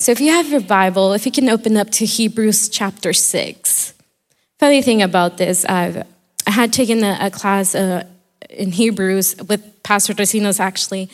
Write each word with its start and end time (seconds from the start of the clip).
So 0.00 0.12
if 0.12 0.20
you 0.20 0.32
have 0.32 0.48
your 0.48 0.62
Bible, 0.62 1.12
if 1.12 1.26
you 1.26 1.32
can 1.32 1.50
open 1.50 1.76
up 1.76 1.90
to 1.90 2.06
Hebrews 2.06 2.70
chapter 2.70 3.12
6. 3.12 3.92
Funny 4.58 4.80
thing 4.80 5.02
about 5.02 5.36
this, 5.36 5.66
I've, 5.66 6.06
I 6.46 6.50
had 6.50 6.72
taken 6.72 7.04
a, 7.04 7.18
a 7.20 7.30
class 7.30 7.74
uh, 7.74 8.04
in 8.48 8.72
Hebrews 8.72 9.36
with 9.46 9.82
Pastor 9.82 10.14
Docinos 10.14 10.58
actually. 10.58 11.10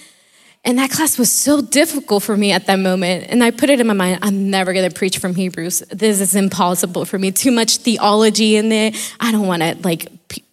And 0.65 0.79
that 0.79 0.93
class 0.93 1.19
was 1.19 1.33
so 1.33 1.61
difficult 1.61 2.23
for 2.23 2.37
me 2.37 2.53
at 2.53 2.67
that 2.67 2.79
moment. 2.79 3.27
And 3.29 3.43
I 3.43 3.51
put 3.51 3.71
it 3.71 3.81
in 3.81 3.89
my 3.89 3.93
mind, 3.93 4.21
I'm 4.23 4.51
never 4.51 4.73
going 4.73 4.89
to 4.89 4.95
preach 4.95 5.19
from 5.19 5.35
Hebrews. 5.35 5.81
This 5.91 6.21
is 6.21 6.37
impossible 6.37 7.05
for 7.07 7.19
me. 7.19 7.33
Too 7.33 7.51
much 7.51 7.79
theology 7.79 8.55
in 8.55 8.71
it. 8.71 8.95
I 9.19 9.33
don't 9.33 9.49
want 9.49 9.63
to 9.63 9.77
like 9.83 10.07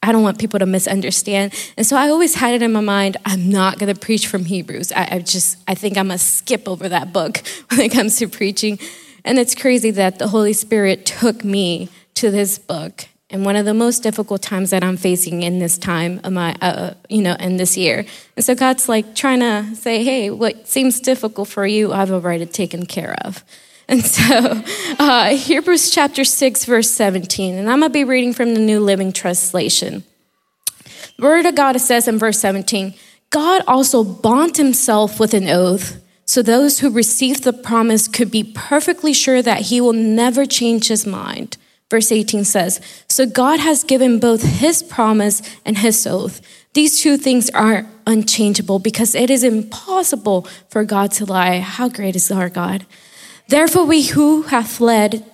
I 0.04 0.12
don't 0.12 0.22
want 0.22 0.38
people 0.38 0.60
to 0.60 0.66
misunderstand. 0.66 1.54
And 1.78 1.86
so 1.86 1.96
I 1.96 2.10
always 2.10 2.36
had 2.36 2.54
it 2.54 2.62
in 2.62 2.74
my 2.74 2.82
mind, 2.82 3.18
I'm 3.26 3.50
not 3.50 3.80
going 3.80 3.94
to 3.94 4.00
preach 4.00 4.28
from 4.28 4.46
Hebrews. 4.46 4.92
I, 4.92 5.08
I 5.12 5.20
just 5.20 5.58
I 5.68 5.76
think 5.76 5.98
I'm 5.98 6.08
going 6.08 6.20
to 6.20 6.24
skip 6.24 6.68
over 6.68 6.90
that 6.90 7.14
book 7.14 7.42
when 7.70 7.80
it 7.80 7.92
comes 7.92 8.18
to 8.18 8.28
preaching. 8.28 8.78
And 9.26 9.40
it's 9.40 9.56
crazy 9.56 9.92
that 9.92 10.20
the 10.20 10.28
Holy 10.28 10.54
Spirit 10.54 11.06
took 11.06 11.44
me 11.44 11.90
to 12.16 12.30
this 12.30 12.60
book 12.60 13.08
and 13.34 13.44
one 13.44 13.56
of 13.56 13.66
the 13.66 13.74
most 13.74 14.04
difficult 14.04 14.44
times 14.44 14.70
that 14.70 14.84
I'm 14.84 14.96
facing 14.96 15.42
in 15.42 15.58
this 15.58 15.80
time 15.80 16.22
of 16.24 16.32
my, 16.34 16.56
uh, 16.62 16.94
you 17.10 17.24
know, 17.24 17.36
in 17.40 17.58
this 17.58 17.76
year. 17.76 18.06
And 18.36 18.46
so 18.46 18.54
God's 18.54 18.88
like 18.88 19.16
trying 19.16 19.40
to 19.40 19.76
say, 19.76 20.04
hey, 20.04 20.30
what 20.30 20.68
seems 20.68 21.00
difficult 21.00 21.48
for 21.48 21.66
you, 21.66 21.92
I've 21.92 22.12
already 22.12 22.46
taken 22.46 22.86
care 22.86 23.16
of. 23.26 23.44
And 23.88 24.06
so, 24.06 24.64
uh, 25.00 25.36
Hebrews 25.36 25.90
chapter 25.90 26.24
6, 26.24 26.66
verse 26.66 26.90
17, 26.90 27.56
and 27.56 27.70
I'm 27.70 27.80
going 27.80 27.90
to 27.90 27.94
be 27.94 28.04
reading 28.04 28.34
from 28.34 28.54
the 28.54 28.60
New 28.60 28.80
Living 28.80 29.12
Translation. 29.12 30.04
The 31.18 31.24
word 31.24 31.46
of 31.46 31.56
God 31.56 31.80
says 31.80 32.08
in 32.08 32.18
verse 32.18 32.40
17, 32.40 32.94
God 33.30 33.64
also 33.68 34.04
bound 34.04 34.58
himself 34.58 35.20
with 35.20 35.34
an 35.34 35.50
oath, 35.50 36.02
so 36.26 36.42
those 36.42 36.80
who 36.80 36.90
received 36.90 37.44
the 37.44 37.54
promise 37.54 38.08
could 38.08 38.32
be 38.32 38.44
perfectly 38.44 39.14
sure 39.14 39.42
that 39.42 39.62
he 39.62 39.82
will 39.82 39.94
never 39.94 40.46
change 40.46 40.88
his 40.88 41.06
mind. 41.06 41.58
Verse 41.90 42.12
18 42.12 42.44
says, 42.44 42.82
So 43.08 43.26
God 43.26 43.60
has 43.60 43.84
given 43.84 44.20
both 44.20 44.42
his 44.42 44.82
promise 44.82 45.42
and 45.66 45.78
his 45.78 46.08
oath. 46.08 46.42
These 46.74 47.02
two 47.02 47.18
things 47.18 47.50
are 47.52 47.86
unchangeable 48.08 48.80
because 48.80 49.14
it 49.14 49.30
is 49.30 49.44
impossible 49.44 50.48
for 50.70 50.84
God 50.86 51.12
to 51.14 51.26
lie. 51.26 51.60
How 51.60 51.90
great 51.90 52.16
is 52.16 52.32
our 52.32 52.50
God? 52.50 52.86
Therefore, 53.48 53.86
we 53.86 54.04
who 54.04 54.44
have 54.44 54.68
fled 54.68 55.30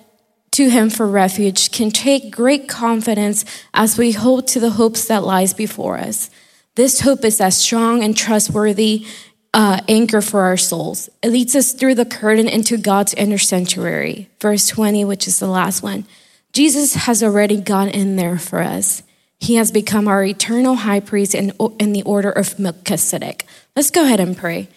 to 0.52 0.68
him 0.68 0.90
for 0.90 1.06
refuge 1.06 1.70
can 1.70 1.90
take 1.90 2.30
great 2.30 2.68
confidence 2.68 3.44
as 3.72 3.96
we 3.96 4.12
hold 4.12 4.48
to 4.48 4.60
the 4.60 4.70
hopes 4.70 5.06
that 5.06 5.24
lies 5.24 5.54
before 5.54 5.98
us. 5.98 6.28
This 6.74 7.00
hope 7.00 7.24
is 7.24 7.40
a 7.40 7.50
strong 7.50 8.02
and 8.02 8.16
trustworthy 8.16 9.06
uh, 9.52 9.80
anchor 9.88 10.20
for 10.20 10.42
our 10.42 10.56
souls. 10.56 11.08
It 11.22 11.30
leads 11.30 11.56
us 11.56 11.72
through 11.72 11.96
the 11.96 12.04
curtain 12.04 12.48
into 12.48 12.76
God's 12.76 13.14
inner 13.14 13.38
sanctuary. 13.38 14.28
Verse 14.40 14.68
20, 14.68 15.04
which 15.04 15.26
is 15.26 15.38
the 15.38 15.48
last 15.48 15.82
one. 15.82 16.06
Jesus 16.52 16.94
has 16.94 17.22
already 17.22 17.60
gone 17.60 17.88
in 17.88 18.16
there 18.16 18.38
for 18.38 18.60
us. 18.60 19.02
He 19.38 19.54
has 19.54 19.72
become 19.72 20.06
our 20.06 20.24
eternal 20.24 20.76
high 20.76 21.00
priest 21.00 21.34
in, 21.34 21.52
in 21.78 21.92
the 21.92 22.02
order 22.02 22.30
of 22.30 22.58
Melchizedek. 22.58 23.46
Let's 23.74 23.90
go 23.90 24.04
ahead 24.04 24.20
and 24.20 24.36
pray. 24.36 24.68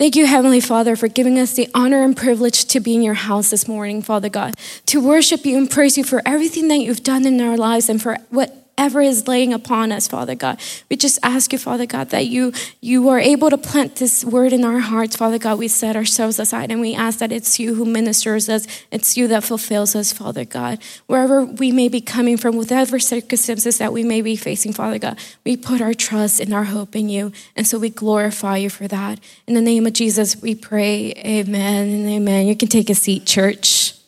Thank 0.00 0.16
you, 0.16 0.24
Heavenly 0.24 0.60
Father, 0.60 0.96
for 0.96 1.08
giving 1.08 1.38
us 1.38 1.52
the 1.52 1.68
honor 1.74 2.02
and 2.02 2.16
privilege 2.16 2.64
to 2.68 2.80
be 2.80 2.94
in 2.94 3.02
your 3.02 3.12
house 3.12 3.50
this 3.50 3.68
morning, 3.68 4.00
Father 4.00 4.30
God, 4.30 4.54
to 4.86 4.98
worship 4.98 5.44
you 5.44 5.58
and 5.58 5.70
praise 5.70 5.98
you 5.98 6.04
for 6.04 6.22
everything 6.24 6.68
that 6.68 6.78
you've 6.78 7.02
done 7.02 7.26
in 7.26 7.38
our 7.38 7.58
lives 7.58 7.90
and 7.90 8.00
for 8.00 8.16
what 8.30 8.59
whatever 8.80 9.02
is 9.02 9.28
laying 9.28 9.52
upon 9.52 9.92
us, 9.92 10.08
Father 10.08 10.34
God. 10.34 10.58
We 10.88 10.96
just 10.96 11.18
ask 11.22 11.52
you, 11.52 11.58
Father 11.58 11.84
God, 11.84 12.08
that 12.10 12.24
you 12.28 12.54
you 12.80 13.10
are 13.10 13.20
able 13.20 13.50
to 13.50 13.58
plant 13.58 13.96
this 13.96 14.24
word 14.24 14.54
in 14.54 14.64
our 14.64 14.78
hearts, 14.78 15.16
Father 15.16 15.38
God. 15.38 15.58
We 15.58 15.68
set 15.68 15.96
ourselves 15.96 16.38
aside 16.38 16.70
and 16.70 16.80
we 16.80 16.94
ask 16.94 17.18
that 17.18 17.30
it's 17.30 17.60
you 17.60 17.74
who 17.74 17.84
ministers 17.84 18.48
us, 18.48 18.66
it's 18.90 19.18
you 19.18 19.28
that 19.28 19.44
fulfills 19.44 19.94
us, 19.94 20.14
Father 20.14 20.46
God. 20.46 20.78
Wherever 21.08 21.44
we 21.44 21.72
may 21.72 21.88
be 21.88 22.00
coming 22.00 22.38
from, 22.38 22.56
whatever 22.56 22.98
circumstances 22.98 23.76
that 23.76 23.92
we 23.92 24.02
may 24.02 24.22
be 24.22 24.34
facing, 24.34 24.72
Father 24.72 24.98
God, 24.98 25.18
we 25.44 25.58
put 25.58 25.82
our 25.82 25.92
trust 25.92 26.40
and 26.40 26.54
our 26.54 26.64
hope 26.64 26.96
in 26.96 27.10
you. 27.10 27.32
And 27.56 27.66
so 27.66 27.78
we 27.78 27.90
glorify 27.90 28.56
you 28.56 28.70
for 28.70 28.88
that. 28.88 29.20
In 29.46 29.52
the 29.52 29.60
name 29.60 29.86
of 29.86 29.92
Jesus, 29.92 30.40
we 30.40 30.54
pray, 30.54 31.12
Amen 31.18 31.86
and 31.86 32.08
amen. 32.08 32.46
You 32.46 32.56
can 32.56 32.68
take 32.68 32.88
a 32.88 32.94
seat, 32.94 33.26
church. 33.26 33.99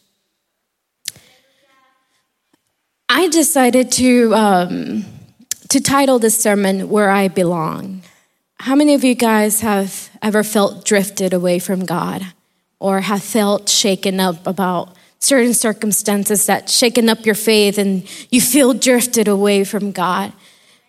I 3.14 3.28
decided 3.28 3.92
to, 3.92 4.34
um, 4.34 5.04
to 5.68 5.82
title 5.82 6.18
this 6.18 6.38
sermon 6.38 6.88
Where 6.88 7.10
I 7.10 7.28
Belong. 7.28 8.00
How 8.60 8.74
many 8.74 8.94
of 8.94 9.04
you 9.04 9.14
guys 9.14 9.60
have 9.60 10.08
ever 10.22 10.42
felt 10.42 10.86
drifted 10.86 11.34
away 11.34 11.58
from 11.58 11.84
God 11.84 12.22
or 12.80 13.02
have 13.02 13.22
felt 13.22 13.68
shaken 13.68 14.18
up 14.18 14.46
about 14.46 14.96
certain 15.18 15.52
circumstances 15.52 16.46
that 16.46 16.70
shaken 16.70 17.10
up 17.10 17.26
your 17.26 17.34
faith 17.34 17.76
and 17.76 18.08
you 18.30 18.40
feel 18.40 18.72
drifted 18.72 19.28
away 19.28 19.64
from 19.64 19.92
God? 19.92 20.32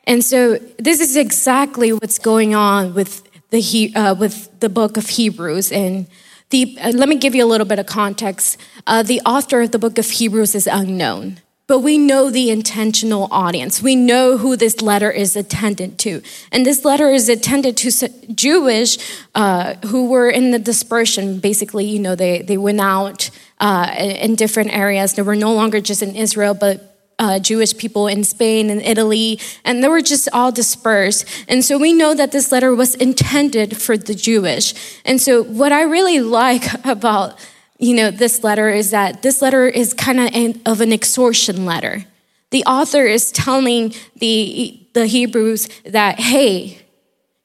And 0.05 0.23
so 0.23 0.55
this 0.79 1.01
is 1.01 1.17
exactly 1.17 1.91
what's 1.91 2.19
going 2.19 2.55
on 2.55 2.94
with 2.94 3.22
the, 3.50 3.91
uh, 3.97 4.16
with 4.16 4.61
the 4.61 4.69
book 4.69 4.95
of 4.95 5.09
Hebrews. 5.09 5.73
And 5.73 6.07
the, 6.51 6.78
uh, 6.79 6.91
let 6.91 7.09
me 7.09 7.17
give 7.17 7.35
you 7.35 7.44
a 7.44 7.51
little 7.51 7.67
bit 7.67 7.79
of 7.79 7.85
context. 7.85 8.55
Uh, 8.88 9.03
the 9.03 9.19
author 9.25 9.59
of 9.59 9.72
the 9.72 9.79
book 9.79 9.97
of 9.97 10.09
Hebrews 10.09 10.55
is 10.55 10.67
unknown 10.67 11.41
but 11.68 11.79
we 11.79 11.97
know 11.97 12.29
the 12.29 12.50
intentional 12.50 13.28
audience. 13.31 13.81
We 13.81 13.96
know 13.96 14.38
who 14.38 14.57
this 14.57 14.81
letter 14.81 15.09
is 15.09 15.35
attended 15.35 15.97
to. 16.00 16.22
And 16.51 16.66
this 16.66 16.84
letter 16.84 17.09
is 17.09 17.29
attended 17.29 17.78
to 17.78 18.09
Jewish 18.34 18.97
uh, 19.34 19.75
who 19.85 20.07
were 20.07 20.29
in 20.29 20.52
the 20.52 20.59
dispersion. 20.59 21.40
Basically, 21.40 21.85
you 21.85 22.00
know, 22.00 22.16
they, 22.16 22.41
they 22.41 22.57
went 22.57 22.81
out 22.81 23.29
uh, 23.59 23.94
in 23.97 24.35
different 24.35 24.75
areas. 24.75 25.13
They 25.13 25.22
were 25.22 25.38
no 25.38 25.53
longer 25.53 25.79
just 25.79 26.03
in 26.03 26.16
Israel, 26.16 26.53
but 26.53 26.94
uh, 27.19 27.40
Jewish 27.40 27.78
people 27.78 28.07
in 28.07 28.23
Spain 28.23 28.69
and 28.69 28.81
Italy, 28.81 29.40
and 29.63 29.84
they 29.84 29.88
were 29.88 30.02
just 30.02 30.28
all 30.34 30.52
dispersed. 30.52 31.25
And 31.47 31.63
so 31.63 31.78
we 31.78 31.94
know 31.94 32.13
that 32.13 32.31
this 32.31 32.52
letter 32.52 32.75
was 32.75 32.96
intended 32.96 33.78
for 33.78 33.97
the 33.97 34.13
Jewish. 34.13 34.73
And 35.06 35.22
so, 35.22 35.44
what 35.44 35.72
I 35.72 35.84
really 35.84 36.19
like 36.41 36.85
about 36.85 37.40
you 37.79 37.95
know, 37.95 38.11
this 38.11 38.44
letter 38.44 38.69
is 38.69 38.91
that 38.91 39.22
this 39.22 39.41
letter 39.41 39.67
is 39.67 39.94
kind 39.94 40.19
of 40.19 40.61
of 40.66 40.81
an 40.81 40.94
exhortation 40.94 41.66
letter. 41.66 42.06
The 42.51 42.63
author 42.66 43.06
is 43.06 43.31
telling 43.31 43.95
the, 44.17 44.79
the 44.94 45.07
Hebrews 45.07 45.67
that, 45.85 46.19
hey, 46.19 46.82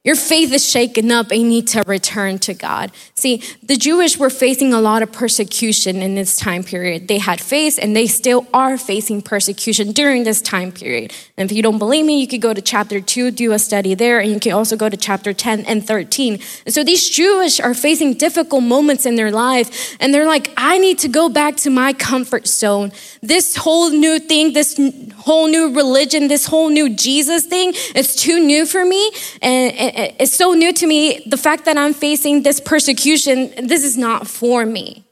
your 0.05 0.15
faith 0.15 0.53
is 0.53 0.65
shaken 0.65 1.11
up 1.11 1.29
and 1.29 1.41
you 1.41 1.47
need 1.47 1.67
to 1.67 1.83
return 1.85 2.39
to 2.39 2.53
God. 2.53 2.89
See, 3.15 3.43
the 3.61 3.75
Jewish 3.75 4.17
were 4.17 4.29
facing 4.29 4.71
a 4.73 4.79
lot 4.79 5.03
of 5.03 5.11
persecution 5.11 5.97
in 5.97 6.15
this 6.15 6.37
time 6.37 6.63
period. 6.63 7.09
They 7.09 7.17
had 7.17 7.41
faced 7.41 7.79
and 7.79 7.93
they 7.93 8.07
still 8.07 8.47
are 8.53 8.77
facing 8.77 9.21
persecution 9.21 9.91
during 9.91 10.23
this 10.23 10.41
time 10.41 10.71
period. 10.71 11.13
And 11.35 11.51
if 11.51 11.55
you 11.55 11.61
don't 11.61 11.79
believe 11.79 12.05
me, 12.05 12.21
you 12.21 12.27
could 12.27 12.41
go 12.41 12.53
to 12.53 12.61
chapter 12.61 13.01
2, 13.01 13.31
do 13.31 13.51
a 13.51 13.59
study 13.59 13.93
there, 13.93 14.21
and 14.21 14.31
you 14.31 14.39
can 14.39 14.53
also 14.53 14.77
go 14.77 14.87
to 14.87 14.95
chapter 14.95 15.33
10 15.33 15.65
and 15.65 15.85
13. 15.85 16.39
And 16.65 16.73
so 16.73 16.81
these 16.85 17.09
Jewish 17.09 17.59
are 17.59 17.73
facing 17.73 18.13
difficult 18.13 18.63
moments 18.63 19.05
in 19.05 19.15
their 19.17 19.31
life, 19.31 19.97
and 19.99 20.13
they're 20.13 20.25
like, 20.25 20.53
I 20.55 20.77
need 20.77 20.99
to 20.99 21.09
go 21.09 21.27
back 21.27 21.57
to 21.57 21.69
my 21.69 21.91
comfort 21.91 22.47
zone. 22.47 22.93
This 23.21 23.57
whole 23.57 23.89
new 23.89 24.19
thing, 24.19 24.53
this 24.53 24.79
whole 25.17 25.47
new 25.47 25.75
religion, 25.75 26.29
this 26.29 26.45
whole 26.45 26.69
new 26.69 26.89
Jesus 26.95 27.45
thing, 27.45 27.73
it's 27.95 28.15
too 28.15 28.39
new 28.39 28.65
for 28.65 28.85
me. 28.85 29.11
And 29.41 29.88
it's 29.95 30.33
so 30.33 30.53
new 30.53 30.73
to 30.73 30.87
me. 30.87 31.23
The 31.25 31.37
fact 31.37 31.65
that 31.65 31.77
I'm 31.77 31.93
facing 31.93 32.43
this 32.43 32.59
persecution, 32.59 33.67
this 33.67 33.83
is 33.83 33.97
not 33.97 34.27
for 34.27 34.65
me. 34.65 35.05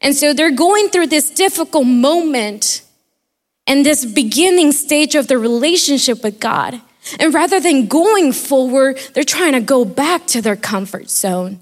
And 0.00 0.14
so 0.14 0.32
they're 0.32 0.50
going 0.50 0.88
through 0.88 1.08
this 1.08 1.30
difficult 1.30 1.86
moment 1.86 2.82
and 3.66 3.84
this 3.84 4.04
beginning 4.04 4.72
stage 4.72 5.14
of 5.14 5.26
the 5.26 5.38
relationship 5.38 6.22
with 6.22 6.38
God. 6.38 6.80
And 7.18 7.32
rather 7.32 7.60
than 7.60 7.86
going 7.86 8.32
forward, 8.32 8.98
they're 9.14 9.24
trying 9.24 9.52
to 9.52 9.60
go 9.60 9.84
back 9.84 10.26
to 10.28 10.42
their 10.42 10.56
comfort 10.56 11.10
zone. 11.10 11.60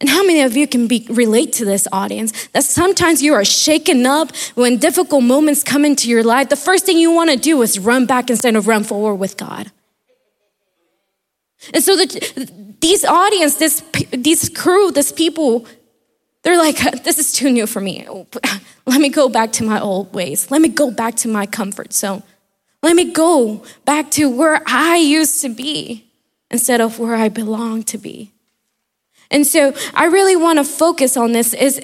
And 0.00 0.10
how 0.10 0.22
many 0.22 0.42
of 0.42 0.56
you 0.56 0.66
can 0.66 0.86
be, 0.86 1.06
relate 1.08 1.54
to 1.54 1.64
this 1.64 1.88
audience 1.90 2.48
that 2.48 2.64
sometimes 2.64 3.22
you 3.22 3.32
are 3.32 3.44
shaken 3.44 4.04
up 4.04 4.34
when 4.54 4.76
difficult 4.76 5.24
moments 5.24 5.64
come 5.64 5.84
into 5.84 6.10
your 6.10 6.22
life? 6.22 6.50
The 6.50 6.56
first 6.56 6.84
thing 6.84 6.98
you 6.98 7.10
want 7.10 7.30
to 7.30 7.36
do 7.36 7.62
is 7.62 7.78
run 7.78 8.04
back 8.04 8.28
instead 8.28 8.56
of 8.56 8.66
run 8.66 8.84
forward 8.84 9.14
with 9.14 9.36
God. 9.36 9.70
And 11.74 11.82
so 11.82 11.96
the, 11.96 12.76
these 12.80 13.04
audience, 13.04 13.56
this, 13.56 13.82
these 14.12 14.48
crew, 14.48 14.90
this 14.90 15.12
people, 15.12 15.66
they're 16.42 16.58
like, 16.58 16.78
this 17.02 17.18
is 17.18 17.32
too 17.32 17.50
new 17.50 17.66
for 17.66 17.80
me. 17.80 18.06
Let 18.86 19.00
me 19.00 19.08
go 19.08 19.28
back 19.28 19.52
to 19.52 19.64
my 19.64 19.80
old 19.80 20.14
ways. 20.14 20.50
Let 20.50 20.60
me 20.60 20.68
go 20.68 20.90
back 20.90 21.16
to 21.16 21.28
my 21.28 21.46
comfort 21.46 21.92
zone. 21.92 22.22
Let 22.82 22.94
me 22.94 23.10
go 23.12 23.64
back 23.84 24.10
to 24.12 24.30
where 24.30 24.62
I 24.66 24.96
used 24.96 25.42
to 25.42 25.48
be 25.48 26.04
instead 26.50 26.80
of 26.80 26.98
where 26.98 27.16
I 27.16 27.28
belong 27.28 27.82
to 27.84 27.98
be. 27.98 28.32
And 29.30 29.44
so 29.44 29.74
I 29.92 30.04
really 30.04 30.36
want 30.36 30.58
to 30.58 30.64
focus 30.64 31.16
on 31.16 31.32
this 31.32 31.52
is 31.52 31.80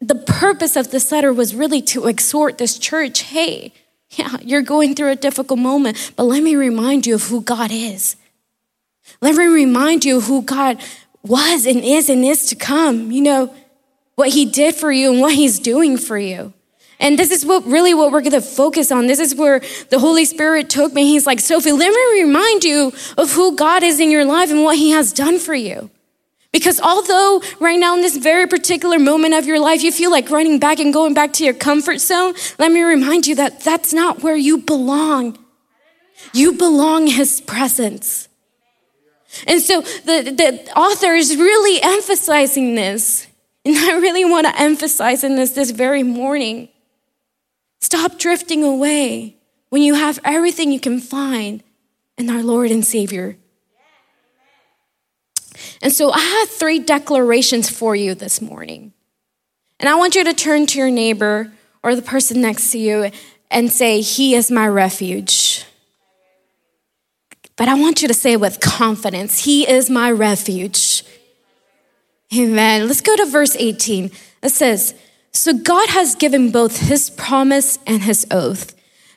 the 0.00 0.14
purpose 0.14 0.76
of 0.76 0.90
this 0.90 1.12
letter 1.12 1.32
was 1.32 1.54
really 1.54 1.82
to 1.82 2.06
exhort 2.06 2.58
this 2.58 2.78
church, 2.78 3.20
hey, 3.20 3.72
yeah, 4.10 4.38
you're 4.42 4.62
going 4.62 4.94
through 4.94 5.10
a 5.10 5.16
difficult 5.16 5.60
moment, 5.60 6.12
but 6.16 6.24
let 6.24 6.42
me 6.42 6.56
remind 6.56 7.06
you 7.06 7.14
of 7.14 7.28
who 7.28 7.42
God 7.42 7.70
is. 7.70 8.16
Let 9.20 9.34
me 9.34 9.46
remind 9.46 10.04
you 10.04 10.20
who 10.20 10.42
God 10.42 10.80
was 11.22 11.66
and 11.66 11.80
is 11.80 12.08
and 12.08 12.24
is 12.24 12.46
to 12.46 12.56
come. 12.56 13.10
You 13.10 13.22
know, 13.22 13.54
what 14.14 14.30
he 14.30 14.44
did 14.44 14.74
for 14.74 14.92
you 14.92 15.12
and 15.12 15.20
what 15.20 15.34
he's 15.34 15.58
doing 15.58 15.96
for 15.96 16.18
you. 16.18 16.52
And 16.98 17.18
this 17.18 17.30
is 17.30 17.46
what 17.46 17.64
really 17.64 17.94
what 17.94 18.12
we're 18.12 18.20
going 18.20 18.32
to 18.32 18.42
focus 18.42 18.92
on. 18.92 19.06
This 19.06 19.18
is 19.18 19.34
where 19.34 19.62
the 19.88 19.98
Holy 19.98 20.26
Spirit 20.26 20.68
took 20.68 20.92
me. 20.92 21.04
He's 21.04 21.26
like, 21.26 21.40
Sophie, 21.40 21.72
let 21.72 21.90
me 21.90 22.22
remind 22.22 22.62
you 22.62 22.92
of 23.16 23.32
who 23.32 23.56
God 23.56 23.82
is 23.82 23.98
in 23.98 24.10
your 24.10 24.26
life 24.26 24.50
and 24.50 24.62
what 24.62 24.76
he 24.76 24.90
has 24.90 25.12
done 25.12 25.38
for 25.38 25.54
you. 25.54 25.90
Because 26.52 26.80
although 26.80 27.42
right 27.60 27.78
now 27.78 27.94
in 27.94 28.02
this 28.02 28.16
very 28.16 28.46
particular 28.46 28.98
moment 28.98 29.34
of 29.34 29.46
your 29.46 29.60
life, 29.60 29.82
you 29.82 29.92
feel 29.92 30.10
like 30.10 30.28
running 30.30 30.58
back 30.58 30.78
and 30.80 30.92
going 30.92 31.14
back 31.14 31.32
to 31.34 31.44
your 31.44 31.54
comfort 31.54 31.98
zone, 31.98 32.34
let 32.58 32.70
me 32.70 32.82
remind 32.82 33.26
you 33.26 33.36
that 33.36 33.60
that's 33.60 33.94
not 33.94 34.22
where 34.22 34.36
you 34.36 34.58
belong. 34.58 35.38
You 36.34 36.52
belong 36.52 37.06
his 37.06 37.40
presence. 37.40 38.28
And 39.46 39.60
so 39.60 39.80
the, 39.80 40.34
the 40.36 40.72
author 40.76 41.14
is 41.14 41.36
really 41.36 41.80
emphasizing 41.82 42.74
this. 42.74 43.26
And 43.64 43.76
I 43.76 43.98
really 43.98 44.24
want 44.24 44.46
to 44.46 44.60
emphasize 44.60 45.22
in 45.22 45.36
this 45.36 45.50
this 45.50 45.70
very 45.70 46.02
morning. 46.02 46.70
Stop 47.80 48.18
drifting 48.18 48.64
away 48.64 49.36
when 49.68 49.82
you 49.82 49.94
have 49.94 50.18
everything 50.24 50.72
you 50.72 50.80
can 50.80 51.00
find 51.00 51.62
in 52.16 52.30
our 52.30 52.42
Lord 52.42 52.70
and 52.70 52.84
Savior. 52.84 53.36
And 55.82 55.92
so 55.92 56.10
I 56.10 56.20
have 56.20 56.50
three 56.50 56.78
declarations 56.78 57.70
for 57.70 57.94
you 57.94 58.14
this 58.14 58.40
morning. 58.40 58.92
And 59.78 59.88
I 59.88 59.94
want 59.94 60.14
you 60.14 60.24
to 60.24 60.34
turn 60.34 60.66
to 60.66 60.78
your 60.78 60.90
neighbor 60.90 61.52
or 61.82 61.94
the 61.94 62.02
person 62.02 62.40
next 62.40 62.70
to 62.72 62.78
you 62.78 63.10
and 63.50 63.72
say, 63.72 64.00
He 64.00 64.34
is 64.34 64.50
my 64.50 64.68
refuge. 64.68 65.64
But 67.60 67.68
I 67.68 67.74
want 67.74 68.00
you 68.00 68.08
to 68.08 68.14
say 68.14 68.32
it 68.32 68.40
with 68.40 68.58
confidence 68.58 69.40
He 69.40 69.68
is 69.68 69.90
my 69.90 70.10
refuge. 70.10 71.04
Amen. 72.34 72.86
Let's 72.86 73.02
go 73.02 73.14
to 73.14 73.26
verse 73.26 73.54
18. 73.54 74.10
It 74.42 74.48
says, 74.48 74.94
So 75.32 75.52
God 75.52 75.90
has 75.90 76.14
given 76.14 76.52
both 76.52 76.78
his 76.78 77.10
promise 77.10 77.78
and 77.86 78.00
his 78.00 78.26
oath. 78.30 78.74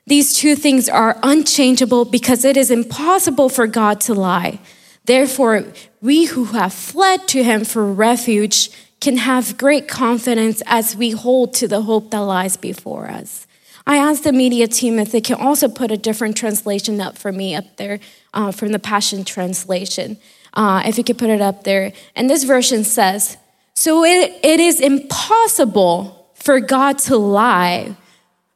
These 0.07 0.33
two 0.33 0.57
things 0.57 0.89
are 0.89 1.17
unchangeable 1.23 2.03
because 2.03 2.43
it 2.43 2.57
is 2.57 2.69
impossible 2.69 3.47
for 3.47 3.65
God 3.65 4.01
to 4.01 4.13
lie. 4.13 4.59
Therefore, 5.05 5.63
we 6.01 6.25
who 6.25 6.43
have 6.43 6.73
fled 6.73 7.29
to 7.29 7.45
him 7.45 7.63
for 7.63 7.85
refuge 7.85 8.71
can 8.99 9.15
have 9.15 9.57
great 9.57 9.87
confidence 9.87 10.61
as 10.65 10.97
we 10.97 11.11
hold 11.11 11.53
to 11.53 11.67
the 11.69 11.83
hope 11.83 12.11
that 12.11 12.19
lies 12.19 12.57
before 12.57 13.07
us. 13.07 13.47
I 13.87 13.97
asked 13.97 14.23
the 14.23 14.33
media 14.33 14.67
team 14.67 14.99
if 14.99 15.11
they 15.13 15.21
can 15.21 15.35
also 15.35 15.69
put 15.69 15.91
a 15.91 15.97
different 15.97 16.35
translation 16.35 16.99
up 16.99 17.17
for 17.17 17.31
me 17.31 17.55
up 17.55 17.77
there 17.77 17.99
uh, 18.33 18.51
from 18.51 18.71
the 18.71 18.79
Passion 18.79 19.23
Translation 19.23 20.17
uh, 20.53 20.83
if 20.85 20.97
you 20.97 21.03
could 21.03 21.17
put 21.17 21.29
it 21.29 21.41
up 21.41 21.63
there. 21.63 21.93
And 22.15 22.29
this 22.29 22.43
version 22.43 22.83
says, 22.83 23.37
So 23.75 24.03
it, 24.03 24.39
it 24.43 24.59
is 24.59 24.79
impossible 24.79 26.31
for 26.33 26.59
God 26.59 26.97
to 26.99 27.17
lie, 27.17 27.95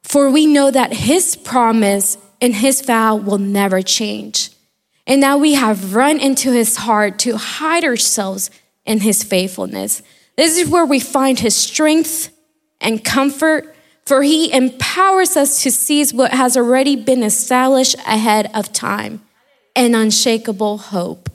for 0.02 0.30
we 0.30 0.46
know 0.46 0.70
that 0.70 0.92
his 0.92 1.36
promise 1.36 2.18
and 2.40 2.54
his 2.54 2.82
vow 2.82 3.16
will 3.16 3.38
never 3.38 3.82
change. 3.82 4.50
And 5.06 5.20
now 5.20 5.38
we 5.38 5.54
have 5.54 5.94
run 5.94 6.20
into 6.20 6.52
his 6.52 6.76
heart 6.76 7.18
to 7.20 7.36
hide 7.36 7.84
ourselves 7.84 8.50
in 8.84 9.00
his 9.00 9.24
faithfulness. 9.24 10.02
This 10.36 10.58
is 10.58 10.68
where 10.68 10.84
we 10.84 11.00
find 11.00 11.40
his 11.40 11.56
strength 11.56 12.30
and 12.80 13.02
comfort, 13.02 13.74
for 14.06 14.22
he 14.22 14.52
empowers 14.52 15.36
us 15.36 15.62
to 15.62 15.70
seize 15.70 16.14
what 16.14 16.32
has 16.32 16.56
already 16.56 16.94
been 16.94 17.22
established 17.22 17.96
ahead 18.06 18.50
of 18.54 18.72
time 18.72 19.22
an 19.78 19.94
unshakable 19.94 20.78
hope. 20.78 21.30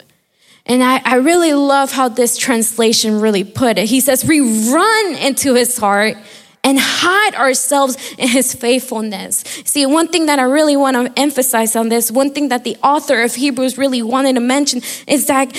And 0.66 0.82
I, 0.82 1.00
I 1.04 1.16
really 1.16 1.52
love 1.52 1.92
how 1.92 2.08
this 2.08 2.36
translation 2.36 3.20
really 3.20 3.44
put 3.44 3.78
it. 3.78 3.88
He 3.88 4.00
says, 4.00 4.24
We 4.24 4.40
run 4.40 5.14
into 5.16 5.54
his 5.54 5.76
heart 5.76 6.16
and 6.62 6.78
hide 6.80 7.34
ourselves 7.34 7.96
in 8.16 8.28
his 8.28 8.54
faithfulness. 8.54 9.44
See, 9.64 9.84
one 9.84 10.08
thing 10.08 10.26
that 10.26 10.38
I 10.38 10.44
really 10.44 10.76
want 10.76 10.96
to 10.96 11.20
emphasize 11.20 11.76
on 11.76 11.90
this, 11.90 12.10
one 12.10 12.32
thing 12.32 12.48
that 12.48 12.64
the 12.64 12.76
author 12.82 13.22
of 13.22 13.34
Hebrews 13.34 13.76
really 13.76 14.02
wanted 14.02 14.34
to 14.34 14.40
mention 14.40 14.80
is 15.06 15.26
that 15.26 15.52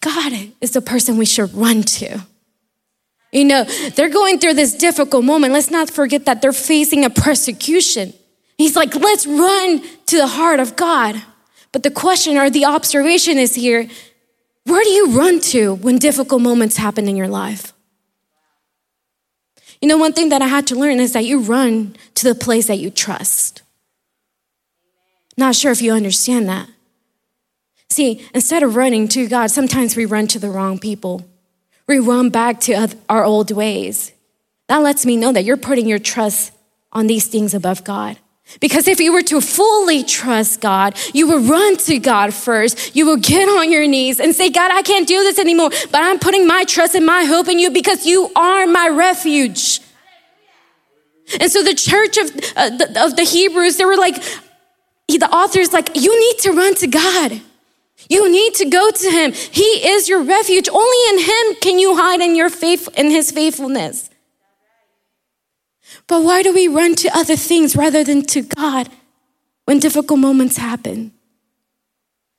God 0.00 0.32
is 0.60 0.72
the 0.72 0.80
person 0.80 1.18
we 1.18 1.26
should 1.26 1.52
run 1.54 1.82
to. 1.82 2.20
You 3.32 3.44
know, 3.44 3.64
they're 3.64 4.10
going 4.10 4.38
through 4.38 4.54
this 4.54 4.74
difficult 4.74 5.24
moment. 5.24 5.52
Let's 5.52 5.70
not 5.70 5.90
forget 5.90 6.24
that 6.26 6.40
they're 6.40 6.52
facing 6.52 7.04
a 7.04 7.10
persecution. 7.10 8.14
He's 8.56 8.76
like, 8.76 8.94
let's 8.94 9.26
run 9.26 9.82
to 10.06 10.16
the 10.16 10.26
heart 10.26 10.60
of 10.60 10.76
God. 10.76 11.20
But 11.74 11.82
the 11.82 11.90
question 11.90 12.38
or 12.38 12.50
the 12.50 12.66
observation 12.66 13.36
is 13.36 13.56
here 13.56 13.88
where 14.62 14.84
do 14.84 14.90
you 14.90 15.10
run 15.10 15.40
to 15.40 15.74
when 15.74 15.98
difficult 15.98 16.40
moments 16.40 16.76
happen 16.76 17.08
in 17.08 17.16
your 17.16 17.26
life? 17.26 17.72
You 19.82 19.88
know, 19.88 19.98
one 19.98 20.12
thing 20.12 20.28
that 20.28 20.40
I 20.40 20.46
had 20.46 20.68
to 20.68 20.76
learn 20.76 21.00
is 21.00 21.12
that 21.14 21.24
you 21.24 21.40
run 21.40 21.96
to 22.14 22.28
the 22.28 22.34
place 22.36 22.68
that 22.68 22.78
you 22.78 22.90
trust. 22.90 23.62
Not 25.36 25.56
sure 25.56 25.72
if 25.72 25.82
you 25.82 25.92
understand 25.92 26.48
that. 26.48 26.68
See, 27.90 28.24
instead 28.32 28.62
of 28.62 28.76
running 28.76 29.08
to 29.08 29.26
God, 29.26 29.50
sometimes 29.50 29.96
we 29.96 30.06
run 30.06 30.28
to 30.28 30.38
the 30.38 30.50
wrong 30.50 30.78
people. 30.78 31.28
We 31.88 31.98
run 31.98 32.30
back 32.30 32.60
to 32.60 32.96
our 33.08 33.24
old 33.24 33.50
ways. 33.50 34.12
That 34.68 34.78
lets 34.78 35.04
me 35.04 35.16
know 35.16 35.32
that 35.32 35.44
you're 35.44 35.56
putting 35.56 35.88
your 35.88 35.98
trust 35.98 36.52
on 36.92 37.08
these 37.08 37.26
things 37.26 37.52
above 37.52 37.82
God. 37.82 38.16
Because 38.60 38.86
if 38.86 39.00
you 39.00 39.12
were 39.12 39.22
to 39.22 39.40
fully 39.40 40.04
trust 40.04 40.60
God, 40.60 40.96
you 41.12 41.26
would 41.28 41.48
run 41.48 41.76
to 41.78 41.98
God 41.98 42.32
first. 42.32 42.94
You 42.94 43.06
would 43.06 43.22
get 43.22 43.48
on 43.48 43.72
your 43.72 43.86
knees 43.86 44.20
and 44.20 44.34
say, 44.34 44.50
God, 44.50 44.70
I 44.72 44.82
can't 44.82 45.08
do 45.08 45.18
this 45.22 45.38
anymore, 45.38 45.70
but 45.90 46.02
I'm 46.02 46.18
putting 46.18 46.46
my 46.46 46.64
trust 46.64 46.94
and 46.94 47.06
my 47.06 47.24
hope 47.24 47.48
in 47.48 47.58
you 47.58 47.70
because 47.70 48.06
you 48.06 48.30
are 48.36 48.66
my 48.66 48.88
refuge. 48.88 49.80
And 51.40 51.50
so 51.50 51.62
the 51.62 51.74
church 51.74 52.18
of, 52.18 52.30
uh, 52.56 52.70
the, 52.70 53.04
of 53.04 53.16
the 53.16 53.24
Hebrews, 53.24 53.76
they 53.76 53.84
were 53.84 53.96
like, 53.96 54.22
the 55.08 55.28
author's 55.30 55.72
like, 55.72 55.90
you 55.94 56.18
need 56.18 56.38
to 56.40 56.52
run 56.52 56.74
to 56.76 56.86
God. 56.86 57.40
You 58.08 58.30
need 58.30 58.54
to 58.54 58.66
go 58.66 58.90
to 58.90 59.10
him. 59.10 59.32
He 59.32 59.62
is 59.62 60.08
your 60.08 60.22
refuge. 60.22 60.68
Only 60.68 60.98
in 61.10 61.18
him 61.24 61.56
can 61.60 61.78
you 61.78 61.96
hide 61.96 62.20
in 62.20 62.36
your 62.36 62.50
faith, 62.50 62.88
in 62.96 63.10
his 63.10 63.30
faithfulness. 63.30 64.10
But 66.06 66.22
why 66.22 66.42
do 66.42 66.52
we 66.52 66.68
run 66.68 66.94
to 66.96 67.16
other 67.16 67.36
things 67.36 67.76
rather 67.76 68.04
than 68.04 68.22
to 68.26 68.42
God 68.42 68.88
when 69.64 69.78
difficult 69.78 70.20
moments 70.20 70.58
happen? 70.58 71.12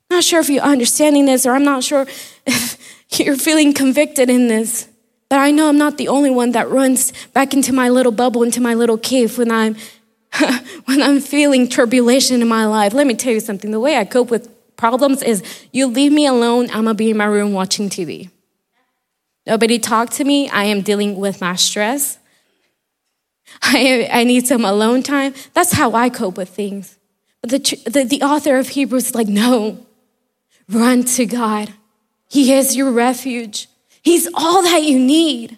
Not 0.10 0.24
sure 0.24 0.40
if 0.40 0.50
you're 0.50 0.64
understanding 0.64 1.26
this, 1.26 1.46
or 1.46 1.54
I'm 1.54 1.64
not 1.64 1.84
sure 1.84 2.06
if 2.46 3.20
you're 3.20 3.38
feeling 3.38 3.74
convicted 3.74 4.30
in 4.30 4.48
this. 4.48 4.88
But 5.30 5.40
I 5.40 5.52
know 5.52 5.70
I'm 5.70 5.78
not 5.78 5.98
the 5.98 6.08
only 6.08 6.30
one 6.30 6.52
that 6.52 6.70
runs 6.70 7.12
back 7.34 7.54
into 7.54 7.74
my 7.74 7.90
little 7.90 8.12
bubble, 8.12 8.44
into 8.44 8.62
my 8.62 8.76
little 8.76 8.98
cave 8.98 9.38
when 9.38 9.51
I'm 9.51 9.75
when 10.86 11.01
I'm 11.01 11.20
feeling 11.20 11.68
tribulation 11.68 12.42
in 12.42 12.48
my 12.48 12.66
life. 12.66 12.94
Let 12.94 13.08
me 13.08 13.16
tell 13.16 13.34
you 13.34 13.39
something. 13.39 13.72
The 13.72 13.80
way 13.80 13.98
I 13.98 14.06
cope 14.06 14.30
with 14.30 14.50
problems 14.75 15.24
is 15.24 15.44
you 15.72 15.88
leave 15.88 16.12
me 16.12 16.28
alone, 16.28 16.66
I'm 16.66 16.84
gonna 16.84 16.94
be 16.94 17.10
in 17.10 17.18
my 17.18 17.25
room 17.25 17.54
watching 17.54 17.89
TV. 17.89 18.30
Nobody 19.48 19.80
talk 19.80 20.10
to 20.12 20.24
me. 20.24 20.50
I 20.50 20.66
am 20.66 20.82
dealing 20.82 21.18
with 21.18 21.42
my 21.42 21.56
stress. 21.56 22.20
I, 23.62 24.10
I 24.12 24.24
need 24.24 24.48
some 24.48 24.66
alone 24.66 25.04
time. 25.04 25.34
That's 25.54 25.74
how 25.74 25.94
I 25.94 26.10
cope 26.10 26.38
with 26.38 26.50
things. 26.50 26.98
But 27.42 27.52
the, 27.52 27.84
the, 27.86 28.04
the 28.04 28.22
author 28.22 28.58
of 28.58 28.70
Hebrews 28.70 29.08
is 29.08 29.16
like, 29.16 29.28
no, 29.28 29.86
run 30.70 31.04
to 31.04 31.25
God. 31.25 31.74
He 32.30 32.54
is 32.54 32.75
your 32.75 32.92
refuge. 32.92 33.68
He's 34.02 34.28
all 34.34 34.64
that 34.64 34.84
you 34.84 35.00
need. 35.00 35.58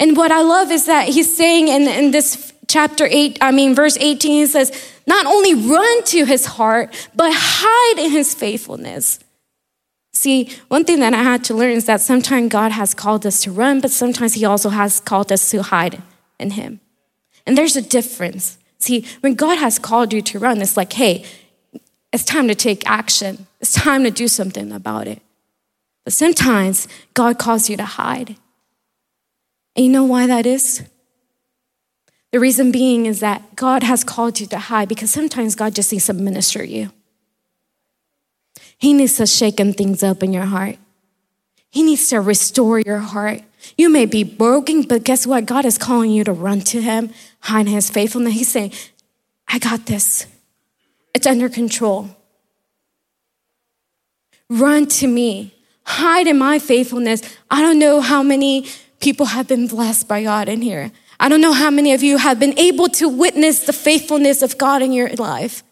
And 0.00 0.16
what 0.16 0.32
I 0.32 0.42
love 0.42 0.70
is 0.70 0.86
that 0.86 1.08
he's 1.08 1.34
saying 1.36 1.68
in, 1.68 1.82
in 1.82 2.10
this 2.10 2.52
chapter 2.66 3.06
8, 3.08 3.38
I 3.40 3.50
mean, 3.50 3.74
verse 3.74 3.96
18, 3.98 4.32
he 4.32 4.46
says, 4.46 4.72
not 5.06 5.26
only 5.26 5.54
run 5.54 6.02
to 6.04 6.24
his 6.24 6.46
heart, 6.46 7.08
but 7.14 7.30
hide 7.32 7.98
in 7.98 8.10
his 8.10 8.34
faithfulness. 8.34 9.20
See, 10.12 10.50
one 10.68 10.84
thing 10.84 11.00
that 11.00 11.14
I 11.14 11.22
had 11.22 11.44
to 11.44 11.54
learn 11.54 11.72
is 11.72 11.84
that 11.86 12.00
sometimes 12.00 12.50
God 12.50 12.72
has 12.72 12.94
called 12.94 13.26
us 13.26 13.42
to 13.42 13.52
run, 13.52 13.80
but 13.80 13.90
sometimes 13.90 14.34
he 14.34 14.44
also 14.44 14.70
has 14.70 14.98
called 14.98 15.30
us 15.30 15.50
to 15.50 15.62
hide 15.62 16.02
in 16.40 16.52
him. 16.52 16.80
And 17.46 17.56
there's 17.56 17.76
a 17.76 17.82
difference. 17.82 18.58
See, 18.78 19.06
when 19.20 19.34
God 19.34 19.58
has 19.58 19.78
called 19.78 20.12
you 20.12 20.20
to 20.22 20.38
run, 20.38 20.60
it's 20.60 20.76
like, 20.76 20.92
hey, 20.92 21.24
it's 22.12 22.24
time 22.24 22.48
to 22.48 22.54
take 22.54 22.88
action. 22.88 23.46
It's 23.60 23.72
time 23.72 24.04
to 24.04 24.10
do 24.10 24.28
something 24.28 24.72
about 24.72 25.06
it. 25.06 25.22
But 26.04 26.12
sometimes 26.12 26.88
God 27.14 27.38
calls 27.38 27.68
you 27.68 27.76
to 27.76 27.84
hide. 27.84 28.36
And 29.74 29.84
you 29.84 29.90
know 29.90 30.04
why 30.04 30.26
that 30.26 30.46
is? 30.46 30.82
The 32.32 32.40
reason 32.40 32.72
being 32.72 33.06
is 33.06 33.20
that 33.20 33.56
God 33.56 33.82
has 33.82 34.04
called 34.04 34.40
you 34.40 34.46
to 34.46 34.58
hide 34.58 34.88
because 34.88 35.10
sometimes 35.10 35.54
God 35.54 35.74
just 35.74 35.92
needs 35.92 36.06
to 36.06 36.12
minister 36.12 36.64
you. 36.64 36.90
He 38.78 38.92
needs 38.92 39.16
to 39.16 39.26
shake 39.26 39.56
things 39.56 40.02
up 40.02 40.22
in 40.22 40.32
your 40.32 40.44
heart. 40.44 40.76
He 41.70 41.82
needs 41.82 42.08
to 42.08 42.20
restore 42.20 42.80
your 42.80 42.98
heart. 42.98 43.42
You 43.76 43.88
may 43.88 44.06
be 44.06 44.24
broken, 44.24 44.82
but 44.82 45.04
guess 45.04 45.26
what? 45.26 45.46
God 45.46 45.64
is 45.64 45.78
calling 45.78 46.10
you 46.10 46.24
to 46.24 46.32
run 46.32 46.60
to 46.62 46.80
Him, 46.80 47.10
hide 47.40 47.68
His 47.68 47.90
faithfulness. 47.90 48.34
He's 48.34 48.48
saying, 48.48 48.72
I 49.48 49.58
got 49.58 49.86
this. 49.86 50.26
It's 51.14 51.26
under 51.26 51.48
control. 51.48 52.08
Run 54.48 54.86
to 54.86 55.06
me. 55.06 55.54
Hide 55.84 56.26
in 56.26 56.38
my 56.38 56.58
faithfulness. 56.58 57.22
I 57.50 57.62
don't 57.62 57.78
know 57.78 58.00
how 58.00 58.22
many 58.22 58.66
people 59.00 59.26
have 59.26 59.48
been 59.48 59.66
blessed 59.66 60.08
by 60.08 60.22
God 60.22 60.48
in 60.48 60.62
here. 60.62 60.90
I 61.18 61.28
don't 61.28 61.40
know 61.40 61.52
how 61.52 61.70
many 61.70 61.94
of 61.94 62.02
you 62.02 62.18
have 62.18 62.38
been 62.38 62.58
able 62.58 62.88
to 62.88 63.08
witness 63.08 63.60
the 63.60 63.72
faithfulness 63.72 64.42
of 64.42 64.58
God 64.58 64.82
in 64.82 64.92
your 64.92 65.08
life. 65.14 65.62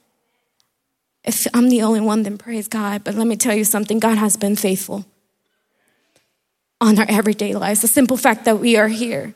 If 1.25 1.47
I'm 1.55 1.69
the 1.69 1.83
only 1.83 2.01
one, 2.01 2.23
then 2.23 2.39
praise 2.39 2.69
God. 2.69 3.05
But 3.05 3.15
let 3.15 3.27
me 3.27 3.37
tell 3.37 3.55
you 3.55 3.65
something 3.65 3.99
God 3.99 4.19
has 4.19 4.37
been 4.37 4.57
faithful 4.57 5.05
on 6.85 6.99
our 6.99 7.07
everyday 7.09 7.55
lives. 7.55 7.81
The 7.81 7.89
simple 7.89 8.17
fact 8.17 8.45
that 8.45 8.59
we 8.59 8.77
are 8.77 8.89
here 8.89 9.35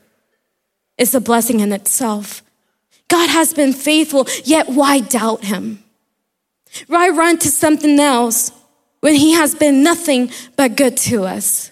is 0.97 1.15
a 1.15 1.19
blessing 1.19 1.59
in 1.59 1.73
itself. 1.73 2.43
God 3.07 3.29
has 3.29 3.53
been 3.53 3.73
faithful, 3.73 4.27
yet 4.45 4.69
why 4.69 4.99
doubt 4.99 5.43
him? 5.43 5.83
Why 6.87 7.09
run 7.09 7.39
to 7.39 7.49
something 7.49 7.99
else 7.99 8.51
when 8.99 9.15
he 9.15 9.33
has 9.33 9.55
been 9.55 9.81
nothing 9.81 10.31
but 10.55 10.77
good 10.77 10.95
to 10.97 11.23
us? 11.23 11.71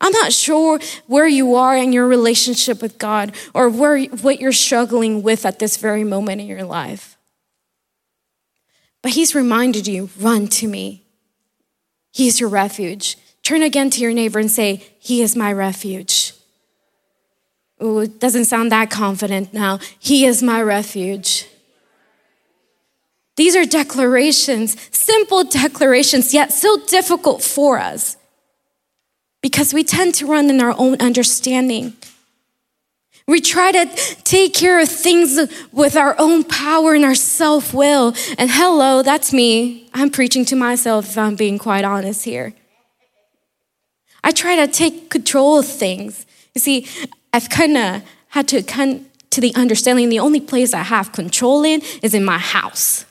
I'm 0.00 0.12
not 0.12 0.32
sure 0.32 0.80
where 1.06 1.28
you 1.28 1.54
are 1.54 1.76
in 1.76 1.92
your 1.92 2.06
relationship 2.06 2.82
with 2.82 2.98
God 2.98 3.34
or 3.54 3.68
where, 3.70 4.02
what 4.04 4.40
you're 4.40 4.52
struggling 4.52 5.22
with 5.22 5.46
at 5.46 5.58
this 5.58 5.76
very 5.76 6.04
moment 6.04 6.40
in 6.40 6.48
your 6.48 6.64
life. 6.64 7.16
But 9.02 9.12
He's 9.12 9.34
reminded 9.34 9.86
you 9.86 10.10
run 10.18 10.48
to 10.48 10.68
me. 10.68 11.04
He's 12.12 12.40
your 12.40 12.48
refuge. 12.48 13.16
Turn 13.46 13.62
again 13.62 13.90
to 13.90 14.00
your 14.00 14.12
neighbor 14.12 14.40
and 14.40 14.50
say, 14.50 14.82
He 14.98 15.22
is 15.22 15.36
my 15.36 15.52
refuge. 15.52 16.32
Ooh, 17.80 18.00
it 18.00 18.18
doesn't 18.18 18.46
sound 18.46 18.72
that 18.72 18.90
confident 18.90 19.54
now. 19.54 19.78
He 20.00 20.26
is 20.26 20.42
my 20.42 20.60
refuge. 20.60 21.46
These 23.36 23.54
are 23.54 23.64
declarations, 23.64 24.76
simple 24.90 25.44
declarations, 25.44 26.34
yet 26.34 26.52
so 26.52 26.76
difficult 26.88 27.40
for 27.40 27.78
us 27.78 28.16
because 29.42 29.72
we 29.72 29.84
tend 29.84 30.16
to 30.16 30.26
run 30.26 30.50
in 30.50 30.60
our 30.60 30.74
own 30.76 31.00
understanding. 31.00 31.92
We 33.28 33.40
try 33.40 33.70
to 33.70 33.86
take 34.24 34.54
care 34.54 34.80
of 34.80 34.88
things 34.88 35.38
with 35.70 35.94
our 35.94 36.16
own 36.18 36.42
power 36.42 36.94
and 36.94 37.04
our 37.04 37.14
self 37.14 37.72
will. 37.72 38.12
And 38.38 38.50
hello, 38.50 39.04
that's 39.04 39.32
me. 39.32 39.88
I'm 39.94 40.10
preaching 40.10 40.44
to 40.46 40.56
myself 40.56 41.10
if 41.10 41.16
I'm 41.16 41.36
being 41.36 41.58
quite 41.58 41.84
honest 41.84 42.24
here. 42.24 42.52
I 44.26 44.32
try 44.32 44.56
to 44.56 44.66
take 44.66 45.08
control 45.08 45.60
of 45.60 45.66
things. 45.68 46.26
You 46.52 46.60
see, 46.60 46.88
I've 47.32 47.48
kind 47.48 47.76
of 47.76 48.02
had 48.30 48.48
to 48.48 48.60
come 48.60 49.06
to 49.30 49.40
the 49.40 49.54
understanding 49.54 50.08
the 50.08 50.18
only 50.18 50.40
place 50.40 50.74
I 50.74 50.82
have 50.82 51.12
control 51.12 51.62
in 51.62 51.80
is 52.02 52.12
in 52.12 52.24
my 52.24 52.38
house. 52.38 53.06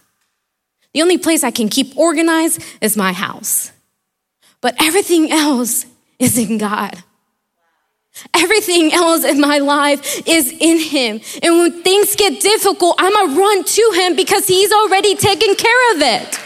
The 0.93 1.01
only 1.01 1.17
place 1.17 1.41
I 1.41 1.51
can 1.51 1.69
keep 1.69 1.98
organized 1.98 2.62
is 2.81 2.98
my 2.98 3.13
house. 3.13 3.72
But 4.60 4.75
everything 4.77 5.31
else 5.31 5.86
is 6.19 6.38
in 6.38 6.57
God. 6.57 7.01
Everything 8.34 8.91
else 8.91 9.24
in 9.24 9.39
my 9.39 9.60
life 9.60 10.27
is 10.27 10.51
in 10.51 10.79
Him. 10.79 11.22
And 11.41 11.60
when 11.60 11.81
things 11.81 12.17
get 12.17 12.41
difficult, 12.41 12.95
I'm 13.00 13.13
gonna 13.13 13.39
run 13.39 13.63
to 13.63 13.91
Him 13.95 14.17
because 14.17 14.48
He's 14.48 14.74
already 14.74 15.15
taken 15.15 15.55
care 15.55 15.95
of 15.95 16.01
it. 16.01 16.39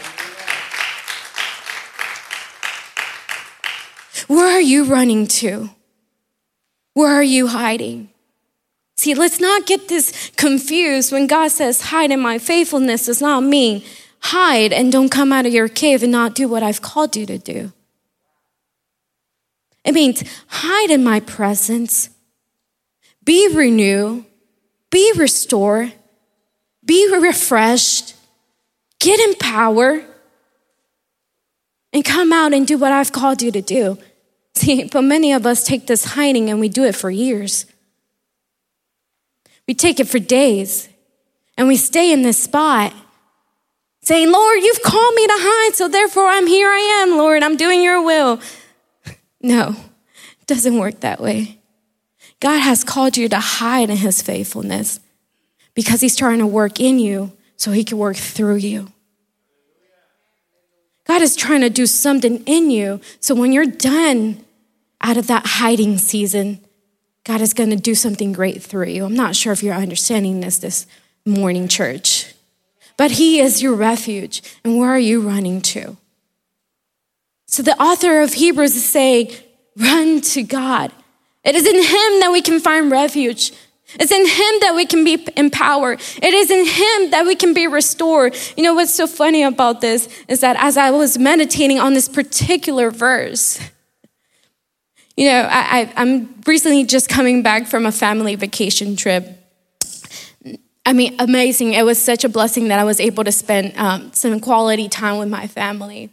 Where 4.30 4.56
are 4.56 4.62
you 4.62 4.84
running 4.84 5.26
to? 5.42 5.72
Where 6.94 7.12
are 7.12 7.24
you 7.24 7.48
hiding? 7.48 8.10
See, 8.96 9.16
let's 9.16 9.40
not 9.40 9.66
get 9.66 9.88
this 9.88 10.30
confused 10.38 11.12
when 11.12 11.26
God 11.26 11.48
says, 11.48 11.82
hide 11.82 12.12
in 12.12 12.20
my 12.20 12.38
faithfulness 12.38 13.08
does 13.08 13.22
not 13.22 13.42
mean 13.42 13.84
hide 14.20 14.72
and 14.72 14.92
don't 14.92 15.10
come 15.10 15.34
out 15.34 15.48
of 15.48 15.54
your 15.54 15.68
cave 15.68 16.04
and 16.04 16.12
not 16.12 16.36
do 16.36 16.48
what 16.48 16.62
I've 16.62 16.80
called 16.80 17.16
you 17.16 17.26
to 17.26 17.40
do. 17.40 17.74
It 19.84 19.94
means 19.94 20.24
hide 20.46 20.92
in 20.92 21.04
my 21.04 21.22
presence, 21.22 22.12
be 23.24 23.48
renewed, 23.52 24.26
be 24.92 25.12
restored, 25.18 25.92
be 26.86 27.12
refreshed, 27.20 28.16
get 29.00 29.20
in 29.20 29.34
power, 29.36 30.04
and 31.92 32.06
come 32.06 32.32
out 32.32 32.54
and 32.54 32.68
do 32.68 32.78
what 32.78 32.92
I've 32.92 33.12
called 33.12 33.42
you 33.42 33.52
to 33.54 33.62
do. 33.64 33.98
See, 34.60 34.84
but 34.92 35.02
many 35.02 35.32
of 35.32 35.46
us 35.46 35.64
take 35.64 35.88
this 35.88 36.04
hiding 36.04 36.50
and 36.50 36.60
we 36.60 36.70
do 36.70 36.84
it 36.84 36.96
for 36.96 37.10
years. 37.10 37.66
We 39.68 39.74
take 39.74 40.00
it 40.00 40.08
for 40.08 40.20
days 40.20 40.90
and 41.58 41.68
we 41.68 41.78
stay 41.78 42.12
in 42.12 42.22
this 42.24 42.42
spot 42.42 42.94
saying, 44.02 44.32
Lord, 44.32 44.62
you've 44.62 44.82
called 44.82 45.14
me 45.16 45.28
to 45.28 45.36
hide, 45.36 45.76
so 45.76 45.88
therefore 45.88 46.28
I'm 46.28 46.48
here 46.48 46.70
I 46.70 47.04
am, 47.04 47.18
Lord, 47.18 47.44
I'm 47.44 47.58
doing 47.58 47.82
your 47.84 48.04
will. 48.04 48.40
No, 49.42 49.70
it 50.42 50.48
doesn't 50.48 50.78
work 50.78 51.00
that 51.00 51.22
way. 51.22 51.60
God 52.42 52.60
has 52.60 52.84
called 52.84 53.16
you 53.16 53.30
to 53.30 53.40
hide 53.40 53.90
in 53.90 53.96
his 53.96 54.22
faithfulness 54.22 55.00
because 55.74 56.02
he's 56.02 56.18
trying 56.18 56.40
to 56.40 56.46
work 56.46 56.82
in 56.82 57.00
you 57.00 57.32
so 57.56 57.72
he 57.72 57.86
can 57.86 57.98
work 57.98 58.18
through 58.18 58.58
you. 58.58 58.92
God 61.08 61.22
is 61.22 61.38
trying 61.38 61.62
to 61.62 61.70
do 61.70 61.86
something 61.86 62.44
in 62.44 62.70
you 62.70 63.00
so 63.22 63.34
when 63.34 63.54
you're 63.54 63.66
done 63.66 64.44
out 65.02 65.18
of 65.18 65.28
that 65.28 65.46
hiding 65.46 65.98
season, 65.98 66.60
God 67.24 67.42
is 67.42 67.54
going 67.54 67.70
to 67.70 67.76
do 67.76 67.96
something 67.96 68.34
great 68.34 68.62
through 68.62 68.88
you. 68.88 69.06
I'm 69.06 69.16
not 69.16 69.36
sure 69.36 69.54
if 69.54 69.62
you're 69.62 69.76
understanding 69.76 70.40
this 70.40 70.58
this 70.58 70.88
morning, 71.26 71.68
church, 71.68 72.34
but 72.98 73.12
He 73.12 73.40
is 73.40 73.62
your 73.62 73.76
refuge. 73.76 74.42
And 74.64 74.78
where 74.78 74.90
are 74.90 75.00
you 75.00 75.22
running 75.22 75.62
to? 75.62 75.98
So 77.46 77.64
the 77.64 77.82
author 77.82 78.22
of 78.22 78.34
Hebrews 78.34 78.76
is 78.76 78.86
saying, 78.86 79.32
run 79.78 80.22
to 80.22 80.44
God. 80.44 80.92
It 81.44 81.56
is 81.56 81.66
in 81.66 81.76
Him 81.76 82.20
that 82.20 82.30
we 82.32 82.42
can 82.42 82.60
find 82.60 82.92
refuge. 82.92 83.54
It's 83.96 84.12
in 84.12 84.28
Him 84.28 84.60
that 84.62 84.74
we 84.76 84.86
can 84.86 85.04
be 85.04 85.26
empowered. 85.36 86.00
It 86.22 86.34
is 86.34 86.52
in 86.52 86.66
Him 86.66 87.12
that 87.12 87.26
we 87.26 87.36
can 87.36 87.54
be 87.54 87.66
restored. 87.66 88.36
You 88.56 88.64
know 88.64 88.76
what's 88.76 88.94
so 88.94 89.08
funny 89.08 89.44
about 89.44 89.82
this 89.82 90.08
is 90.28 90.42
that 90.42 90.58
as 90.60 90.78
I 90.78 90.92
was 90.92 91.18
meditating 91.18 91.80
on 91.80 91.94
this 91.94 92.08
particular 92.08 92.92
verse, 92.92 93.60
you 95.20 95.26
know, 95.26 95.50
I, 95.52 95.92
am 95.98 96.34
recently 96.48 96.86
just 96.86 97.10
coming 97.10 97.44
back 97.44 97.68
from 97.68 97.86
a 97.86 97.92
family 97.92 98.36
vacation 98.36 98.96
trip. 98.96 99.28
I 100.86 100.94
mean, 100.94 101.18
amazing. 101.20 101.74
It 101.74 101.84
was 101.84 102.02
such 102.02 102.24
a 102.24 102.30
blessing 102.30 102.70
that 102.70 102.80
I 102.80 102.86
was 102.86 103.02
able 103.02 103.26
to 103.26 103.32
spend 103.34 103.78
um, 103.78 104.14
some 104.14 104.40
quality 104.40 104.88
time 104.88 105.18
with 105.18 105.28
my 105.28 105.46
family. 105.46 106.10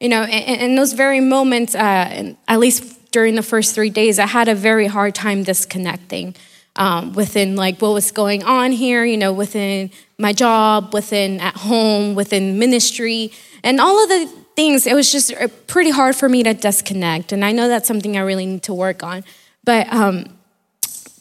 You 0.00 0.08
know, 0.08 0.24
in, 0.24 0.76
those 0.76 0.94
very 0.94 1.20
moments, 1.20 1.74
uh, 1.74 2.32
at 2.48 2.58
least 2.58 3.10
during 3.10 3.34
the 3.34 3.42
first 3.42 3.74
three 3.74 3.90
days, 3.90 4.18
I 4.18 4.24
had 4.24 4.48
a 4.48 4.54
very 4.54 4.86
hard 4.86 5.14
time 5.14 5.42
disconnecting 5.42 6.34
um, 6.76 7.12
within 7.12 7.54
like 7.54 7.82
what 7.82 7.92
was 7.92 8.10
going 8.12 8.44
on 8.44 8.72
here, 8.72 9.04
you 9.04 9.18
know, 9.18 9.34
within 9.34 9.90
my 10.18 10.32
job, 10.32 10.94
within 10.94 11.38
at 11.40 11.54
home, 11.54 12.14
within 12.14 12.58
ministry, 12.58 13.30
and 13.62 13.78
all 13.78 14.02
of 14.02 14.08
the 14.08 14.32
things. 14.58 14.88
It 14.88 14.94
was 14.94 15.12
just 15.12 15.32
uh, 15.32 15.46
pretty 15.68 15.90
hard 15.90 16.16
for 16.16 16.28
me 16.28 16.42
to 16.42 16.52
disconnect. 16.52 17.30
And 17.30 17.44
I 17.44 17.52
know 17.52 17.68
that's 17.68 17.86
something 17.86 18.16
I 18.16 18.22
really 18.22 18.44
need 18.44 18.64
to 18.64 18.74
work 18.74 19.04
on. 19.04 19.22
But 19.62 19.86
um, 19.92 20.36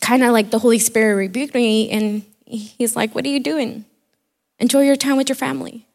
kind 0.01 0.23
of 0.23 0.31
like 0.31 0.49
the 0.49 0.57
Holy 0.57 0.79
Spirit 0.79 1.13
rebuked 1.17 1.53
me, 1.53 1.87
and 1.91 2.23
He's 2.45 2.95
like, 2.95 3.13
What 3.13 3.25
are 3.25 3.29
you 3.29 3.39
doing? 3.39 3.85
Enjoy 4.57 4.81
your 4.81 4.95
time 4.95 5.17
with 5.17 5.29
your 5.29 5.35
family. 5.35 5.85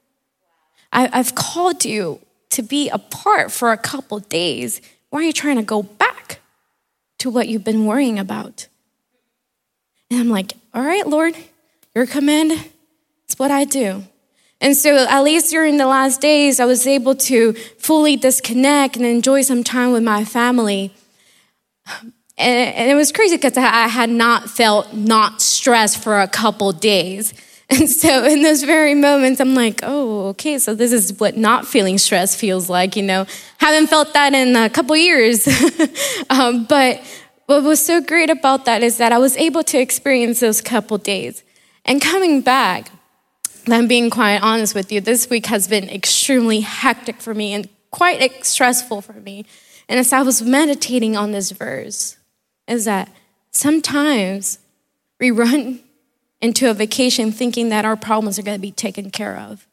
I, 0.93 1.11
I've 1.13 1.35
called 1.35 1.85
you 1.85 2.21
to 2.51 2.63
be 2.63 2.89
apart 2.91 3.51
for 3.51 3.73
a 3.73 3.77
couple 3.77 4.21
days, 4.21 4.81
why 5.11 5.21
are 5.21 5.23
you 5.25 5.33
trying 5.33 5.57
to 5.57 5.63
go 5.63 5.83
back 5.83 6.39
to 7.19 7.29
what 7.29 7.49
you've 7.49 7.65
been 7.65 7.87
worrying 7.87 8.21
about? 8.21 8.69
And 10.11 10.21
I'm 10.21 10.29
like, 10.29 10.53
all 10.75 10.85
right, 10.85 11.07
Lord, 11.07 11.35
your 11.93 12.07
command 12.07 12.53
is 12.53 13.39
what 13.39 13.51
I 13.51 13.65
do. 13.65 14.05
And 14.63 14.77
so, 14.77 15.07
at 15.09 15.23
least 15.25 15.51
during 15.51 15.77
the 15.77 15.87
last 15.87 16.21
days, 16.21 16.61
I 16.61 16.67
was 16.67 16.87
able 16.87 17.17
to 17.17 17.53
fully 17.79 18.15
disconnect 18.15 18.97
and 18.97 19.05
enjoy 19.05 19.43
some 19.43 19.65
time 19.65 19.91
with 19.91 20.05
my 20.05 20.25
family. 20.25 20.95
And 22.39 22.91
it 22.91 22.95
was 22.95 23.11
crazy 23.11 23.37
because 23.37 23.57
I 23.57 23.89
had 23.89 24.09
not 24.09 24.49
felt 24.49 24.95
not 24.95 25.43
stressed 25.43 26.03
for 26.03 26.21
a 26.21 26.29
couple 26.29 26.73
days. 26.73 27.35
And 27.71 27.89
so 27.89 28.27
in 28.27 28.43
those 28.43 28.65
very 28.65 28.95
moments, 28.95 29.41
I'm 29.41 29.55
like, 29.55 29.81
oh, 29.83 30.27
okay, 30.31 30.59
so 30.59 30.75
this 30.75 30.93
is 30.93 31.19
what 31.19 31.39
not 31.39 31.67
feeling 31.67 31.97
stress 31.97 32.37
feels 32.37 32.69
like, 32.69 32.97
you 32.97 33.03
know. 33.03 33.25
Haven't 33.59 33.87
felt 33.87 34.13
that 34.13 34.35
in 34.35 34.55
a 34.55 34.69
couple 34.69 34.95
years. 34.95 35.49
um, 36.31 36.67
but 36.67 37.01
what 37.47 37.63
was 37.63 37.83
so 37.83 38.03
great 38.03 38.29
about 38.29 38.67
that 38.67 38.83
is 38.83 38.99
that 38.99 39.11
I 39.11 39.17
was 39.17 39.39
able 39.39 39.63
to 39.63 39.79
experience 39.79 40.41
those 40.41 40.61
couple 40.61 40.99
days. 40.99 41.43
And 41.87 42.03
coming 42.03 42.43
back, 42.43 42.91
I'm 43.69 43.87
being 43.87 44.11
quite 44.11 44.39
honest 44.39 44.75
with 44.75 44.91
you, 44.91 45.01
this 45.01 45.31
week 45.31 45.47
has 45.47 45.69
been 45.69 45.89
extremely 45.89 46.61
hectic 46.61 47.21
for 47.21 47.35
me 47.35 47.53
and 47.53 47.69
quite 47.91 48.45
stressful 48.45 49.03
for 49.03 49.15
me. 49.15 49.45
And 49.89 49.99
as 49.99 50.13
I 50.13 50.23
was 50.23 50.43
meditating 50.43 51.17
on 51.17 51.33
this 51.33 51.51
verse, 51.51 52.17
is 52.67 52.85
that 52.87 53.09
sometimes 53.51 54.59
we 55.21 55.31
run 55.31 55.81
into 56.41 56.71
a 56.71 56.75
vacation 56.75 57.31
thinking 57.31 57.69
that 57.69 57.85
our 57.85 57.97
problems 57.97 58.39
are 58.39 58.43
going 58.43 58.57
to 58.57 58.63
be 58.63 58.73
taken 58.73 59.11
care 59.11 59.39
of. 59.39 59.67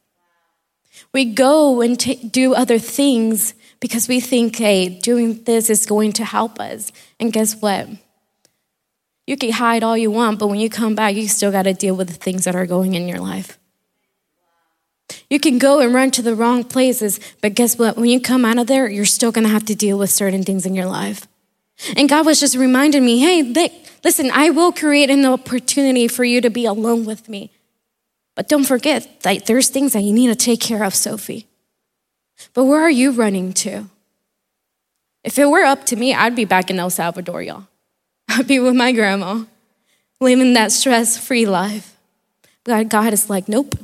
We 1.13 1.25
go 1.25 1.81
and 1.81 1.99
t- 1.99 2.27
do 2.27 2.53
other 2.53 2.77
things 2.77 3.53
because 3.79 4.07
we 4.07 4.19
think, 4.19 4.57
hey, 4.57 4.89
doing 4.89 5.43
this 5.43 5.69
is 5.69 5.85
going 5.85 6.13
to 6.13 6.25
help 6.25 6.59
us. 6.59 6.91
And 7.19 7.31
guess 7.31 7.55
what? 7.55 7.87
You 9.25 9.37
can 9.37 9.51
hide 9.51 9.83
all 9.83 9.97
you 9.97 10.09
want, 10.09 10.39
but 10.39 10.47
when 10.47 10.59
you 10.59 10.69
come 10.69 10.95
back, 10.95 11.15
you 11.15 11.27
still 11.27 11.51
got 11.51 11.63
to 11.63 11.73
deal 11.73 11.95
with 11.95 12.07
the 12.07 12.15
things 12.15 12.45
that 12.45 12.55
are 12.55 12.65
going 12.65 12.95
in 12.95 13.07
your 13.07 13.19
life. 13.19 13.58
You 15.29 15.39
can 15.39 15.57
go 15.57 15.79
and 15.79 15.93
run 15.93 16.11
to 16.11 16.21
the 16.21 16.35
wrong 16.35 16.63
places, 16.63 17.19
but 17.41 17.53
guess 17.53 17.77
what? 17.77 17.97
When 17.97 18.09
you 18.09 18.19
come 18.19 18.45
out 18.45 18.57
of 18.57 18.67
there, 18.67 18.87
you're 18.87 19.05
still 19.05 19.31
going 19.31 19.45
to 19.45 19.51
have 19.51 19.65
to 19.65 19.75
deal 19.75 19.97
with 19.97 20.09
certain 20.09 20.43
things 20.43 20.65
in 20.65 20.75
your 20.75 20.85
life. 20.85 21.27
And 21.95 22.09
God 22.09 22.25
was 22.25 22.39
just 22.39 22.55
reminding 22.55 23.05
me, 23.05 23.19
hey, 23.19 23.71
listen, 24.03 24.29
I 24.31 24.49
will 24.49 24.71
create 24.71 25.09
an 25.09 25.25
opportunity 25.25 26.07
for 26.07 26.23
you 26.23 26.41
to 26.41 26.49
be 26.49 26.65
alone 26.65 27.05
with 27.05 27.29
me. 27.29 27.51
But 28.35 28.47
don't 28.47 28.65
forget 28.65 29.21
that 29.21 29.45
there's 29.45 29.69
things 29.69 29.93
that 29.93 30.03
you 30.03 30.13
need 30.13 30.27
to 30.27 30.35
take 30.35 30.59
care 30.59 30.83
of, 30.83 30.95
Sophie. 30.95 31.47
But 32.53 32.65
where 32.65 32.81
are 32.81 32.89
you 32.89 33.11
running 33.11 33.53
to? 33.53 33.85
If 35.23 35.37
it 35.37 35.45
were 35.45 35.63
up 35.63 35.85
to 35.87 35.95
me, 35.95 36.13
I'd 36.13 36.35
be 36.35 36.45
back 36.45 36.69
in 36.69 36.79
El 36.79 36.89
Salvador, 36.89 37.41
y'all. 37.41 37.67
I'd 38.29 38.47
be 38.47 38.59
with 38.59 38.75
my 38.75 38.91
grandma, 38.91 39.43
living 40.21 40.53
that 40.53 40.71
stress 40.71 41.17
free 41.17 41.45
life. 41.45 41.95
But 42.63 42.89
God 42.89 43.13
is 43.13 43.29
like, 43.29 43.49
nope, 43.49 43.75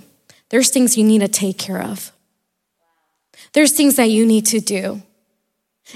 there's 0.49 0.69
things 0.69 0.97
you 0.97 1.03
need 1.03 1.19
to 1.19 1.27
take 1.27 1.57
care 1.57 1.81
of. 1.81 2.11
There's 3.53 3.71
things 3.71 3.95
that 3.95 4.09
you 4.09 4.25
need 4.25 4.45
to 4.47 4.59
do. 4.59 5.01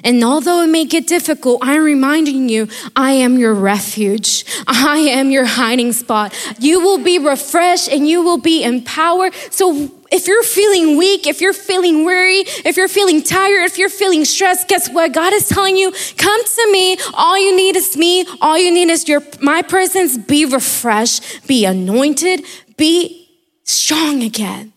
And 0.04 0.24
although 0.24 0.62
it 0.62 0.68
may 0.68 0.86
get 0.86 1.08
difficult, 1.08 1.60
I'm 1.64 1.84
reminding 1.84 2.48
you, 2.48 2.68
I 2.96 3.14
am 3.14 3.40
your 3.40 3.56
refuge. 3.56 4.46
I 4.68 5.00
am 5.00 5.32
your 5.32 5.46
hiding 5.46 5.94
spot. 5.94 6.34
You 6.60 6.80
will 6.80 7.04
be 7.04 7.18
refreshed 7.18 7.90
and 7.90 8.08
you 8.08 8.22
will 8.22 8.38
be 8.38 8.64
empowered. 8.64 9.34
So 9.50 9.90
if 10.12 10.28
you're 10.28 10.44
feeling 10.44 10.96
weak, 10.96 11.26
if 11.26 11.42
you're 11.42 11.54
feeling 11.54 12.06
weary, 12.06 12.44
if 12.66 12.78
you're 12.78 12.88
feeling 12.88 13.24
tired, 13.24 13.64
if 13.64 13.80
you're 13.80 13.90
feeling 13.90 14.26
stressed, 14.26 14.68
guess 14.68 14.90
what? 14.90 15.12
God 15.12 15.34
is 15.34 15.50
telling 15.50 15.76
you, 15.76 15.92
come 16.18 16.46
to 16.46 16.72
me. 16.72 16.98
All 17.16 17.38
you 17.38 17.56
need 17.56 17.76
is 17.76 17.98
me. 17.98 18.26
All 18.42 18.60
you 18.60 18.72
need 18.72 18.90
is 18.90 19.08
your, 19.10 19.24
my 19.42 19.64
presence. 19.64 20.20
Be 20.20 20.46
refreshed, 20.46 21.48
be 21.48 21.66
anointed, 21.66 22.46
be 22.78 23.19
strong 23.70 24.24
again. 24.24 24.74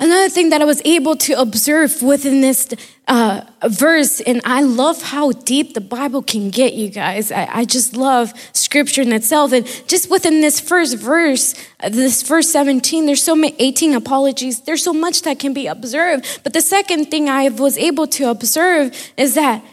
Another 0.00 0.28
thing 0.28 0.50
that 0.50 0.62
I 0.62 0.64
was 0.64 0.80
able 0.84 1.16
to 1.16 1.32
observe 1.40 2.02
within 2.02 2.40
this 2.40 2.72
uh, 3.08 3.40
verse, 3.66 4.20
and 4.20 4.40
I 4.44 4.62
love 4.62 5.02
how 5.02 5.32
deep 5.32 5.74
the 5.74 5.80
Bible 5.80 6.22
can 6.22 6.50
get, 6.50 6.74
you 6.74 6.88
guys. 6.88 7.32
I, 7.32 7.48
I, 7.52 7.64
just 7.64 7.96
love 7.96 8.32
scripture 8.52 9.02
in 9.02 9.12
itself. 9.12 9.50
And 9.52 9.66
just 9.88 10.08
within 10.08 10.40
this 10.40 10.60
first 10.60 10.98
verse, 10.98 11.54
uh, 11.80 11.88
this 11.88 12.22
verse 12.22 12.48
17, 12.48 13.06
there's 13.06 13.24
so 13.24 13.34
many, 13.34 13.56
18 13.58 13.94
apologies, 13.94 14.60
there's 14.60 14.84
so 14.84 14.92
much 14.92 15.22
that 15.22 15.40
can 15.40 15.52
be 15.52 15.66
observed. 15.66 16.40
But 16.44 16.52
the 16.52 16.60
second 16.60 17.06
thing 17.06 17.28
I 17.28 17.48
was 17.48 17.76
able 17.76 18.06
to 18.08 18.30
observe 18.30 18.96
is 19.16 19.34
that 19.34 19.64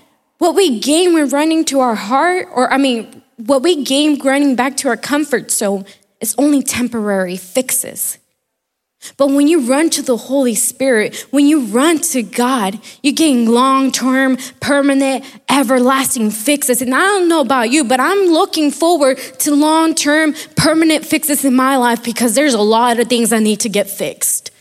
what 0.46 0.56
we 0.56 0.80
gain 0.80 1.16
when 1.16 1.28
running 1.30 1.66
to 1.66 1.80
our 1.80 1.96
heart, 1.96 2.48
or 2.54 2.72
I 2.72 2.78
mean, 2.78 3.24
what 3.38 3.64
we 3.64 3.84
gain 3.84 4.20
running 4.20 4.56
back 4.56 4.78
to 4.78 4.90
our 4.90 4.96
comfort 4.96 5.50
zone 5.50 5.86
is 6.22 6.36
only 6.38 6.62
temporary 6.62 7.36
fixes. 7.36 8.20
But 9.18 9.28
when 9.32 9.48
you 9.48 9.62
run 9.62 9.90
to 9.92 10.04
the 10.04 10.18
Holy 10.18 10.54
Spirit, 10.54 11.16
when 11.32 11.48
you 11.48 11.62
run 11.66 12.00
to 12.14 12.22
God, 12.22 12.80
you 13.02 13.12
gain 13.12 13.48
long 13.48 13.92
term, 13.92 14.38
permanent, 14.60 15.26
everlasting 15.50 16.30
fixes. 16.30 16.80
And 16.80 16.94
I 16.94 17.00
don't 17.00 17.28
know 17.28 17.42
about 17.42 17.72
you, 17.72 17.84
but 17.84 18.00
I'm 18.00 18.28
looking 18.28 18.70
forward 18.70 19.18
to 19.40 19.56
long 19.56 19.96
term, 19.96 20.36
permanent 20.56 21.06
fixes 21.06 21.44
in 21.44 21.56
my 21.56 21.78
life 21.78 22.04
because 22.04 22.36
there's 22.36 22.54
a 22.54 22.62
lot 22.62 23.00
of 23.00 23.08
things 23.08 23.34
I 23.34 23.40
need 23.40 23.62
to 23.62 23.70
get 23.70 23.90
fixed. 23.90 24.52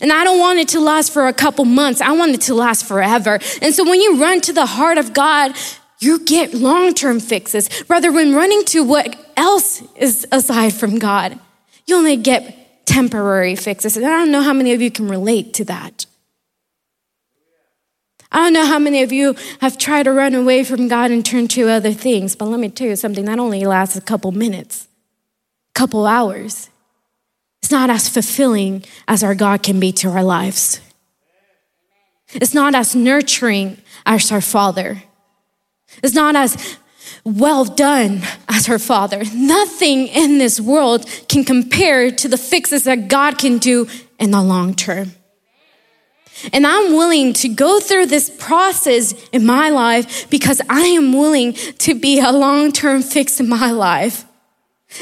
And 0.00 0.12
I 0.12 0.24
don't 0.24 0.38
want 0.38 0.58
it 0.58 0.68
to 0.68 0.80
last 0.80 1.12
for 1.12 1.26
a 1.26 1.32
couple 1.32 1.64
months. 1.64 2.00
I 2.00 2.12
want 2.12 2.32
it 2.32 2.40
to 2.42 2.54
last 2.54 2.86
forever. 2.86 3.38
And 3.60 3.74
so 3.74 3.88
when 3.88 4.00
you 4.00 4.20
run 4.20 4.40
to 4.42 4.52
the 4.52 4.66
heart 4.66 4.98
of 4.98 5.12
God, 5.12 5.54
you 6.00 6.20
get 6.20 6.54
long 6.54 6.94
term 6.94 7.20
fixes. 7.20 7.68
Rather, 7.88 8.12
when 8.12 8.34
running 8.34 8.64
to 8.66 8.82
what 8.82 9.16
else 9.36 9.82
is 9.96 10.26
aside 10.32 10.72
from 10.72 10.98
God, 10.98 11.38
you 11.86 11.96
only 11.96 12.16
get 12.16 12.86
temporary 12.86 13.56
fixes. 13.56 13.96
And 13.96 14.06
I 14.06 14.10
don't 14.10 14.30
know 14.30 14.42
how 14.42 14.52
many 14.52 14.72
of 14.72 14.80
you 14.80 14.90
can 14.90 15.08
relate 15.08 15.54
to 15.54 15.64
that. 15.66 16.06
I 18.32 18.38
don't 18.38 18.52
know 18.52 18.66
how 18.66 18.80
many 18.80 19.02
of 19.02 19.12
you 19.12 19.36
have 19.60 19.78
tried 19.78 20.04
to 20.04 20.12
run 20.12 20.34
away 20.34 20.64
from 20.64 20.88
God 20.88 21.12
and 21.12 21.24
turn 21.24 21.46
to 21.48 21.68
other 21.68 21.92
things, 21.92 22.34
but 22.34 22.46
let 22.46 22.58
me 22.58 22.68
tell 22.68 22.88
you 22.88 22.96
something 22.96 23.24
that 23.26 23.38
only 23.38 23.64
lasts 23.64 23.96
a 23.96 24.00
couple 24.00 24.32
minutes, 24.32 24.88
couple 25.72 26.04
hours. 26.04 26.68
It's 27.64 27.70
not 27.70 27.88
as 27.88 28.10
fulfilling 28.10 28.84
as 29.08 29.24
our 29.24 29.34
God 29.34 29.62
can 29.62 29.80
be 29.80 29.90
to 29.92 30.10
our 30.10 30.22
lives. 30.22 30.82
It's 32.34 32.52
not 32.52 32.74
as 32.74 32.94
nurturing 32.94 33.78
as 34.04 34.30
our 34.30 34.42
Father. 34.42 35.02
It's 36.02 36.12
not 36.12 36.36
as 36.36 36.76
well 37.24 37.64
done 37.64 38.20
as 38.50 38.68
our 38.68 38.78
Father. 38.78 39.22
Nothing 39.34 40.08
in 40.08 40.36
this 40.36 40.60
world 40.60 41.06
can 41.30 41.42
compare 41.42 42.10
to 42.10 42.28
the 42.28 42.36
fixes 42.36 42.84
that 42.84 43.08
God 43.08 43.38
can 43.38 43.56
do 43.56 43.88
in 44.20 44.30
the 44.30 44.42
long 44.42 44.74
term. 44.74 45.12
And 46.52 46.66
I'm 46.66 46.92
willing 46.92 47.32
to 47.32 47.48
go 47.48 47.80
through 47.80 48.08
this 48.08 48.28
process 48.28 49.14
in 49.30 49.46
my 49.46 49.70
life 49.70 50.28
because 50.28 50.60
I 50.68 50.82
am 50.82 51.14
willing 51.14 51.54
to 51.54 51.94
be 51.94 52.20
a 52.20 52.30
long 52.30 52.72
term 52.72 53.00
fix 53.00 53.40
in 53.40 53.48
my 53.48 53.70
life. 53.70 54.26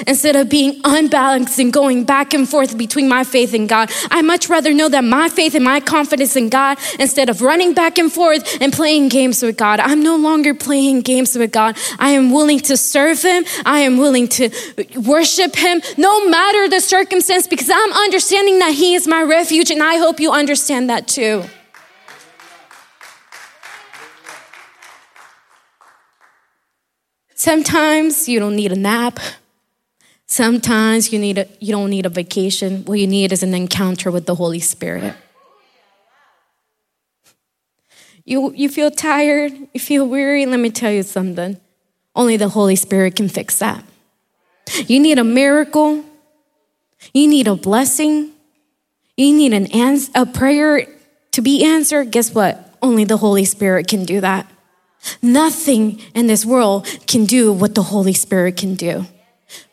Instead 0.07 0.37
of 0.37 0.49
being 0.49 0.81
unbalanced 0.85 1.59
and 1.59 1.73
going 1.73 2.05
back 2.05 2.35
and 2.35 2.49
forth 2.49 2.77
between 2.79 3.09
my 3.09 3.25
faith 3.25 3.55
and 3.55 3.69
God, 3.69 3.91
I 4.11 4.23
much 4.23 4.49
rather 4.49 4.73
know 4.73 4.89
that 4.89 5.05
my 5.05 5.29
faith 5.29 5.55
and 5.55 5.65
my 5.65 5.81
confidence 5.81 6.37
in 6.37 6.49
God, 6.49 6.79
instead 6.99 7.29
of 7.29 7.43
running 7.43 7.75
back 7.75 7.99
and 7.99 8.13
forth 8.13 8.61
and 8.61 8.73
playing 8.73 9.09
games 9.09 9.43
with 9.43 9.57
God, 9.57 9.81
I'm 9.81 10.03
no 10.03 10.17
longer 10.17 10.55
playing 10.55 11.03
games 11.03 11.37
with 11.37 11.53
God. 11.53 11.77
I 11.99 12.11
am 12.11 12.33
willing 12.33 12.61
to 12.61 12.77
serve 12.77 13.23
Him. 13.23 13.45
I 13.67 13.81
am 13.81 13.99
willing 13.99 14.29
to 14.29 14.51
worship 14.97 15.57
Him 15.57 15.83
no 15.99 16.29
matter 16.29 16.69
the 16.69 16.81
circumstance 16.81 17.47
because 17.47 17.71
I'm 17.71 17.93
understanding 17.93 18.59
that 18.61 18.73
He 18.75 18.95
is 18.95 19.07
my 19.07 19.23
refuge 19.23 19.71
and 19.71 19.83
I 19.83 19.97
hope 19.97 20.21
you 20.21 20.33
understand 20.33 20.89
that 20.91 21.09
too. 21.09 21.45
Sometimes 27.35 28.29
you 28.29 28.39
don't 28.39 28.55
need 28.55 28.71
a 28.71 28.77
nap. 28.77 29.19
Sometimes 30.33 31.13
you, 31.13 31.19
need 31.19 31.37
a, 31.37 31.47
you 31.61 31.73
don't 31.73 31.91
need 31.91 32.07
a 32.07 32.09
vacation. 32.09 32.87
What 32.87 32.99
you 32.99 33.07
need 33.07 33.33
is 33.33 33.43
an 33.43 33.53
encounter 33.53 34.11
with 34.11 34.25
the 34.25 34.35
Holy 34.35 34.61
Spirit. 34.61 35.15
You, 38.25 38.51
you 38.53 38.71
feel 38.71 38.91
tired, 38.91 39.53
you 39.75 39.79
feel 39.79 40.09
weary. 40.09 40.47
Let 40.47 40.59
me 40.59 40.71
tell 40.71 40.91
you 40.91 41.03
something. 41.03 41.61
Only 42.17 42.39
the 42.39 42.49
Holy 42.49 42.77
Spirit 42.77 43.15
can 43.15 43.29
fix 43.29 43.59
that. 43.59 43.85
You 44.87 45.01
need 45.01 45.19
a 45.19 45.23
miracle. 45.25 46.03
You 47.13 47.29
need 47.29 47.47
a 47.47 47.55
blessing. 47.55 48.31
You 49.19 49.37
need 49.37 49.53
an 49.53 49.67
ans- 49.67 50.11
a 50.15 50.25
prayer 50.25 50.87
to 51.33 51.43
be 51.43 51.63
answered. 51.63 52.11
Guess 52.11 52.35
what? 52.35 52.75
Only 52.81 53.05
the 53.05 53.19
Holy 53.19 53.45
Spirit 53.45 53.87
can 53.87 54.07
do 54.07 54.23
that. 54.23 54.51
Nothing 55.21 56.01
in 56.15 56.27
this 56.27 56.47
world 56.47 56.87
can 57.07 57.27
do 57.27 57.53
what 57.53 57.75
the 57.75 57.83
Holy 57.83 58.15
Spirit 58.15 58.57
can 58.57 58.77
do. 58.77 59.05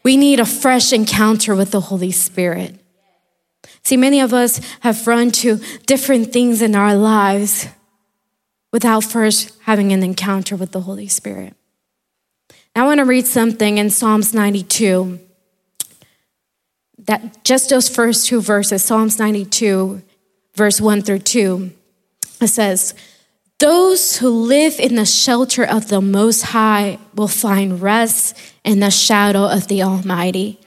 We 0.03 0.17
need 0.17 0.39
a 0.39 0.45
fresh 0.45 0.93
encounter 0.93 1.55
with 1.55 1.71
the 1.71 1.81
Holy 1.81 2.11
Spirit. 2.11 2.75
See, 3.83 3.97
many 3.97 4.19
of 4.19 4.33
us 4.33 4.59
have 4.81 5.07
run 5.07 5.31
to 5.31 5.59
different 5.85 6.31
things 6.31 6.61
in 6.61 6.75
our 6.75 6.95
lives 6.95 7.67
without 8.71 9.03
first 9.03 9.51
having 9.63 9.91
an 9.91 10.03
encounter 10.03 10.55
with 10.55 10.71
the 10.71 10.81
Holy 10.81 11.07
Spirit. 11.07 11.55
I 12.75 12.83
want 12.83 12.99
to 12.99 13.05
read 13.05 13.25
something 13.25 13.77
in 13.77 13.89
Psalms 13.89 14.33
92. 14.33 15.19
That 16.99 17.43
just 17.43 17.69
those 17.69 17.89
first 17.89 18.27
two 18.27 18.41
verses, 18.41 18.83
Psalms 18.83 19.17
92, 19.17 20.01
verse 20.55 20.79
1 20.79 21.01
through 21.01 21.19
2, 21.19 21.71
it 22.41 22.47
says, 22.47 22.93
those 23.59 24.17
who 24.17 24.29
live 24.29 24.79
in 24.79 24.95
the 24.95 25.05
shelter 25.05 25.63
of 25.63 25.89
the 25.89 26.01
Most 26.01 26.41
High 26.41 26.97
will 27.13 27.27
find 27.27 27.81
rest 27.81 28.35
in 28.63 28.79
the 28.79 28.89
shadow 28.89 29.45
of 29.45 29.67
the 29.67 29.83
Almighty. 29.83 30.59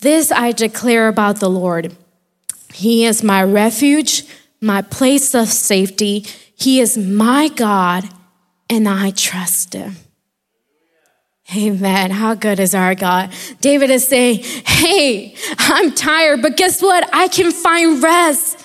This 0.00 0.32
I 0.32 0.52
declare 0.52 1.08
about 1.08 1.40
the 1.40 1.50
Lord 1.50 1.96
He 2.72 3.04
is 3.04 3.22
my 3.22 3.42
refuge, 3.42 4.24
my 4.60 4.82
place 4.82 5.34
of 5.34 5.48
safety. 5.48 6.24
He 6.56 6.80
is 6.80 6.96
my 6.96 7.48
God, 7.48 8.08
and 8.68 8.88
I 8.88 9.10
trust 9.10 9.74
Him. 9.74 9.96
Amen. 11.56 12.12
How 12.12 12.34
good 12.34 12.60
is 12.60 12.74
our 12.76 12.94
God? 12.94 13.32
David 13.60 13.90
is 13.90 14.06
saying, 14.06 14.40
Hey, 14.64 15.34
I'm 15.58 15.92
tired, 15.92 16.42
but 16.42 16.56
guess 16.56 16.80
what? 16.80 17.08
I 17.12 17.26
can 17.26 17.50
find 17.50 18.00
rest 18.00 18.59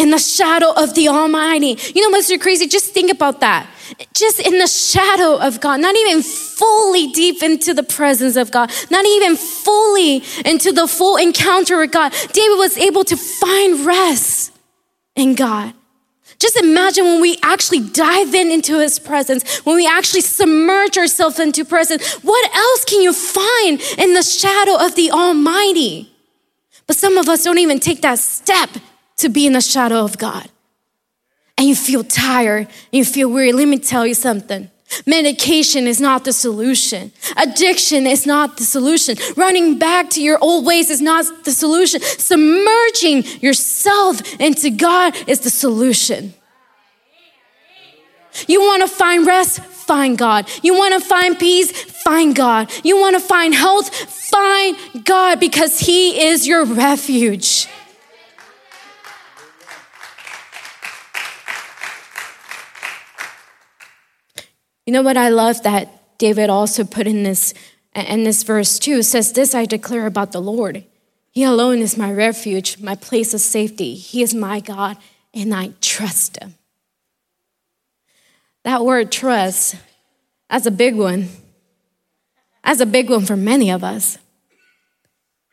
in 0.00 0.10
the 0.10 0.18
shadow 0.18 0.72
of 0.72 0.94
the 0.94 1.08
Almighty. 1.08 1.76
You 1.94 2.10
know 2.10 2.18
Mr. 2.18 2.40
crazy? 2.40 2.66
Just 2.66 2.94
think 2.94 3.10
about 3.10 3.40
that. 3.40 3.68
just 4.14 4.40
in 4.40 4.58
the 4.58 4.66
shadow 4.66 5.36
of 5.38 5.60
God, 5.60 5.80
not 5.80 5.94
even 5.96 6.22
fully 6.22 7.08
deep 7.08 7.42
into 7.42 7.74
the 7.74 7.82
presence 7.82 8.36
of 8.36 8.50
God, 8.50 8.70
not 8.88 9.04
even 9.04 9.36
fully 9.36 10.22
into 10.44 10.72
the 10.72 10.86
full 10.86 11.16
encounter 11.16 11.78
with 11.78 11.92
God, 11.92 12.12
David 12.32 12.56
was 12.56 12.78
able 12.78 13.04
to 13.04 13.16
find 13.16 13.84
rest 13.84 14.52
in 15.16 15.34
God. 15.34 15.74
Just 16.38 16.56
imagine 16.56 17.04
when 17.04 17.20
we 17.20 17.36
actually 17.42 17.80
dive 17.80 18.34
in 18.34 18.50
into 18.50 18.78
his 18.78 18.98
presence, 18.98 19.58
when 19.66 19.76
we 19.76 19.86
actually 19.86 20.22
submerge 20.22 20.96
ourselves 20.96 21.38
into 21.38 21.66
presence, 21.66 22.14
what 22.22 22.56
else 22.56 22.84
can 22.86 23.02
you 23.02 23.12
find 23.12 23.80
in 23.98 24.14
the 24.14 24.22
shadow 24.22 24.82
of 24.82 24.94
the 24.94 25.10
Almighty? 25.10 26.10
But 26.86 26.96
some 26.96 27.18
of 27.18 27.28
us 27.28 27.44
don't 27.44 27.58
even 27.58 27.78
take 27.78 28.00
that 28.00 28.18
step 28.18 28.70
to 29.20 29.28
be 29.28 29.46
in 29.46 29.52
the 29.52 29.60
shadow 29.60 30.04
of 30.04 30.18
God. 30.18 30.48
And 31.56 31.68
you 31.68 31.74
feel 31.74 32.04
tired, 32.04 32.68
you 32.90 33.04
feel 33.04 33.30
weary. 33.30 33.52
Let 33.52 33.68
me 33.68 33.78
tell 33.78 34.06
you 34.06 34.14
something. 34.14 34.70
Medication 35.06 35.86
is 35.86 36.00
not 36.00 36.24
the 36.24 36.32
solution. 36.32 37.12
Addiction 37.36 38.06
is 38.06 38.26
not 38.26 38.56
the 38.56 38.64
solution. 38.64 39.16
Running 39.36 39.78
back 39.78 40.10
to 40.10 40.22
your 40.22 40.38
old 40.40 40.66
ways 40.66 40.90
is 40.90 41.00
not 41.00 41.44
the 41.44 41.52
solution. 41.52 42.00
Submerging 42.00 43.24
yourself 43.40 44.40
into 44.40 44.70
God 44.70 45.16
is 45.28 45.40
the 45.40 45.50
solution. 45.50 46.34
You 48.48 48.60
want 48.60 48.82
to 48.82 48.88
find 48.88 49.26
rest? 49.26 49.60
Find 49.60 50.16
God. 50.16 50.48
You 50.62 50.74
want 50.74 51.00
to 51.00 51.08
find 51.08 51.38
peace? 51.38 51.70
Find 51.72 52.34
God. 52.34 52.70
You 52.84 52.98
want 52.98 53.14
to 53.14 53.20
find 53.20 53.54
health? 53.54 53.94
Find 53.94 54.76
God 55.04 55.40
because 55.40 55.80
He 55.80 56.28
is 56.28 56.46
your 56.46 56.64
refuge. 56.64 57.68
You 64.90 64.94
know 64.94 65.02
what 65.02 65.16
I 65.16 65.28
love 65.28 65.62
that 65.62 66.18
David 66.18 66.50
also 66.50 66.82
put 66.82 67.06
in 67.06 67.22
this 67.22 67.54
in 67.94 68.24
this 68.24 68.42
verse 68.42 68.76
too 68.76 69.04
says 69.04 69.32
this 69.32 69.54
I 69.54 69.64
declare 69.64 70.04
about 70.04 70.32
the 70.32 70.42
Lord. 70.42 70.84
He 71.30 71.44
alone 71.44 71.78
is 71.78 71.96
my 71.96 72.10
refuge, 72.10 72.76
my 72.80 72.96
place 72.96 73.32
of 73.32 73.40
safety. 73.40 73.94
He 73.94 74.20
is 74.20 74.34
my 74.34 74.58
God 74.58 74.96
and 75.32 75.54
I 75.54 75.74
trust 75.80 76.42
him. 76.42 76.54
That 78.64 78.84
word 78.84 79.12
trust, 79.12 79.76
that's 80.50 80.66
a 80.66 80.72
big 80.72 80.96
one. 80.96 81.28
That's 82.64 82.80
a 82.80 82.84
big 82.84 83.10
one 83.10 83.26
for 83.26 83.36
many 83.36 83.70
of 83.70 83.84
us. 83.84 84.18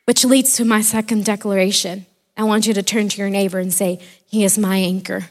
Which 0.05 0.25
leads 0.25 0.55
to 0.55 0.65
my 0.65 0.81
second 0.81 1.25
declaration. 1.25 2.07
I 2.35 2.41
want 2.41 2.65
you 2.65 2.73
to 2.73 2.81
turn 2.81 3.07
to 3.09 3.17
your 3.19 3.29
neighbor 3.29 3.59
and 3.59 3.71
say, 3.71 3.99
He 4.25 4.43
is 4.43 4.57
my 4.57 4.77
anchor. 4.77 5.29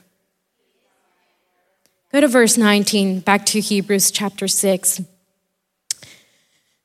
Go 2.17 2.23
to 2.23 2.29
verse 2.29 2.57
19, 2.57 3.21
back 3.21 3.45
to 3.45 3.61
Hebrews 3.61 4.11
chapter 4.11 4.49
6. 4.49 5.03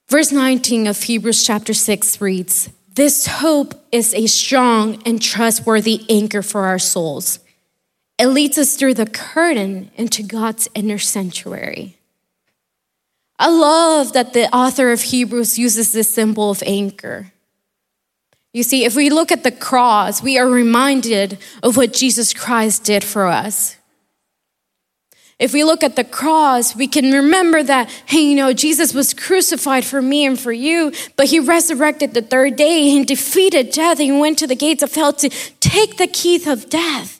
Verse 0.09 0.29
19 0.29 0.87
of 0.87 1.01
Hebrews 1.01 1.45
chapter 1.45 1.73
6 1.73 2.19
reads 2.19 2.69
This 2.95 3.27
hope 3.27 3.73
is 3.93 4.13
a 4.13 4.27
strong 4.27 5.01
and 5.05 5.21
trustworthy 5.21 6.01
anchor 6.09 6.41
for 6.41 6.65
our 6.65 6.77
souls. 6.77 7.39
It 8.19 8.27
leads 8.27 8.57
us 8.57 8.75
through 8.75 8.95
the 8.95 9.05
curtain 9.05 9.89
into 9.95 10.21
God's 10.21 10.67
inner 10.75 10.97
sanctuary. 10.97 11.97
I 13.39 13.47
love 13.47 14.11
that 14.11 14.33
the 14.33 14.53
author 14.53 14.91
of 14.91 15.01
Hebrews 15.01 15.57
uses 15.57 15.93
this 15.93 16.13
symbol 16.13 16.51
of 16.51 16.61
anchor. 16.65 17.31
You 18.51 18.63
see, 18.63 18.83
if 18.83 18.97
we 18.97 19.09
look 19.09 19.31
at 19.31 19.45
the 19.45 19.51
cross, 19.51 20.21
we 20.21 20.37
are 20.37 20.49
reminded 20.49 21.37
of 21.63 21.77
what 21.77 21.93
Jesus 21.93 22.33
Christ 22.33 22.83
did 22.83 23.01
for 23.01 23.27
us. 23.27 23.77
If 25.41 25.53
we 25.53 25.63
look 25.63 25.83
at 25.83 25.95
the 25.95 26.03
cross, 26.03 26.75
we 26.75 26.85
can 26.85 27.11
remember 27.11 27.63
that, 27.63 27.89
hey, 28.05 28.19
you 28.19 28.35
know, 28.35 28.53
Jesus 28.53 28.93
was 28.93 29.11
crucified 29.11 29.83
for 29.83 29.99
me 29.99 30.23
and 30.23 30.39
for 30.39 30.51
you, 30.51 30.93
but 31.15 31.25
he 31.25 31.39
resurrected 31.39 32.13
the 32.13 32.21
third 32.21 32.57
day 32.57 32.95
and 32.95 33.07
defeated 33.07 33.71
death 33.71 33.99
and 33.99 34.19
went 34.19 34.37
to 34.37 34.45
the 34.45 34.55
gates 34.55 34.83
of 34.83 34.93
hell 34.93 35.13
to 35.13 35.29
take 35.59 35.97
the 35.97 36.05
keys 36.05 36.45
of 36.45 36.69
death. 36.69 37.19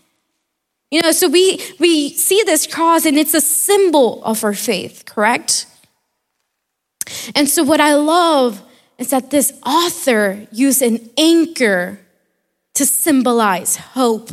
You 0.91 1.01
know, 1.01 1.11
so 1.11 1.29
we, 1.29 1.59
we 1.79 2.13
see 2.13 2.43
this 2.45 2.67
cross 2.67 3.05
and 3.05 3.17
it's 3.17 3.33
a 3.33 3.41
symbol 3.41 4.23
of 4.23 4.43
our 4.43 4.53
faith, 4.53 5.05
correct? 5.07 5.65
And 7.33 7.49
so 7.49 7.63
what 7.63 7.81
I 7.81 7.95
love 7.95 8.61
is 8.99 9.09
that 9.09 9.31
this 9.31 9.51
author 9.65 10.45
used 10.51 10.83
an 10.83 11.09
anchor 11.17 11.99
to 12.75 12.85
symbolize 12.85 13.77
hope 13.77 14.29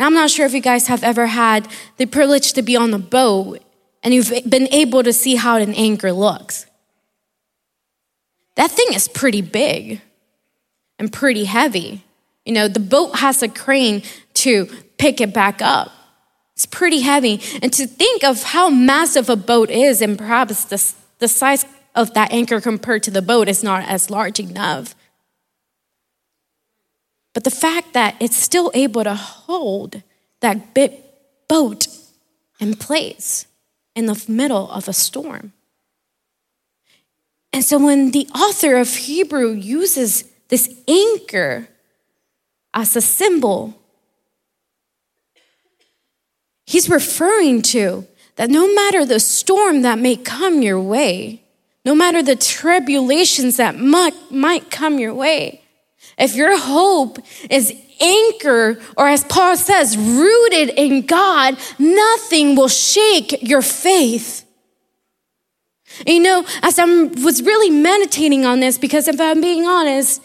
and 0.00 0.06
I'm 0.06 0.14
not 0.14 0.30
sure 0.30 0.46
if 0.46 0.54
you 0.54 0.62
guys 0.62 0.86
have 0.86 1.04
ever 1.04 1.26
had 1.26 1.68
the 1.98 2.06
privilege 2.06 2.54
to 2.54 2.62
be 2.62 2.74
on 2.74 2.94
a 2.94 2.98
boat 2.98 3.62
and 4.02 4.14
you've 4.14 4.32
been 4.48 4.66
able 4.72 5.02
to 5.02 5.12
see 5.12 5.34
how 5.34 5.58
an 5.58 5.74
anchor 5.74 6.10
looks. 6.10 6.64
That 8.56 8.70
thing 8.70 8.94
is 8.94 9.08
pretty 9.08 9.42
big 9.42 10.00
and 10.98 11.12
pretty 11.12 11.44
heavy. 11.44 12.02
You 12.46 12.54
know, 12.54 12.66
the 12.66 12.80
boat 12.80 13.16
has 13.16 13.42
a 13.42 13.48
crane 13.48 14.02
to 14.36 14.70
pick 14.96 15.20
it 15.20 15.34
back 15.34 15.60
up. 15.60 15.92
It's 16.54 16.64
pretty 16.64 17.00
heavy. 17.00 17.38
And 17.60 17.70
to 17.74 17.86
think 17.86 18.24
of 18.24 18.42
how 18.42 18.70
massive 18.70 19.28
a 19.28 19.36
boat 19.36 19.68
is, 19.68 20.00
and 20.00 20.16
perhaps 20.16 20.64
the, 20.64 20.94
the 21.18 21.28
size 21.28 21.66
of 21.94 22.14
that 22.14 22.32
anchor 22.32 22.62
compared 22.62 23.02
to 23.02 23.10
the 23.10 23.20
boat 23.20 23.50
is 23.50 23.62
not 23.62 23.86
as 23.86 24.08
large 24.08 24.40
enough. 24.40 24.94
But 27.32 27.44
the 27.44 27.50
fact 27.50 27.92
that 27.92 28.16
it's 28.20 28.36
still 28.36 28.70
able 28.74 29.04
to 29.04 29.14
hold 29.14 30.02
that 30.40 30.74
bit 30.74 31.04
boat 31.48 31.86
in 32.58 32.74
place 32.74 33.46
in 33.94 34.06
the 34.06 34.24
middle 34.28 34.70
of 34.70 34.88
a 34.88 34.92
storm. 34.92 35.52
And 37.52 37.64
so 37.64 37.78
when 37.78 38.12
the 38.12 38.28
author 38.34 38.76
of 38.76 38.88
Hebrew 38.94 39.52
uses 39.52 40.24
this 40.48 40.82
anchor 40.86 41.68
as 42.72 42.94
a 42.94 43.00
symbol, 43.00 43.76
he's 46.66 46.88
referring 46.88 47.62
to 47.62 48.06
that 48.36 48.50
no 48.50 48.72
matter 48.72 49.04
the 49.04 49.20
storm 49.20 49.82
that 49.82 49.98
may 49.98 50.16
come 50.16 50.62
your 50.62 50.80
way, 50.80 51.42
no 51.84 51.94
matter 51.94 52.22
the 52.22 52.36
tribulations 52.36 53.56
that 53.56 53.76
might, 53.76 54.14
might 54.30 54.70
come 54.70 54.98
your 54.98 55.14
way, 55.14 55.59
if 56.20 56.36
your 56.36 56.58
hope 56.58 57.18
is 57.48 57.74
anchor, 58.00 58.78
or 58.96 59.08
as 59.08 59.24
Paul 59.24 59.56
says, 59.56 59.96
rooted 59.96 60.70
in 60.70 61.06
God, 61.06 61.58
nothing 61.78 62.56
will 62.56 62.68
shake 62.68 63.42
your 63.42 63.62
faith. 63.62 64.46
You 66.06 66.20
know, 66.20 66.46
as 66.62 66.78
I 66.78 66.84
was 66.84 67.42
really 67.42 67.70
meditating 67.70 68.46
on 68.46 68.60
this, 68.60 68.78
because 68.78 69.08
if 69.08 69.20
I'm 69.20 69.40
being 69.40 69.66
honest, 69.66 70.22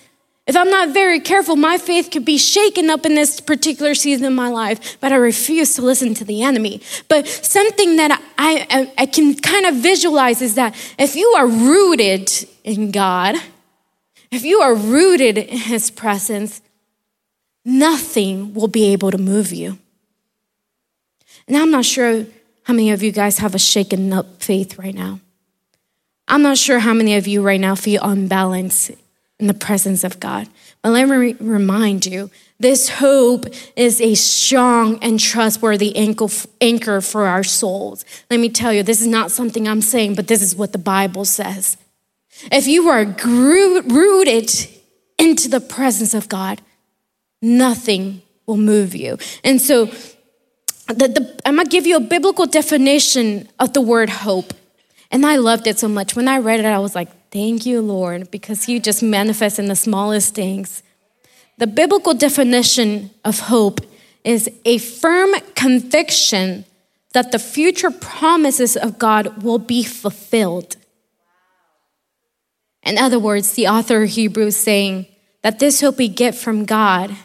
if 0.47 0.55
I'm 0.55 0.69
not 0.69 0.89
very 0.89 1.19
careful, 1.19 1.55
my 1.55 1.79
faith 1.79 2.11
could 2.11 2.23
be 2.23 2.37
shaken 2.37 2.91
up 2.91 3.03
in 3.05 3.15
this 3.15 3.41
particular 3.41 3.95
season 3.95 4.27
of 4.27 4.33
my 4.33 4.49
life, 4.49 4.99
but 5.01 5.11
I 5.11 5.15
refuse 5.15 5.73
to 5.75 5.81
listen 5.81 6.13
to 6.13 6.23
the 6.23 6.43
enemy. 6.43 6.81
But 7.09 7.27
something 7.27 7.95
that 7.95 8.11
I, 8.37 8.67
I, 8.69 8.93
I 8.99 9.05
can 9.07 9.33
kind 9.35 9.65
of 9.65 9.75
visualize 9.75 10.43
is 10.43 10.53
that 10.53 10.75
if 10.99 11.15
you 11.15 11.27
are 11.35 11.47
rooted 11.47 12.31
in 12.63 12.91
God, 12.91 13.37
if 14.35 14.43
you 14.43 14.61
are 14.61 14.75
rooted 14.75 15.37
in 15.37 15.57
his 15.57 15.89
presence, 15.89 16.61
nothing 17.63 18.53
will 18.53 18.67
be 18.67 18.91
able 18.91 19.11
to 19.11 19.17
move 19.17 19.51
you. 19.53 19.77
And 21.47 21.55
I'm 21.55 21.71
not 21.71 21.85
sure 21.85 22.25
how 22.63 22.73
many 22.73 22.91
of 22.91 23.01
you 23.01 23.11
guys 23.11 23.37
have 23.39 23.55
a 23.55 23.59
shaken 23.59 24.11
up 24.11 24.41
faith 24.41 24.77
right 24.77 24.93
now. 24.93 25.19
I'm 26.27 26.41
not 26.41 26.57
sure 26.57 26.79
how 26.79 26.93
many 26.93 27.15
of 27.15 27.27
you 27.27 27.43
right 27.43 27.59
now 27.59 27.75
feel 27.75 28.01
unbalanced 28.03 28.91
in 29.39 29.47
the 29.47 29.53
presence 29.53 30.03
of 30.03 30.19
God. 30.19 30.47
But 30.81 30.91
let 30.91 31.07
me 31.07 31.35
remind 31.39 32.05
you 32.05 32.31
this 32.59 32.89
hope 32.89 33.45
is 33.75 34.01
a 34.01 34.15
strong 34.15 34.97
and 35.03 35.19
trustworthy 35.19 35.95
anchor 35.95 37.01
for 37.01 37.25
our 37.27 37.43
souls. 37.43 38.05
Let 38.29 38.39
me 38.39 38.49
tell 38.49 38.73
you, 38.73 38.81
this 38.81 39.01
is 39.01 39.07
not 39.07 39.31
something 39.31 39.67
I'm 39.67 39.81
saying, 39.81 40.15
but 40.15 40.27
this 40.27 40.41
is 40.41 40.55
what 40.55 40.71
the 40.71 40.77
Bible 40.77 41.25
says. 41.25 41.77
If 42.51 42.67
you 42.67 42.89
are 42.89 43.05
rooted 43.05 44.51
into 45.17 45.49
the 45.49 45.59
presence 45.59 46.13
of 46.13 46.29
God, 46.29 46.61
nothing 47.41 48.21
will 48.45 48.57
move 48.57 48.95
you. 48.95 49.17
And 49.43 49.61
so, 49.61 49.85
the, 50.87 51.07
the, 51.07 51.41
I'm 51.45 51.55
gonna 51.55 51.69
give 51.69 51.87
you 51.87 51.97
a 51.97 52.01
biblical 52.01 52.45
definition 52.45 53.49
of 53.59 53.73
the 53.73 53.81
word 53.81 54.09
hope. 54.09 54.53
And 55.11 55.25
I 55.25 55.37
loved 55.37 55.67
it 55.67 55.79
so 55.79 55.87
much. 55.87 56.15
When 56.15 56.27
I 56.27 56.39
read 56.39 56.59
it, 56.59 56.65
I 56.65 56.79
was 56.79 56.95
like, 56.95 57.09
thank 57.31 57.65
you, 57.65 57.81
Lord, 57.81 58.31
because 58.31 58.67
you 58.67 58.79
just 58.79 59.01
manifest 59.01 59.59
in 59.59 59.67
the 59.67 59.75
smallest 59.75 60.35
things. 60.35 60.83
The 61.57 61.67
biblical 61.67 62.13
definition 62.13 63.11
of 63.23 63.39
hope 63.39 63.79
is 64.23 64.49
a 64.65 64.77
firm 64.77 65.33
conviction 65.55 66.65
that 67.13 67.31
the 67.31 67.39
future 67.39 67.91
promises 67.91 68.75
of 68.75 68.99
God 68.99 69.41
will 69.43 69.59
be 69.59 69.83
fulfilled. 69.83 70.75
In 72.85 72.97
other 72.97 73.19
words, 73.19 73.53
the 73.53 73.67
author 73.67 74.03
of 74.03 74.09
Hebrews 74.11 74.55
saying 74.55 75.07
that 75.41 75.59
this 75.59 75.81
hope 75.81 75.97
we 75.97 76.07
get 76.07 76.35
from 76.35 76.65
God 76.65 77.15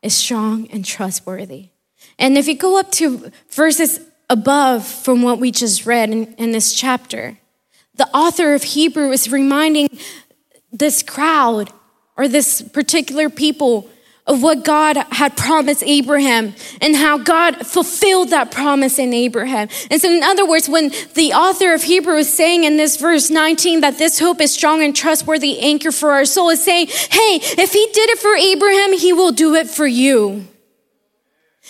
is 0.00 0.14
strong 0.14 0.68
and 0.70 0.84
trustworthy. 0.84 1.70
And 2.18 2.38
if 2.38 2.46
you 2.46 2.56
go 2.56 2.78
up 2.78 2.90
to 2.92 3.30
verses 3.50 4.00
above 4.32 4.86
from 4.86 5.20
what 5.20 5.38
we 5.38 5.50
just 5.50 5.84
read 5.84 6.08
in, 6.08 6.32
in 6.34 6.52
this 6.52 6.72
chapter. 6.72 7.38
The 7.96 8.08
author 8.16 8.54
of 8.54 8.62
Hebrew 8.62 9.10
is 9.10 9.30
reminding 9.30 9.88
this 10.72 11.02
crowd 11.02 11.70
or 12.16 12.26
this 12.28 12.62
particular 12.62 13.28
people 13.28 13.90
of 14.32 14.42
what 14.42 14.64
God 14.64 14.96
had 15.10 15.36
promised 15.36 15.82
Abraham 15.84 16.54
and 16.80 16.96
how 16.96 17.18
God 17.18 17.66
fulfilled 17.66 18.30
that 18.30 18.50
promise 18.50 18.98
in 18.98 19.12
Abraham. 19.12 19.68
And 19.90 20.00
so, 20.00 20.10
in 20.10 20.22
other 20.22 20.46
words, 20.46 20.68
when 20.68 20.90
the 21.14 21.34
author 21.34 21.74
of 21.74 21.82
Hebrew 21.82 22.16
is 22.16 22.32
saying 22.32 22.64
in 22.64 22.78
this 22.78 22.96
verse 22.96 23.30
19 23.30 23.82
that 23.82 23.98
this 23.98 24.18
hope 24.18 24.40
is 24.40 24.52
strong 24.52 24.82
and 24.82 24.96
trustworthy 24.96 25.60
anchor 25.60 25.92
for 25.92 26.12
our 26.12 26.24
soul, 26.24 26.48
is 26.48 26.64
saying, 26.64 26.86
hey, 26.88 27.40
if 27.42 27.72
he 27.72 27.86
did 27.92 28.10
it 28.10 28.18
for 28.18 28.34
Abraham, 28.34 28.98
he 28.98 29.12
will 29.12 29.32
do 29.32 29.54
it 29.54 29.68
for 29.68 29.86
you. 29.86 30.48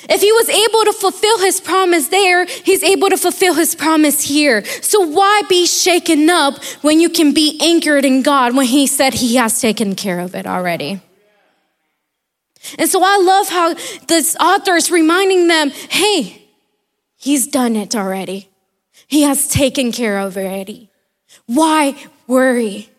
If 0.09 0.21
he 0.21 0.33
was 0.33 0.49
able 0.49 0.85
to 0.85 0.93
fulfill 0.93 1.39
his 1.39 1.61
promise 1.61 2.09
there, 2.09 2.45
he's 2.47 2.83
able 2.83 3.09
to 3.11 3.17
fulfill 3.17 3.55
his 3.55 3.75
promise 3.75 4.23
here. 4.23 4.65
So 4.83 5.01
why 5.01 5.43
be 5.49 5.67
shaken 5.67 6.31
up 6.31 6.63
when 6.83 7.01
you 7.01 7.09
can 7.09 7.35
be 7.35 7.59
anchored 7.61 8.05
in 8.05 8.23
God 8.23 8.57
when 8.57 8.67
he 8.67 8.87
said 8.87 9.15
he 9.15 9.37
has 9.37 9.61
taken 9.61 9.95
care 9.95 10.21
of 10.21 10.35
it 10.35 10.47
already? 10.47 11.01
And 12.79 12.89
so 12.89 13.03
I 13.03 13.19
love 13.19 13.49
how 13.49 13.75
this 14.07 14.37
author 14.37 14.77
is 14.77 14.91
reminding 14.91 15.49
them 15.49 15.71
hey, 15.91 16.49
he's 17.17 17.47
done 17.47 17.77
it 17.77 17.95
already. 17.95 18.49
He 19.09 19.23
has 19.23 19.49
taken 19.49 19.93
care 19.93 20.19
of 20.19 20.37
it 20.37 20.47
already. 20.47 20.91
Why 21.47 21.97
worry 22.27 22.91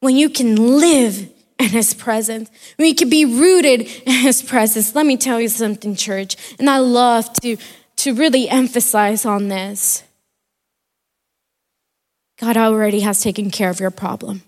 when 0.00 0.16
you 0.16 0.30
can 0.30 0.56
live 0.80 1.30
in 1.58 1.68
his 1.68 1.94
presence, 1.94 2.50
when 2.76 2.88
you 2.88 2.94
can 2.94 3.08
be 3.08 3.24
rooted 3.24 3.82
in 3.82 4.12
his 4.12 4.42
presence? 4.42 4.94
Let 4.94 5.06
me 5.06 5.16
tell 5.16 5.40
you 5.40 5.48
something, 5.48 5.94
church, 5.94 6.36
and 6.58 6.68
I 6.68 6.78
love 6.78 7.32
to, 7.34 7.56
to 7.96 8.14
really 8.14 8.48
emphasize 8.48 9.24
on 9.24 9.48
this. 9.48 10.02
God 12.40 12.56
already 12.56 13.00
has 13.00 13.22
taken 13.22 13.52
care 13.52 13.70
of 13.70 13.78
your 13.78 13.92
problem. 13.92 14.42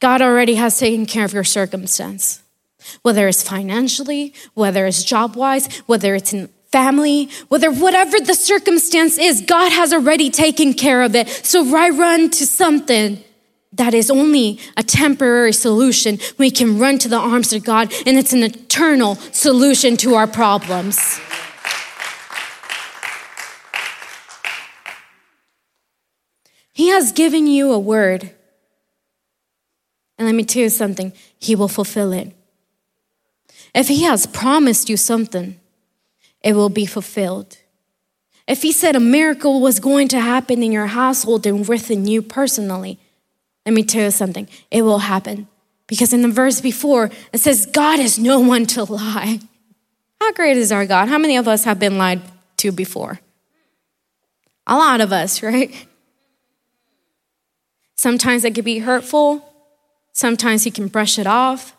God 0.00 0.20
already 0.20 0.56
has 0.56 0.78
taken 0.78 1.06
care 1.06 1.24
of 1.24 1.32
your 1.32 1.44
circumstance, 1.44 2.42
whether 3.02 3.28
it's 3.28 3.42
financially, 3.42 4.34
whether 4.54 4.86
it's 4.86 5.02
job 5.02 5.36
wise, 5.36 5.74
whether 5.86 6.14
it's 6.14 6.32
in 6.32 6.48
family, 6.70 7.30
whether 7.48 7.70
whatever 7.70 8.18
the 8.20 8.34
circumstance 8.34 9.16
is, 9.16 9.40
God 9.40 9.72
has 9.72 9.92
already 9.92 10.28
taken 10.30 10.74
care 10.74 11.02
of 11.02 11.14
it. 11.14 11.28
So 11.28 11.62
why 11.62 11.88
run 11.88 12.28
to 12.30 12.46
something 12.46 13.22
that 13.72 13.94
is 13.94 14.10
only 14.10 14.58
a 14.76 14.82
temporary 14.82 15.54
solution? 15.54 16.18
We 16.36 16.50
can 16.50 16.78
run 16.78 16.98
to 16.98 17.08
the 17.08 17.18
arms 17.18 17.52
of 17.54 17.64
God, 17.64 17.92
and 18.04 18.18
it's 18.18 18.34
an 18.34 18.42
eternal 18.42 19.14
solution 19.32 19.96
to 19.98 20.14
our 20.14 20.26
problems. 20.26 21.18
He 26.74 26.88
has 26.88 27.12
given 27.12 27.46
you 27.46 27.72
a 27.72 27.78
word 27.78 28.32
and 30.18 30.26
let 30.26 30.34
me 30.34 30.44
tell 30.44 30.62
you 30.62 30.68
something, 30.68 31.12
He 31.38 31.54
will 31.54 31.68
fulfill 31.68 32.12
it. 32.12 32.32
If 33.74 33.88
He 33.88 34.04
has 34.04 34.26
promised 34.26 34.88
you 34.88 34.96
something, 34.96 35.58
it 36.42 36.54
will 36.54 36.68
be 36.68 36.86
fulfilled. 36.86 37.58
If 38.46 38.62
He 38.62 38.72
said 38.72 38.96
a 38.96 39.00
miracle 39.00 39.60
was 39.60 39.80
going 39.80 40.08
to 40.08 40.20
happen 40.20 40.62
in 40.62 40.72
your 40.72 40.86
household 40.86 41.46
and 41.46 41.66
within 41.66 42.06
you 42.06 42.22
personally, 42.22 42.98
let 43.64 43.72
me 43.74 43.82
tell 43.82 44.04
you 44.04 44.10
something, 44.10 44.48
it 44.70 44.82
will 44.82 45.00
happen. 45.00 45.48
Because 45.86 46.12
in 46.12 46.22
the 46.22 46.28
verse 46.28 46.60
before, 46.60 47.10
it 47.32 47.38
says, 47.38 47.66
God 47.66 48.00
is 48.00 48.18
no 48.18 48.40
one 48.40 48.66
to 48.66 48.84
lie. 48.84 49.40
How 50.20 50.32
great 50.32 50.56
is 50.56 50.72
our 50.72 50.86
God? 50.86 51.08
How 51.08 51.18
many 51.18 51.36
of 51.36 51.46
us 51.46 51.64
have 51.64 51.78
been 51.78 51.98
lied 51.98 52.22
to 52.58 52.72
before? 52.72 53.20
A 54.66 54.76
lot 54.76 55.00
of 55.00 55.12
us, 55.12 55.42
right? 55.42 55.86
Sometimes 57.96 58.44
it 58.44 58.54
could 58.54 58.64
be 58.64 58.78
hurtful. 58.78 59.52
Sometimes 60.16 60.64
he 60.64 60.70
can 60.70 60.88
brush 60.88 61.18
it 61.18 61.26
off. 61.26 61.76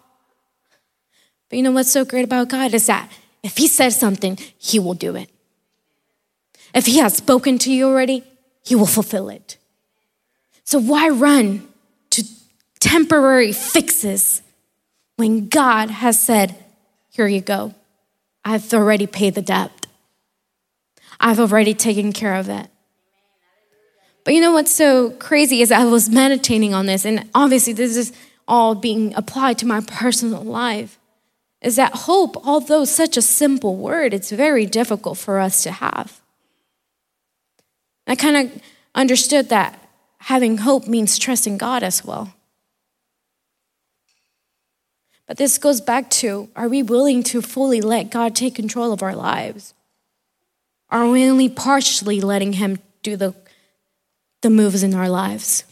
But 1.49 1.57
you 1.57 1.63
know 1.63 1.71
what's 1.71 1.91
so 1.91 2.05
great 2.05 2.23
about 2.23 2.49
God 2.49 2.71
is 2.75 2.85
that 2.85 3.11
if 3.41 3.57
he 3.57 3.67
says 3.67 3.99
something, 3.99 4.37
he 4.59 4.77
will 4.77 4.93
do 4.93 5.15
it. 5.15 5.27
If 6.71 6.85
he 6.85 6.99
has 6.99 7.17
spoken 7.17 7.57
to 7.57 7.73
you 7.73 7.87
already, 7.87 8.23
he 8.63 8.75
will 8.75 8.85
fulfill 8.85 9.29
it. 9.29 9.57
So 10.65 10.79
why 10.79 11.09
run 11.09 11.67
to 12.11 12.23
temporary 12.79 13.53
fixes 13.53 14.43
when 15.15 15.47
God 15.47 15.89
has 15.89 16.21
said, 16.21 16.63
Here 17.09 17.25
you 17.25 17.41
go. 17.41 17.73
I've 18.45 18.71
already 18.71 19.07
paid 19.07 19.33
the 19.33 19.41
debt, 19.41 19.87
I've 21.19 21.39
already 21.39 21.73
taken 21.73 22.13
care 22.13 22.35
of 22.35 22.49
it. 22.49 22.67
But 24.27 24.33
you 24.33 24.41
know 24.41 24.51
what's 24.51 24.75
so 24.75 25.11
crazy 25.11 25.61
is 25.61 25.71
I 25.71 25.85
was 25.85 26.09
meditating 26.09 26.73
on 26.73 26.85
this, 26.85 27.05
and 27.05 27.29
obviously, 27.33 27.71
this 27.71 27.95
is 27.95 28.11
all 28.45 28.75
being 28.75 29.15
applied 29.15 29.57
to 29.59 29.65
my 29.65 29.79
personal 29.79 30.43
life 30.43 30.99
is 31.61 31.77
that 31.77 31.93
hope, 31.93 32.35
although 32.45 32.83
such 32.83 33.15
a 33.15 33.21
simple 33.21 33.77
word, 33.77 34.13
it's 34.13 34.29
very 34.29 34.65
difficult 34.65 35.17
for 35.17 35.39
us 35.39 35.63
to 35.63 35.71
have. 35.71 36.19
I 38.05 38.15
kind 38.15 38.35
of 38.35 38.61
understood 38.93 39.47
that 39.47 39.79
having 40.17 40.57
hope 40.57 40.89
means 40.89 41.17
trusting 41.17 41.57
God 41.57 41.81
as 41.81 42.03
well. 42.03 42.33
But 45.25 45.37
this 45.37 45.57
goes 45.57 45.79
back 45.79 46.09
to 46.09 46.49
are 46.53 46.67
we 46.67 46.83
willing 46.83 47.23
to 47.31 47.41
fully 47.41 47.79
let 47.79 48.09
God 48.09 48.35
take 48.35 48.55
control 48.55 48.91
of 48.91 49.01
our 49.01 49.15
lives? 49.15 49.73
Are 50.89 51.07
we 51.07 51.29
only 51.29 51.47
partially 51.47 52.19
letting 52.19 52.51
Him 52.51 52.79
do 53.01 53.15
the, 53.15 53.33
the 54.41 54.49
moves 54.49 54.83
in 54.83 54.93
our 54.93 55.09
lives? 55.09 55.63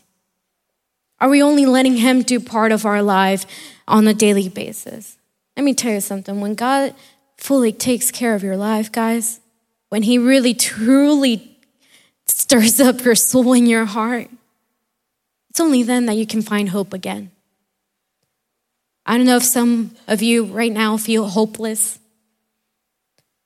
Are 1.20 1.30
we 1.30 1.42
only 1.42 1.66
letting 1.66 1.98
Him 1.98 2.22
do 2.22 2.40
part 2.40 2.72
of 2.72 2.86
our 2.86 3.02
life 3.02 3.46
on 3.88 4.08
a 4.08 4.14
daily 4.14 4.50
basis? 4.50 5.18
Let 5.56 5.64
me 5.64 5.74
tell 5.74 5.94
you 5.94 6.02
something. 6.02 6.42
When 6.42 6.56
God 6.56 6.94
fully 7.38 7.72
takes 7.72 8.12
care 8.12 8.36
of 8.36 8.44
your 8.44 8.58
life, 8.58 8.92
guys, 8.92 9.40
when 9.90 10.04
He 10.04 10.18
really 10.18 10.54
truly 10.54 11.58
stirs 12.26 12.80
up 12.80 13.04
your 13.04 13.16
soul 13.16 13.54
and 13.54 13.68
your 13.68 13.86
heart, 13.86 14.30
it's 15.50 15.60
only 15.60 15.84
then 15.84 16.06
that 16.08 16.18
you 16.18 16.28
can 16.28 16.42
find 16.42 16.70
hope 16.70 16.94
again. 16.94 17.32
I 19.06 19.18
don't 19.18 19.26
know 19.26 19.38
if 19.38 19.44
some 19.44 19.96
of 20.08 20.22
you 20.22 20.46
right 20.46 20.72
now 20.72 20.98
feel 20.98 21.28
hopeless, 21.28 22.00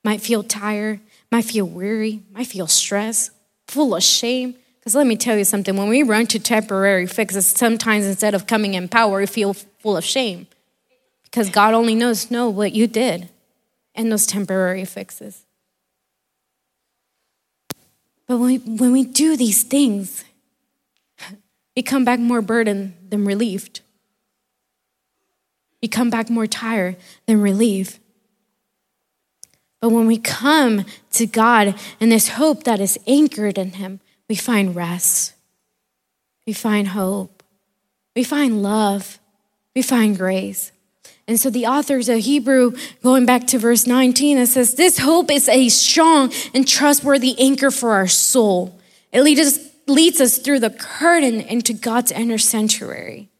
might 0.02 0.20
feel 0.20 0.42
tired, 0.42 1.00
might 1.30 1.44
feel 1.44 1.66
weary, 1.66 2.22
might 2.32 2.46
feel 2.46 2.66
stressed, 2.66 3.30
full 3.68 3.94
of 3.94 4.02
shame. 4.02 4.56
Because 4.80 4.94
let 4.94 5.06
me 5.06 5.16
tell 5.16 5.36
you 5.36 5.44
something 5.44 5.76
when 5.76 5.88
we 5.88 6.02
run 6.02 6.26
to 6.28 6.38
temporary 6.38 7.06
fixes, 7.06 7.46
sometimes 7.46 8.06
instead 8.06 8.34
of 8.34 8.46
coming 8.46 8.74
in 8.74 8.88
power, 8.88 9.20
we 9.20 9.26
feel 9.26 9.52
full 9.52 9.96
of 9.96 10.04
shame. 10.04 10.46
Because 11.24 11.50
God 11.50 11.74
only 11.74 11.94
knows 11.94 12.30
know 12.30 12.48
what 12.48 12.72
you 12.72 12.86
did 12.86 13.28
in 13.94 14.08
those 14.08 14.26
temporary 14.26 14.86
fixes. 14.86 15.44
But 18.26 18.38
when 18.38 18.46
we, 18.46 18.58
when 18.58 18.92
we 18.92 19.04
do 19.04 19.36
these 19.36 19.62
things, 19.62 20.24
we 21.76 21.82
come 21.82 22.04
back 22.04 22.18
more 22.18 22.40
burdened 22.40 22.94
than 23.10 23.24
relieved. 23.24 23.80
We 25.82 25.88
come 25.88 26.10
back 26.10 26.30
more 26.30 26.46
tired 26.46 26.96
than 27.26 27.40
relieved. 27.40 27.98
But 29.80 29.90
when 29.90 30.06
we 30.06 30.18
come 30.18 30.84
to 31.12 31.26
God 31.26 31.74
in 31.98 32.08
this 32.08 32.30
hope 32.30 32.64
that 32.64 32.80
is 32.80 32.98
anchored 33.06 33.58
in 33.58 33.72
Him, 33.72 34.00
we 34.30 34.36
find 34.36 34.76
rest, 34.76 35.34
we 36.46 36.52
find 36.52 36.86
hope, 36.86 37.42
we 38.14 38.22
find 38.22 38.62
love, 38.62 39.18
we 39.74 39.82
find 39.82 40.16
grace. 40.16 40.70
And 41.26 41.38
so 41.38 41.50
the 41.50 41.66
authors 41.66 42.08
of 42.08 42.20
Hebrew, 42.20 42.76
going 43.02 43.26
back 43.26 43.48
to 43.48 43.58
verse 43.58 43.88
19, 43.88 44.38
it 44.38 44.46
says, 44.46 44.76
This 44.76 44.98
hope 44.98 45.32
is 45.32 45.48
a 45.48 45.68
strong 45.68 46.32
and 46.54 46.66
trustworthy 46.66 47.34
anchor 47.40 47.72
for 47.72 47.90
our 47.90 48.06
soul. 48.06 48.78
It 49.10 49.22
leads 49.22 49.40
us, 49.40 49.58
leads 49.88 50.20
us 50.20 50.38
through 50.38 50.60
the 50.60 50.70
curtain 50.70 51.40
into 51.40 51.72
God's 51.72 52.12
inner 52.12 52.38
sanctuary. 52.38 53.30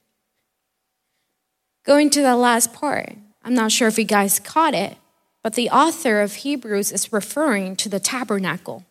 Going 1.85 2.11
to 2.11 2.21
the 2.21 2.35
last 2.35 2.73
part, 2.73 3.13
I'm 3.45 3.55
not 3.55 3.71
sure 3.71 3.87
if 3.87 3.97
you 3.97 4.05
guys 4.05 4.41
caught 4.41 4.75
it, 4.75 4.97
but 5.41 5.55
the 5.55 5.71
author 5.71 6.21
of 6.21 6.35
Hebrews 6.35 6.91
is 6.91 7.13
referring 7.13 7.77
to 7.77 7.89
the 7.89 8.01
tabernacle. 8.01 8.85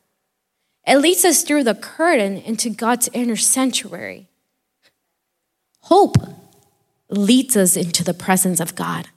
It 0.88 0.98
leads 0.98 1.24
us 1.26 1.44
through 1.44 1.66
the 1.66 1.76
curtain 1.76 2.38
into 2.38 2.70
God's 2.70 3.10
inner 3.14 3.36
sanctuary. 3.36 4.28
Hope 5.82 6.18
leads 7.10 7.58
us 7.58 7.76
into 7.76 8.04
the 8.04 8.14
presence 8.14 8.60
of 8.60 8.76
God. 8.76 9.08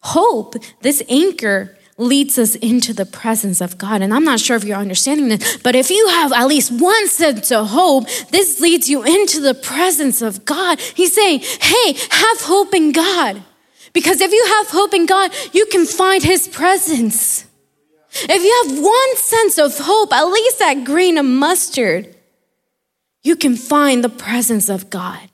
Hope, 0.00 0.54
this 0.82 1.02
anchor, 1.08 1.76
leads 1.98 2.38
us 2.38 2.54
into 2.56 2.92
the 2.92 3.06
presence 3.06 3.60
of 3.60 3.78
God. 3.78 4.02
And 4.02 4.12
I'm 4.12 4.24
not 4.24 4.40
sure 4.40 4.56
if 4.56 4.64
you're 4.64 4.76
understanding 4.76 5.28
this, 5.28 5.56
but 5.58 5.74
if 5.74 5.90
you 5.90 6.08
have 6.08 6.32
at 6.32 6.46
least 6.46 6.70
one 6.70 7.08
sense 7.08 7.50
of 7.50 7.68
hope, 7.68 8.06
this 8.30 8.60
leads 8.60 8.88
you 8.88 9.02
into 9.02 9.40
the 9.40 9.54
presence 9.54 10.20
of 10.20 10.44
God. 10.44 10.78
He's 10.78 11.14
saying, 11.14 11.40
hey, 11.40 11.92
have 12.10 12.40
hope 12.42 12.74
in 12.74 12.92
God. 12.92 13.42
Because 13.92 14.20
if 14.20 14.30
you 14.30 14.44
have 14.58 14.68
hope 14.68 14.92
in 14.92 15.06
God, 15.06 15.30
you 15.52 15.64
can 15.66 15.86
find 15.86 16.22
His 16.22 16.48
presence. 16.48 17.45
If 18.22 18.42
you 18.42 18.64
have 18.64 18.82
one 18.82 19.16
sense 19.16 19.58
of 19.58 19.78
hope, 19.78 20.12
at 20.12 20.24
least 20.24 20.58
that 20.58 20.84
grain 20.84 21.18
of 21.18 21.26
mustard, 21.26 22.14
you 23.22 23.36
can 23.36 23.56
find 23.56 24.02
the 24.02 24.08
presence 24.08 24.68
of 24.68 24.88
God. 24.90 25.28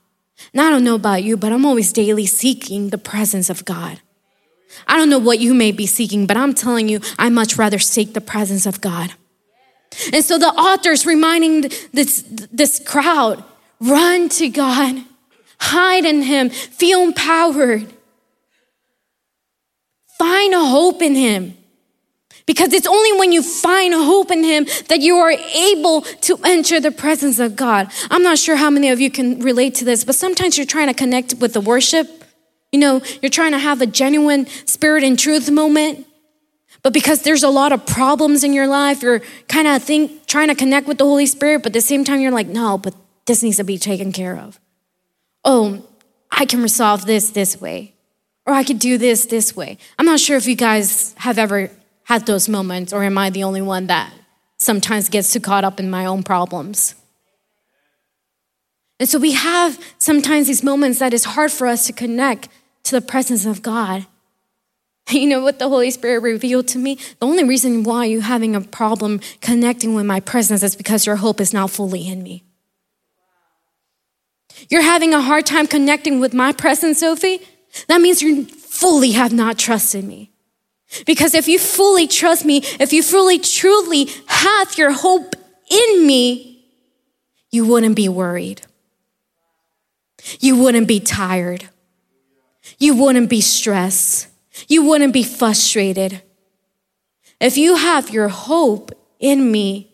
And 0.53 0.61
I 0.61 0.71
don't 0.71 0.85
know 0.85 0.95
about 0.95 1.23
you, 1.23 1.37
but 1.37 1.53
I'm 1.53 1.65
always 1.65 1.93
daily 1.93 2.27
seeking 2.27 2.89
the 2.89 2.99
presence 2.99 3.51
of 3.51 3.65
God. 3.65 4.01
I 4.87 4.97
don't 4.97 5.11
know 5.11 5.19
what 5.19 5.39
you 5.39 5.55
may 5.55 5.73
be 5.73 5.87
seeking, 5.87 6.27
but 6.27 6.37
I'm 6.37 6.55
telling 6.55 6.89
you, 6.89 7.01
I 7.19 7.29
much 7.29 7.57
rather 7.57 7.79
seek 7.79 8.15
the 8.15 8.21
presence 8.21 8.67
of 8.67 8.81
God. 8.81 9.13
And 10.13 10.25
so 10.25 10.39
the 10.39 10.49
author's 10.49 11.05
reminding 11.05 11.71
this, 11.93 12.25
this 12.51 12.79
crowd 12.79 13.45
run 13.81 14.29
to 14.31 14.49
God, 14.49 15.05
hide 15.61 16.05
in 16.05 16.23
Him, 16.23 16.49
feel 16.51 17.03
empowered, 17.03 17.93
find 20.19 20.55
a 20.55 20.65
hope 20.65 21.03
in 21.03 21.15
Him. 21.15 21.59
Because 22.47 22.73
it's 22.73 22.87
only 22.87 23.13
when 23.19 23.33
you 23.33 23.43
find 23.43 23.95
hope 23.95 24.31
in 24.31 24.43
Him 24.43 24.67
that 24.89 25.01
you 25.01 25.17
are 25.17 25.31
able 25.31 26.03
to 26.03 26.39
enter 26.45 26.81
the 26.81 26.91
presence 26.91 27.39
of 27.39 27.57
God. 27.57 27.91
I'm 28.11 28.23
not 28.23 28.39
sure 28.39 28.57
how 28.57 28.71
many 28.71 28.91
of 28.91 29.01
you 29.01 29.11
can 29.11 29.41
relate 29.41 29.75
to 29.77 29.85
this, 29.85 30.05
but 30.05 30.15
sometimes 30.15 30.57
you're 30.57 30.67
trying 30.67 30.89
to 30.89 30.95
connect 30.95 31.35
with 31.35 31.53
the 31.53 31.61
worship. 31.61 32.09
You 32.73 32.81
know, 32.81 33.03
you're 33.21 33.31
trying 33.31 33.53
to 33.53 33.59
have 33.59 33.81
a 33.81 33.87
genuine 33.87 34.47
spirit 34.67 35.05
and 35.05 35.19
truth 35.19 35.51
moment. 35.51 36.07
But 36.83 36.93
because 36.93 37.23
there's 37.23 37.45
a 37.45 37.49
lot 37.49 37.73
of 37.73 37.87
problems 37.87 38.43
in 38.43 38.53
your 38.53 38.67
life, 38.67 39.03
you're 39.03 39.21
kind 39.47 39.69
of 39.69 39.83
think 39.83 40.27
trying 40.27 40.49
to 40.49 40.55
connect 40.55 40.89
with 40.89 40.99
the 40.99 41.05
Holy 41.05 41.27
Spirit, 41.27 41.63
but 41.63 41.69
at 41.69 41.75
the 41.75 41.81
same 41.81 42.03
time 42.03 42.21
you're 42.21 42.33
like, 42.33 42.49
no, 42.49 42.77
but 42.77 42.95
this 43.27 43.43
needs 43.43 43.59
to 43.59 43.65
be 43.65 43.79
taken 43.79 44.11
care 44.11 44.37
of. 44.37 44.59
Oh, 45.45 45.87
I 46.31 46.45
can 46.45 46.63
resolve 46.63 47.07
this 47.07 47.31
this 47.31 47.61
way. 47.61 47.95
Or 48.47 48.53
I 48.53 48.65
could 48.65 48.81
do 48.81 48.99
this 48.99 49.27
this 49.27 49.55
way. 49.55 49.79
I'm 49.99 50.07
not 50.07 50.19
sure 50.19 50.37
if 50.37 50.47
you 50.47 50.57
guys 50.57 51.15
have 51.19 51.39
ever 51.39 51.71
had 52.05 52.27
those 52.27 52.49
moments, 52.49 52.93
or 52.93 53.05
am 53.05 53.19
I 53.19 53.31
the 53.31 53.45
only 53.45 53.63
one 53.63 53.87
that 53.87 54.13
sometimes 54.59 55.09
gets 55.09 55.33
too 55.33 55.41
caught 55.41 55.65
up 55.65 55.81
in 55.81 55.91
my 55.91 56.07
own 56.07 56.23
problems? 56.23 56.95
And 58.99 59.09
so 59.09 59.19
we 59.19 59.33
have 59.33 59.79
sometimes 59.99 60.47
these 60.47 60.63
moments 60.63 61.01
that 61.01 61.13
it's 61.13 61.25
hard 61.25 61.51
for 61.51 61.67
us 61.67 61.87
to 61.87 61.93
connect 61.93 62.49
to 62.85 62.93
the 62.93 63.01
presence 63.01 63.47
of 63.47 63.63
God. 63.63 64.07
You 65.11 65.27
know 65.27 65.41
what 65.41 65.59
the 65.59 65.69
Holy 65.69 65.91
Spirit 65.91 66.23
revealed 66.23 66.69
to 66.69 66.79
me? 66.79 66.95
The 66.95 67.27
only 67.27 67.45
reason 67.45 67.83
why 67.83 68.05
you're 68.07 68.23
having 68.23 68.55
a 68.55 68.61
problem 68.61 69.21
connecting 69.41 69.95
with 69.95 70.07
my 70.07 70.21
presence 70.21 70.63
is 70.63 70.77
because 70.77 71.05
your 71.05 71.17
hope 71.17 71.41
is 71.41 71.53
not 71.53 71.71
fully 71.71 72.07
in 72.07 72.23
me. 72.23 72.45
You're 74.71 74.83
having 74.83 75.13
a 75.13 75.21
hard 75.21 75.45
time 75.45 75.67
connecting 75.67 76.21
with 76.21 76.33
my 76.33 76.53
presence, 76.53 77.01
Sophie? 77.01 77.41
That 77.89 78.01
means 78.01 78.23
you 78.23 78.45
fully 78.45 79.13
have 79.13 79.33
not 79.33 79.59
trusted 79.59 80.05
me. 80.05 80.32
Because 81.07 81.35
if 81.35 81.49
you 81.49 81.59
fully 81.59 82.07
trust 82.07 82.45
me, 82.45 82.63
if 82.79 82.93
you 82.93 83.03
fully 83.03 83.39
truly 83.39 84.09
have 84.27 84.77
your 84.77 84.93
hope 84.93 85.35
in 85.71 86.07
me, 86.07 86.65
you 87.51 87.67
wouldn't 87.67 87.97
be 87.97 88.09
worried. 88.09 88.63
You 90.41 90.57
wouldn't 90.57 90.89
be 90.89 91.01
tired. 91.01 91.69
You 92.79 92.95
wouldn't 92.95 93.29
be 93.29 93.41
stressed. 93.41 94.29
You 94.69 94.85
wouldn't 94.85 95.13
be 95.13 95.23
frustrated. 95.23 96.23
If 97.41 97.57
you 97.57 97.77
have 97.77 98.11
your 98.11 98.29
hope 98.29 98.93
in 99.19 99.51
me, 99.51 99.93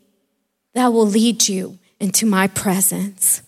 that 0.75 0.93
will 0.93 1.07
lead 1.07 1.49
you 1.49 1.79
into 1.99 2.27
my 2.27 2.47
presence. 2.47 3.43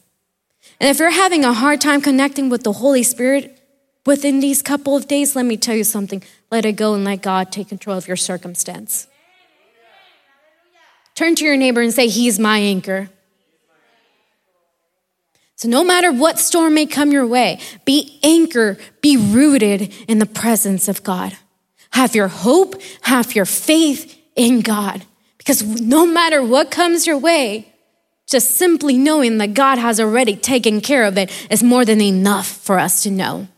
And 0.81 0.89
if 0.89 0.99
you're 0.99 1.11
having 1.11 1.45
a 1.45 1.53
hard 1.53 1.81
time 1.81 2.01
connecting 2.01 2.49
with 2.49 2.65
the 2.65 2.73
Holy 2.73 3.03
Spirit 3.03 3.61
within 4.07 4.41
these 4.41 4.63
couple 4.63 4.97
of 4.97 5.07
days, 5.07 5.37
let 5.37 5.45
me 5.45 5.57
tell 5.57 5.75
you 5.75 5.85
something. 5.85 6.23
Let 6.51 6.65
it 6.65 6.73
go 6.73 6.95
and 6.95 7.05
let 7.05 7.23
God 7.23 7.53
take 7.53 7.69
control 7.69 7.97
of 7.97 8.09
your 8.09 8.17
circumstance. 8.17 9.07
Turn 11.15 11.35
to 11.37 11.45
your 11.45 11.57
neighbor 11.57 11.81
and 11.81 11.93
say, 11.93 12.09
He's 12.09 12.39
my 12.39 12.59
anchor. 12.59 13.11
So, 15.57 15.69
no 15.69 15.85
matter 15.85 16.11
what 16.11 16.39
storm 16.39 16.73
may 16.75 16.87
come 16.87 17.13
your 17.13 17.27
way, 17.27 17.61
be 17.85 18.19
anchor, 18.23 18.79
be 19.03 19.19
rooted 19.19 19.93
in 20.09 20.19
the 20.19 20.27
presence 20.27 20.89
of 20.89 21.03
God. 21.03 21.37
Have 21.91 22.15
your 22.15 22.29
hope, 22.29 22.81
have 23.03 23.35
your 23.35 23.45
faith 23.45 24.19
in 24.37 24.63
God. 24.63 25.05
Because 25.37 25.63
no 25.63 26.07
matter 26.07 26.43
what 26.43 26.71
comes 26.71 27.07
your 27.07 27.19
way, 27.19 27.75
just 28.27 28.53
simply 28.53 28.97
knowing 28.97 29.39
that 29.39 29.55
God 29.55 29.79
has 29.79 30.01
already 30.01 30.37
taken 30.37 30.81
care 30.81 31.05
of 31.05 31.19
it 31.19 31.31
is 31.51 31.63
more 31.63 31.85
than 31.85 32.01
enough 32.01 32.47
for 32.47 32.79
us 32.79 33.03
to 33.03 33.11
know. 33.11 33.49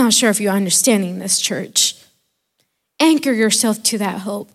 Not 0.00 0.14
sure 0.14 0.30
if 0.30 0.40
you're 0.40 0.54
understanding 0.54 1.18
this, 1.18 1.38
church. 1.38 1.94
Anchor 2.98 3.32
yourself 3.32 3.82
to 3.82 3.98
that 3.98 4.20
hope. 4.20 4.48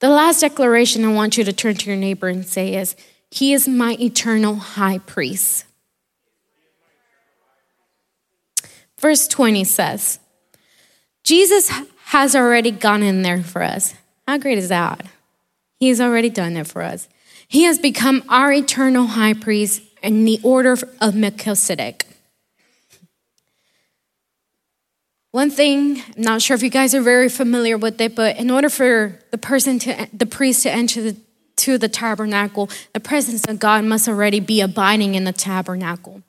The 0.00 0.08
last 0.08 0.40
declaration 0.40 1.04
I 1.04 1.12
want 1.12 1.36
you 1.36 1.44
to 1.44 1.52
turn 1.52 1.74
to 1.74 1.90
your 1.90 1.98
neighbor 1.98 2.28
and 2.28 2.46
say 2.46 2.74
is, 2.74 2.96
he 3.30 3.52
is 3.52 3.68
my 3.68 3.98
eternal 4.00 4.54
high 4.54 4.96
priest. 4.96 5.66
Verse 8.98 9.28
20 9.28 9.62
says, 9.64 10.18
Jesus 11.22 11.70
has 12.06 12.34
already 12.34 12.70
gone 12.70 13.02
in 13.02 13.20
there 13.20 13.42
for 13.42 13.62
us. 13.62 13.92
How 14.26 14.38
great 14.38 14.56
is 14.56 14.70
that? 14.70 15.04
He 15.80 15.90
has 15.90 16.00
already 16.00 16.30
done 16.30 16.56
it 16.56 16.66
for 16.66 16.80
us. 16.80 17.10
He 17.46 17.64
has 17.64 17.78
become 17.78 18.24
our 18.30 18.54
eternal 18.54 19.08
high 19.08 19.34
priest 19.34 19.82
in 20.02 20.24
the 20.24 20.40
order 20.42 20.78
of 20.98 21.14
Melchizedek. 21.14 22.06
One 25.32 25.50
thing, 25.50 26.02
I'm 26.16 26.22
not 26.22 26.42
sure 26.42 26.54
if 26.54 26.62
you 26.62 26.70
guys 26.70 26.94
are 26.94 27.02
very 27.02 27.28
familiar 27.28 27.76
with 27.76 28.00
it, 28.00 28.14
but 28.14 28.36
in 28.36 28.50
order 28.50 28.68
for 28.68 29.18
the 29.30 29.38
person 29.38 29.78
to, 29.80 30.08
the 30.12 30.26
priest 30.26 30.62
to 30.62 30.70
enter 30.70 31.02
the 31.02 31.16
to 31.56 31.78
the 31.78 31.88
tabernacle, 31.88 32.68
the 32.92 33.00
presence 33.00 33.44
of 33.46 33.58
God 33.58 33.84
must 33.84 34.08
already 34.08 34.40
be 34.40 34.60
abiding 34.60 35.14
in 35.14 35.24
the 35.24 35.32
tabernacle. 35.32 36.22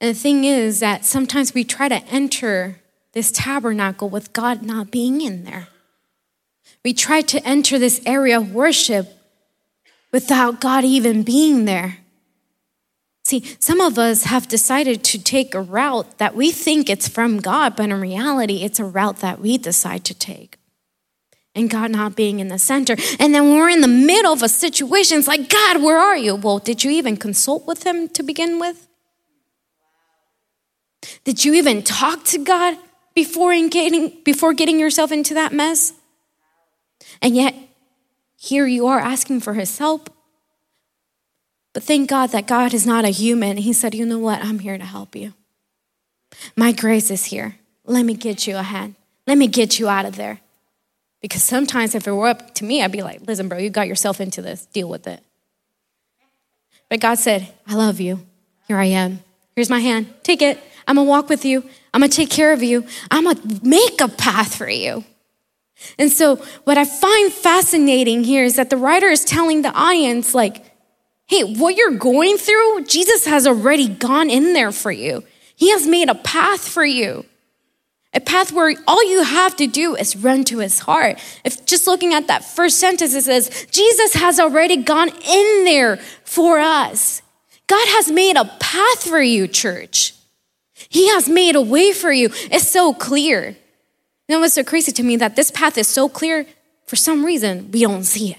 And 0.00 0.14
the 0.14 0.18
thing 0.18 0.44
is 0.44 0.80
that 0.80 1.04
sometimes 1.04 1.54
we 1.54 1.64
try 1.64 1.88
to 1.88 2.02
enter 2.06 2.80
this 3.12 3.30
tabernacle 3.32 4.08
with 4.08 4.32
God 4.32 4.62
not 4.62 4.90
being 4.90 5.20
in 5.20 5.44
there. 5.44 5.68
We 6.84 6.94
try 6.94 7.20
to 7.22 7.44
enter 7.46 7.78
this 7.78 8.00
area 8.06 8.38
of 8.38 8.54
worship 8.54 9.08
without 10.12 10.60
God 10.60 10.84
even 10.84 11.22
being 11.24 11.64
there. 11.64 11.98
See, 13.28 13.44
some 13.58 13.82
of 13.82 13.98
us 13.98 14.22
have 14.24 14.48
decided 14.48 15.04
to 15.04 15.22
take 15.22 15.54
a 15.54 15.60
route 15.60 16.16
that 16.16 16.34
we 16.34 16.50
think 16.50 16.88
it's 16.88 17.08
from 17.08 17.40
God, 17.40 17.76
but 17.76 17.90
in 17.90 18.00
reality, 18.00 18.62
it's 18.62 18.80
a 18.80 18.86
route 18.86 19.18
that 19.18 19.38
we 19.38 19.58
decide 19.58 20.02
to 20.06 20.14
take 20.14 20.58
and 21.54 21.68
God 21.68 21.90
not 21.90 22.16
being 22.16 22.40
in 22.40 22.48
the 22.48 22.58
center. 22.58 22.96
And 23.18 23.34
then 23.34 23.50
we're 23.50 23.68
in 23.68 23.82
the 23.82 23.86
middle 23.86 24.32
of 24.32 24.42
a 24.42 24.48
situation, 24.48 25.18
it's 25.18 25.28
like, 25.28 25.50
God, 25.50 25.82
where 25.82 25.98
are 25.98 26.16
you? 26.16 26.36
Well, 26.36 26.58
did 26.58 26.82
you 26.82 26.90
even 26.92 27.18
consult 27.18 27.66
with 27.66 27.82
Him 27.82 28.08
to 28.10 28.22
begin 28.22 28.58
with? 28.58 28.88
Did 31.24 31.44
you 31.44 31.52
even 31.52 31.82
talk 31.82 32.24
to 32.26 32.38
God 32.38 32.78
before 33.14 33.52
getting, 33.68 34.22
before 34.24 34.54
getting 34.54 34.80
yourself 34.80 35.12
into 35.12 35.34
that 35.34 35.52
mess? 35.52 35.92
And 37.20 37.36
yet, 37.36 37.54
here 38.38 38.66
you 38.66 38.86
are 38.86 39.00
asking 39.00 39.40
for 39.40 39.52
His 39.52 39.76
help. 39.76 40.08
But 41.72 41.82
thank 41.82 42.08
God 42.08 42.30
that 42.30 42.46
God 42.46 42.74
is 42.74 42.86
not 42.86 43.04
a 43.04 43.10
human. 43.10 43.58
He 43.58 43.72
said, 43.72 43.94
You 43.94 44.06
know 44.06 44.18
what? 44.18 44.42
I'm 44.42 44.58
here 44.58 44.78
to 44.78 44.84
help 44.84 45.14
you. 45.14 45.34
My 46.56 46.72
grace 46.72 47.10
is 47.10 47.26
here. 47.26 47.56
Let 47.84 48.04
me 48.04 48.14
get 48.14 48.46
you 48.46 48.56
a 48.56 48.62
hand. 48.62 48.94
Let 49.26 49.38
me 49.38 49.46
get 49.46 49.78
you 49.78 49.88
out 49.88 50.04
of 50.04 50.16
there. 50.16 50.40
Because 51.20 51.42
sometimes 51.42 51.94
if 51.94 52.06
it 52.06 52.12
were 52.12 52.28
up 52.28 52.54
to 52.56 52.64
me, 52.64 52.82
I'd 52.82 52.92
be 52.92 53.02
like, 53.02 53.22
listen, 53.26 53.48
bro, 53.48 53.58
you 53.58 53.70
got 53.70 53.88
yourself 53.88 54.20
into 54.20 54.40
this, 54.40 54.66
deal 54.66 54.88
with 54.88 55.06
it. 55.06 55.20
But 56.88 57.00
God 57.00 57.18
said, 57.18 57.48
I 57.66 57.74
love 57.74 58.00
you. 58.00 58.20
Here 58.66 58.78
I 58.78 58.86
am. 58.86 59.20
Here's 59.56 59.70
my 59.70 59.80
hand. 59.80 60.12
Take 60.22 60.42
it. 60.42 60.58
I'm 60.86 60.96
gonna 60.96 61.08
walk 61.08 61.28
with 61.28 61.44
you. 61.44 61.62
I'm 61.92 62.00
gonna 62.00 62.08
take 62.08 62.30
care 62.30 62.52
of 62.52 62.62
you. 62.62 62.86
I'm 63.10 63.24
gonna 63.24 63.40
make 63.62 64.00
a 64.00 64.08
path 64.08 64.54
for 64.54 64.68
you. 64.68 65.04
And 65.98 66.10
so, 66.10 66.36
what 66.64 66.78
I 66.78 66.84
find 66.84 67.32
fascinating 67.32 68.24
here 68.24 68.44
is 68.44 68.56
that 68.56 68.70
the 68.70 68.76
writer 68.76 69.08
is 69.08 69.24
telling 69.24 69.62
the 69.62 69.72
audience, 69.72 70.34
like, 70.34 70.64
hey, 71.28 71.44
what 71.44 71.76
you're 71.76 71.92
going 71.92 72.38
through, 72.38 72.84
Jesus 72.84 73.26
has 73.26 73.46
already 73.46 73.86
gone 73.86 74.30
in 74.30 74.54
there 74.54 74.72
for 74.72 74.90
you. 74.90 75.22
He 75.54 75.70
has 75.70 75.86
made 75.86 76.08
a 76.08 76.14
path 76.14 76.66
for 76.66 76.84
you. 76.84 77.24
A 78.14 78.20
path 78.20 78.52
where 78.52 78.74
all 78.86 79.04
you 79.08 79.22
have 79.22 79.54
to 79.56 79.66
do 79.66 79.94
is 79.94 80.16
run 80.16 80.42
to 80.44 80.58
his 80.58 80.80
heart. 80.80 81.18
If 81.44 81.66
just 81.66 81.86
looking 81.86 82.14
at 82.14 82.26
that 82.28 82.44
first 82.44 82.78
sentence, 82.78 83.14
it 83.14 83.22
says, 83.22 83.66
Jesus 83.70 84.14
has 84.14 84.40
already 84.40 84.78
gone 84.78 85.10
in 85.10 85.64
there 85.64 85.98
for 86.24 86.58
us. 86.58 87.20
God 87.66 87.86
has 87.88 88.10
made 88.10 88.36
a 88.36 88.46
path 88.58 89.02
for 89.02 89.20
you, 89.20 89.46
church. 89.46 90.14
He 90.88 91.08
has 91.10 91.28
made 91.28 91.54
a 91.54 91.60
way 91.60 91.92
for 91.92 92.10
you. 92.10 92.30
It's 92.50 92.68
so 92.68 92.94
clear. 92.94 93.48
You 93.48 94.34
know 94.34 94.40
what's 94.40 94.54
so 94.54 94.64
crazy 94.64 94.92
to 94.92 95.02
me 95.02 95.16
that 95.16 95.36
this 95.36 95.50
path 95.50 95.76
is 95.76 95.86
so 95.86 96.08
clear, 96.08 96.46
for 96.86 96.96
some 96.96 97.26
reason, 97.26 97.70
we 97.70 97.82
don't 97.82 98.04
see 98.04 98.32
it. 98.32 98.38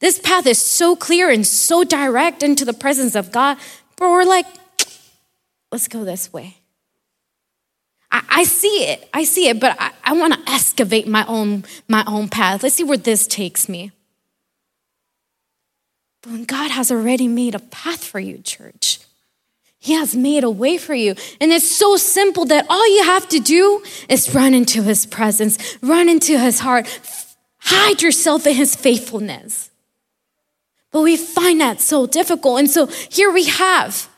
This 0.00 0.18
path 0.18 0.46
is 0.46 0.58
so 0.58 0.96
clear 0.96 1.30
and 1.30 1.46
so 1.46 1.84
direct 1.84 2.42
into 2.42 2.64
the 2.64 2.72
presence 2.72 3.14
of 3.14 3.30
God, 3.30 3.58
but 3.96 4.10
we're 4.10 4.24
like, 4.24 4.46
let's 5.72 5.88
go 5.88 6.04
this 6.04 6.32
way. 6.32 6.56
I, 8.10 8.22
I 8.28 8.44
see 8.44 8.84
it, 8.84 9.08
I 9.12 9.24
see 9.24 9.48
it, 9.48 9.60
but 9.60 9.76
I, 9.78 9.92
I 10.02 10.12
want 10.14 10.34
to 10.34 10.52
excavate 10.52 11.06
my 11.06 11.24
own, 11.26 11.64
my 11.86 12.02
own 12.06 12.28
path. 12.28 12.62
Let's 12.62 12.74
see 12.74 12.84
where 12.84 12.96
this 12.96 13.26
takes 13.26 13.68
me. 13.68 13.92
But 16.22 16.32
when 16.32 16.44
God 16.44 16.70
has 16.70 16.90
already 16.90 17.28
made 17.28 17.54
a 17.54 17.60
path 17.60 18.02
for 18.02 18.20
you, 18.20 18.38
church, 18.38 19.00
He 19.78 19.92
has 19.92 20.16
made 20.16 20.44
a 20.44 20.50
way 20.50 20.78
for 20.78 20.94
you. 20.94 21.14
And 21.40 21.52
it's 21.52 21.70
so 21.70 21.96
simple 21.96 22.46
that 22.46 22.66
all 22.68 22.96
you 22.96 23.04
have 23.04 23.28
to 23.28 23.38
do 23.38 23.82
is 24.08 24.34
run 24.34 24.54
into 24.54 24.82
His 24.82 25.04
presence, 25.04 25.78
run 25.82 26.08
into 26.08 26.38
His 26.38 26.60
heart, 26.60 26.88
hide 27.58 28.02
yourself 28.02 28.46
in 28.46 28.54
His 28.54 28.74
faithfulness. 28.74 29.69
But 30.92 31.02
we 31.02 31.16
find 31.16 31.60
that 31.60 31.80
so 31.80 32.06
difficult. 32.06 32.58
And 32.58 32.70
so 32.70 32.86
here 32.86 33.30
we 33.30 33.44
have 33.44 34.08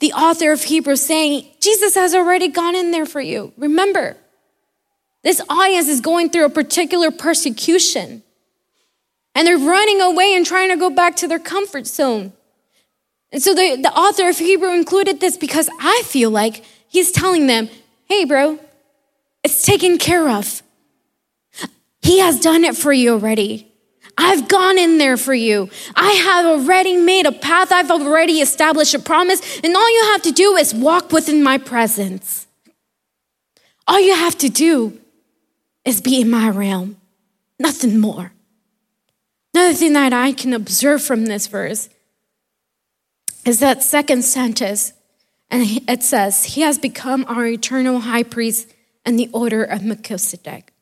the 0.00 0.12
author 0.12 0.52
of 0.52 0.62
Hebrews 0.62 1.02
saying, 1.02 1.46
Jesus 1.60 1.94
has 1.94 2.14
already 2.14 2.48
gone 2.48 2.74
in 2.74 2.90
there 2.90 3.06
for 3.06 3.20
you. 3.20 3.52
Remember, 3.56 4.16
this 5.22 5.40
audience 5.48 5.88
is 5.88 6.00
going 6.00 6.30
through 6.30 6.46
a 6.46 6.50
particular 6.50 7.10
persecution. 7.10 8.22
And 9.34 9.46
they're 9.46 9.58
running 9.58 10.00
away 10.00 10.34
and 10.34 10.44
trying 10.44 10.70
to 10.70 10.76
go 10.76 10.90
back 10.90 11.16
to 11.16 11.28
their 11.28 11.38
comfort 11.38 11.86
zone. 11.86 12.32
And 13.30 13.42
so 13.42 13.54
the, 13.54 13.78
the 13.80 13.92
author 13.92 14.28
of 14.28 14.38
Hebrew 14.38 14.72
included 14.72 15.20
this 15.20 15.36
because 15.36 15.68
I 15.78 16.02
feel 16.06 16.30
like 16.30 16.64
he's 16.88 17.12
telling 17.12 17.46
them, 17.46 17.68
hey, 18.06 18.24
bro, 18.24 18.58
it's 19.44 19.62
taken 19.62 19.98
care 19.98 20.28
of. 20.28 20.62
He 22.00 22.20
has 22.20 22.40
done 22.40 22.64
it 22.64 22.76
for 22.76 22.92
you 22.92 23.12
already. 23.12 23.67
I've 24.20 24.48
gone 24.48 24.78
in 24.78 24.98
there 24.98 25.16
for 25.16 25.32
you. 25.32 25.70
I 25.94 26.10
have 26.10 26.44
already 26.44 26.96
made 26.96 27.24
a 27.24 27.32
path. 27.32 27.70
I've 27.70 27.90
already 27.90 28.40
established 28.40 28.92
a 28.92 28.98
promise. 28.98 29.60
And 29.62 29.76
all 29.76 29.88
you 29.88 30.10
have 30.12 30.22
to 30.22 30.32
do 30.32 30.56
is 30.56 30.74
walk 30.74 31.12
within 31.12 31.40
my 31.40 31.56
presence. 31.56 32.48
All 33.86 34.00
you 34.00 34.16
have 34.16 34.36
to 34.38 34.48
do 34.48 34.98
is 35.84 36.00
be 36.00 36.20
in 36.20 36.28
my 36.28 36.50
realm, 36.50 36.96
nothing 37.60 38.00
more. 38.00 38.32
Another 39.54 39.72
thing 39.72 39.92
that 39.92 40.12
I 40.12 40.32
can 40.32 40.52
observe 40.52 41.00
from 41.00 41.26
this 41.26 41.46
verse 41.46 41.88
is 43.46 43.60
that 43.60 43.84
second 43.84 44.24
sentence, 44.24 44.92
and 45.48 45.64
it 45.88 46.02
says, 46.02 46.44
He 46.44 46.62
has 46.62 46.76
become 46.76 47.24
our 47.28 47.46
eternal 47.46 48.00
high 48.00 48.24
priest 48.24 48.68
in 49.06 49.16
the 49.16 49.30
order 49.32 49.62
of 49.62 49.84
Melchizedek. 49.84 50.72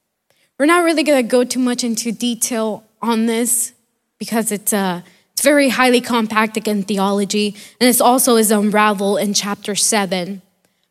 We're 0.59 0.67
not 0.67 0.85
really 0.85 1.03
going 1.03 1.23
to 1.23 1.31
go 1.31 1.45
too 1.45 1.61
much 1.61 1.85
into 1.85 2.11
detail 2.13 2.86
on 3.07 3.27
this 3.27 3.73
because 4.19 4.53
it's, 4.53 4.73
uh, 4.73 5.03
it's 5.33 5.43
very 5.43 5.69
highly 5.69 6.01
compacted 6.01 6.67
in 6.67 6.83
theology, 6.83 7.55
and 7.81 7.89
this 7.89 8.01
also 8.01 8.37
is 8.37 8.51
unraveled 8.51 9.19
in 9.21 9.35
chapter 9.35 9.75
7. 9.75 10.41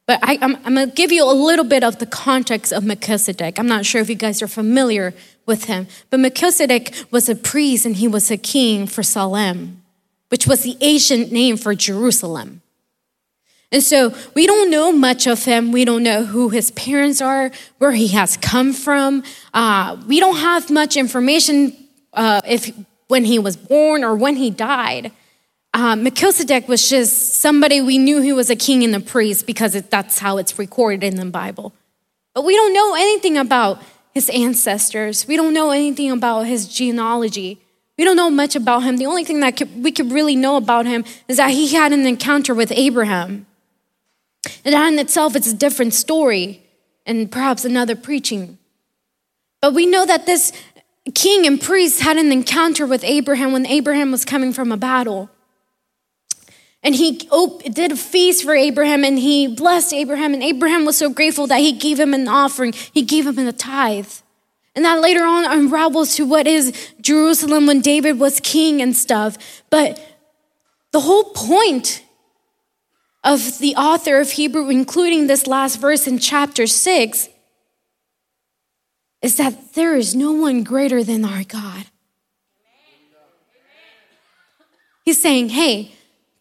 But 0.05 0.19
I, 0.21 0.37
am 0.41 0.61
going 0.63 0.87
to 0.87 0.95
give 0.95 1.11
you 1.11 1.23
a 1.23 1.33
little 1.33 1.65
bit 1.65 1.83
of 1.83 1.97
the 1.97 2.05
context 2.05 2.71
of 2.71 2.83
Melchizedek. 2.83 3.57
I'm 3.57 3.67
not 3.67 3.87
sure 3.87 4.01
if 4.01 4.09
you 4.09 4.15
guys 4.15 4.43
are 4.43 4.47
familiar 4.47 5.15
with 5.47 5.65
him, 5.65 5.87
but 6.11 6.19
Melchizedek 6.19 6.93
was 7.09 7.27
a 7.27 7.35
priest 7.35 7.87
and 7.87 7.95
he 7.95 8.07
was 8.07 8.29
a 8.29 8.37
king 8.37 8.85
for 8.85 9.01
Salem, 9.01 9.81
which 10.29 10.45
was 10.45 10.61
the 10.61 10.77
ancient 10.81 11.31
name 11.31 11.57
for 11.57 11.73
Jerusalem. 11.73 12.61
And 13.71 13.81
so 13.81 14.15
we 14.35 14.45
don't 14.45 14.69
know 14.69 14.91
much 14.91 15.25
of 15.25 15.43
him. 15.43 15.71
We 15.71 15.85
don't 15.85 16.03
know 16.03 16.23
who 16.23 16.49
his 16.49 16.69
parents 16.71 17.19
are, 17.19 17.51
where 17.79 17.91
he 17.91 18.09
has 18.09 18.37
come 18.37 18.73
from. 18.73 19.23
Uh, 19.55 19.97
we 20.07 20.19
don't 20.19 20.37
have 20.37 20.69
much 20.69 20.95
information 20.95 21.75
uh, 22.15 22.41
if 22.47 22.71
when 23.07 23.25
he 23.25 23.39
was 23.39 23.55
born 23.55 24.03
or 24.03 24.15
when 24.15 24.35
he 24.35 24.49
died. 24.49 25.11
Uh, 25.73 25.95
Melchizedek 25.95 26.67
was 26.67 26.89
just 26.89 27.35
somebody 27.35 27.81
we 27.81 27.97
knew 27.97 28.21
he 28.21 28.31
was 28.33 28.49
a 28.49 28.55
king 28.55 28.83
and 28.83 28.95
a 28.95 28.99
priest 28.99 29.45
because 29.45 29.75
it, 29.75 29.91
that's 29.91 30.19
how 30.19 30.37
it's 30.37 30.57
recorded 30.57 31.03
in 31.03 31.17
the 31.17 31.25
Bible. 31.25 31.73
But 32.33 32.45
we 32.45 32.55
don't 32.55 32.73
know 32.73 32.95
anything 32.95 33.37
about 33.37 33.81
his 34.13 34.29
ancestors. 34.29 35.27
We 35.27 35.35
don't 35.35 35.53
know 35.53 35.71
anything 35.71 36.11
about 36.11 36.43
his 36.43 36.67
genealogy. 36.67 37.59
We 37.97 38.03
don't 38.03 38.15
know 38.15 38.29
much 38.29 38.55
about 38.55 38.83
him. 38.83 38.97
The 38.97 39.05
only 39.05 39.23
thing 39.23 39.41
that 39.41 39.57
could, 39.57 39.83
we 39.83 39.91
could 39.91 40.11
really 40.11 40.35
know 40.35 40.55
about 40.55 40.85
him 40.85 41.03
is 41.27 41.37
that 41.37 41.51
he 41.51 41.73
had 41.73 41.91
an 41.91 42.05
encounter 42.05 42.53
with 42.53 42.71
Abraham. 42.71 43.45
And 44.63 44.73
that 44.73 44.93
in 44.93 44.99
itself 44.99 45.35
is 45.35 45.47
a 45.51 45.55
different 45.55 45.93
story 45.93 46.63
and 47.05 47.31
perhaps 47.31 47.65
another 47.65 47.95
preaching. 47.95 48.57
But 49.61 49.73
we 49.73 49.85
know 49.85 50.05
that 50.05 50.25
this 50.25 50.51
king 51.11 51.45
and 51.45 51.61
priest 51.61 52.01
had 52.01 52.17
an 52.17 52.31
encounter 52.31 52.85
with 52.85 53.03
Abraham 53.03 53.53
when 53.53 53.65
Abraham 53.65 54.11
was 54.11 54.25
coming 54.25 54.53
from 54.53 54.71
a 54.71 54.77
battle. 54.77 55.29
And 56.81 56.93
he 56.93 57.27
oh, 57.31 57.59
did 57.59 57.91
a 57.91 57.95
feast 57.95 58.43
for 58.43 58.55
Abraham 58.55 59.03
and 59.03 59.17
he 59.17 59.47
blessed 59.47 59.93
Abraham. 59.93 60.33
And 60.33 60.43
Abraham 60.43 60.85
was 60.85 60.97
so 60.97 61.09
grateful 61.09 61.47
that 61.47 61.59
he 61.59 61.71
gave 61.71 61.99
him 61.99 62.13
an 62.13 62.27
offering, 62.27 62.73
he 62.73 63.01
gave 63.01 63.25
him 63.25 63.39
a 63.39 63.51
tithe. 63.51 64.11
And 64.75 64.83
that 64.83 65.01
later 65.01 65.23
on 65.23 65.45
unravels 65.45 66.15
to 66.15 66.25
what 66.25 66.47
is 66.47 66.91
Jerusalem 66.99 67.65
when 67.65 67.81
David 67.81 68.19
was 68.19 68.39
king 68.41 68.81
and 68.81 68.95
stuff. 68.95 69.63
But 69.69 69.99
the 70.91 70.99
whole 70.99 71.25
point 71.25 72.03
of 73.23 73.57
the 73.59 73.75
author 73.75 74.19
of 74.19 74.31
Hebrew, 74.31 74.69
including 74.69 75.27
this 75.27 75.47
last 75.47 75.77
verse 75.77 76.07
in 76.07 76.19
chapter 76.19 76.67
6, 76.67 77.29
is 79.25 79.37
that 79.37 79.73
there 79.73 79.95
is 79.95 80.13
no 80.13 80.31
one 80.31 80.61
greater 80.63 81.03
than 81.03 81.25
our 81.25 81.43
God. 81.43 81.87
He's 85.03 85.19
saying, 85.19 85.49
hey, 85.49 85.93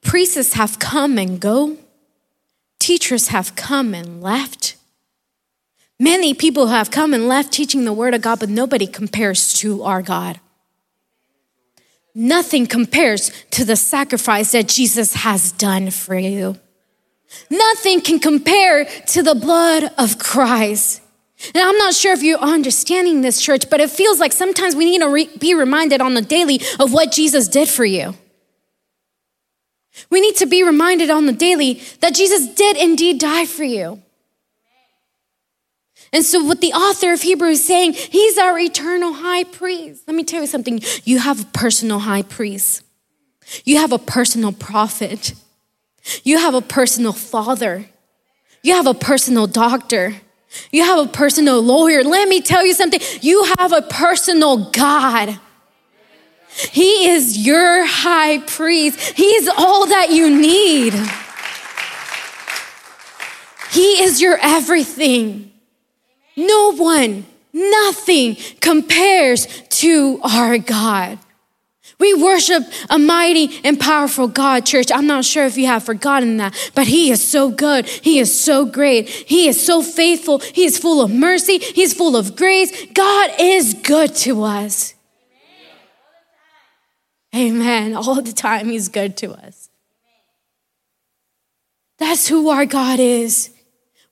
priests 0.03 0.53
have 0.53 0.79
come 0.79 1.17
and 1.17 1.41
go, 1.41 1.79
teachers 2.79 3.29
have 3.29 3.57
come 3.57 3.95
and 3.95 4.23
left. 4.23 4.77
Many 5.99 6.35
people 6.35 6.67
have 6.67 6.91
come 6.91 7.15
and 7.15 7.27
left 7.27 7.55
teaching 7.55 7.87
the 7.87 7.93
word 7.95 8.13
of 8.13 8.21
God, 8.21 8.41
but 8.41 8.51
nobody 8.51 8.87
compares 8.87 9.55
to 9.61 9.83
our 9.83 10.03
God. 10.03 10.39
Nothing 12.15 12.67
compares 12.67 13.33
to 13.53 13.65
the 13.65 13.77
sacrifice 13.77 14.53
that 14.53 14.69
Jesus 14.69 15.15
has 15.15 15.53
done 15.53 15.91
for 15.91 16.17
you. 16.17 16.59
Nothing 17.49 18.03
can 18.03 18.19
compare 18.19 18.85
to 18.85 19.23
the 19.23 19.35
blood 19.35 19.91
of 19.97 20.19
Christ. 20.19 21.01
And 21.55 21.63
I'm 21.63 21.77
not 21.77 21.95
sure 21.95 22.13
if 22.13 22.23
you're 22.23 22.39
understanding 22.39 23.21
this, 23.21 23.41
church, 23.41 23.69
but 23.69 23.81
it 23.81 23.91
feels 23.91 24.21
like 24.21 24.33
sometimes 24.33 24.77
we 24.77 24.85
need 24.85 25.01
to 25.01 25.09
re- 25.09 25.31
be 25.39 25.55
reminded 25.55 26.01
on 26.01 26.15
the 26.15 26.23
daily 26.23 26.61
of 26.79 26.93
what 26.93 27.13
Jesus 27.13 27.49
did 27.49 27.69
for 27.69 27.85
you. 27.85 28.15
We 30.11 30.21
need 30.21 30.37
to 30.37 30.47
be 30.47 30.63
reminded 30.63 31.11
on 31.11 31.27
the 31.27 31.33
daily 31.33 31.83
that 32.01 32.15
Jesus 32.15 32.49
did 32.55 32.77
indeed 32.77 33.19
die 33.19 33.47
for 33.47 33.65
you. 33.65 34.03
And 36.13 36.25
so, 36.25 36.45
what 36.45 36.61
the 36.61 36.73
author 36.73 37.13
of 37.13 37.23
Hebrews 37.23 37.59
is 37.59 37.67
saying, 37.67 37.95
he's 37.95 38.39
our 38.39 38.57
eternal 38.59 39.15
high 39.15 39.43
priest. 39.43 40.05
Let 40.07 40.15
me 40.15 40.23
tell 40.23 40.43
you 40.43 40.47
something 40.47 40.81
you 41.03 41.19
have 41.19 41.43
a 41.43 41.47
personal 41.47 41.99
high 42.01 42.23
priest, 42.23 42.85
you 43.65 43.79
have 43.79 43.93
a 43.93 43.99
personal 43.99 44.53
prophet, 44.53 45.35
you 46.23 46.39
have 46.39 46.55
a 46.55 46.61
personal 46.61 47.13
father, 47.13 47.87
you 48.63 48.75
have 48.75 48.87
a 48.87 48.95
personal 48.95 49.49
doctor. 49.49 50.15
You 50.71 50.85
have 50.85 51.07
a 51.07 51.11
personal 51.11 51.61
lawyer. 51.63 52.03
Let 52.05 52.29
me 52.29 52.41
tell 52.41 52.65
you 52.65 52.75
something. 52.75 53.01
You 53.21 53.45
have 53.59 53.73
a 53.73 53.83
personal 53.83 54.71
God. 54.71 55.39
He 56.71 57.09
is 57.09 57.45
your 57.45 57.85
high 57.85 58.39
priest. 58.39 59.17
He 59.17 59.27
is 59.27 59.49
all 59.49 59.87
that 59.87 60.11
you 60.11 60.31
need. 60.31 60.95
He 63.73 64.03
is 64.05 64.21
your 64.21 64.39
everything. 64.41 65.53
No 66.37 66.75
one, 66.75 67.27
nothing 67.53 68.37
compares 68.61 69.47
to 69.81 70.21
our 70.23 70.59
God. 70.59 71.19
We 72.05 72.13
worship 72.13 72.65
a 72.91 72.99
mighty 72.99 73.63
and 73.65 73.81
powerful 73.81 74.29
God, 74.29 74.67
church. 74.67 74.93
I'm 74.93 75.07
not 75.07 75.25
sure 75.25 75.47
if 75.47 75.57
you 75.57 75.69
have 75.69 75.85
forgotten 75.85 76.37
that, 76.37 76.55
but 76.75 76.87
He 76.87 77.11
is 77.11 77.27
so 77.27 77.51
good. 77.51 77.89
He 77.89 78.19
is 78.19 78.39
so 78.39 78.67
great. 78.67 79.09
He 79.09 79.49
is 79.49 79.65
so 79.65 79.83
faithful. 79.83 80.41
He 80.41 80.67
is 80.67 80.77
full 80.77 81.01
of 81.01 81.11
mercy. 81.11 81.57
He's 81.57 81.95
full 81.95 82.15
of 82.15 82.37
grace. 82.37 82.71
God 82.93 83.31
is 83.41 83.73
good 83.73 84.15
to 84.17 84.43
us. 84.43 84.93
Amen. 87.35 87.95
All 87.95 88.21
the 88.21 88.35
time, 88.35 88.69
He's 88.69 88.91
good 88.91 89.17
to 89.17 89.33
us. 89.33 89.71
That's 91.97 92.29
who 92.29 92.51
our 92.51 92.67
God 92.67 93.01
is. 93.01 93.49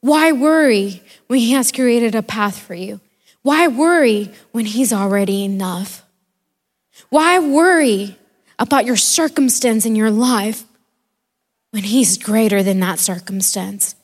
Why 0.00 0.32
worry 0.32 1.02
when 1.26 1.40
He 1.40 1.52
has 1.52 1.70
created 1.70 2.14
a 2.14 2.22
path 2.22 2.58
for 2.58 2.74
you? 2.74 3.02
Why 3.42 3.68
worry 3.68 4.30
when 4.52 4.64
He's 4.64 4.94
already 4.94 5.44
enough? 5.44 6.01
Why 7.12 7.40
worry 7.40 8.16
about 8.58 8.86
your 8.86 8.96
circumstance 8.96 9.84
in 9.84 9.94
your 9.94 10.10
life 10.10 10.64
when 11.70 11.82
He's 11.82 12.16
greater 12.16 12.62
than 12.62 12.80
that 12.80 12.98
circumstance? 12.98 13.94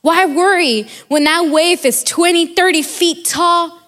Why 0.00 0.24
worry 0.24 0.86
when 1.08 1.24
that 1.24 1.50
wave 1.52 1.84
is 1.84 2.02
20, 2.02 2.54
30 2.54 2.80
feet 2.80 3.26
tall, 3.26 3.78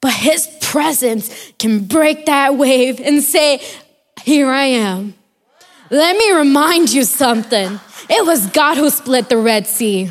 but 0.00 0.14
His 0.14 0.48
presence 0.62 1.52
can 1.58 1.84
break 1.84 2.24
that 2.24 2.56
wave 2.56 2.98
and 3.00 3.22
say, 3.22 3.60
Here 4.22 4.48
I 4.48 4.64
am. 4.64 5.12
Let 5.90 6.16
me 6.16 6.32
remind 6.32 6.90
you 6.90 7.04
something. 7.04 7.80
It 8.08 8.24
was 8.24 8.46
God 8.46 8.78
who 8.78 8.88
split 8.88 9.28
the 9.28 9.36
Red 9.36 9.66
Sea. 9.66 10.10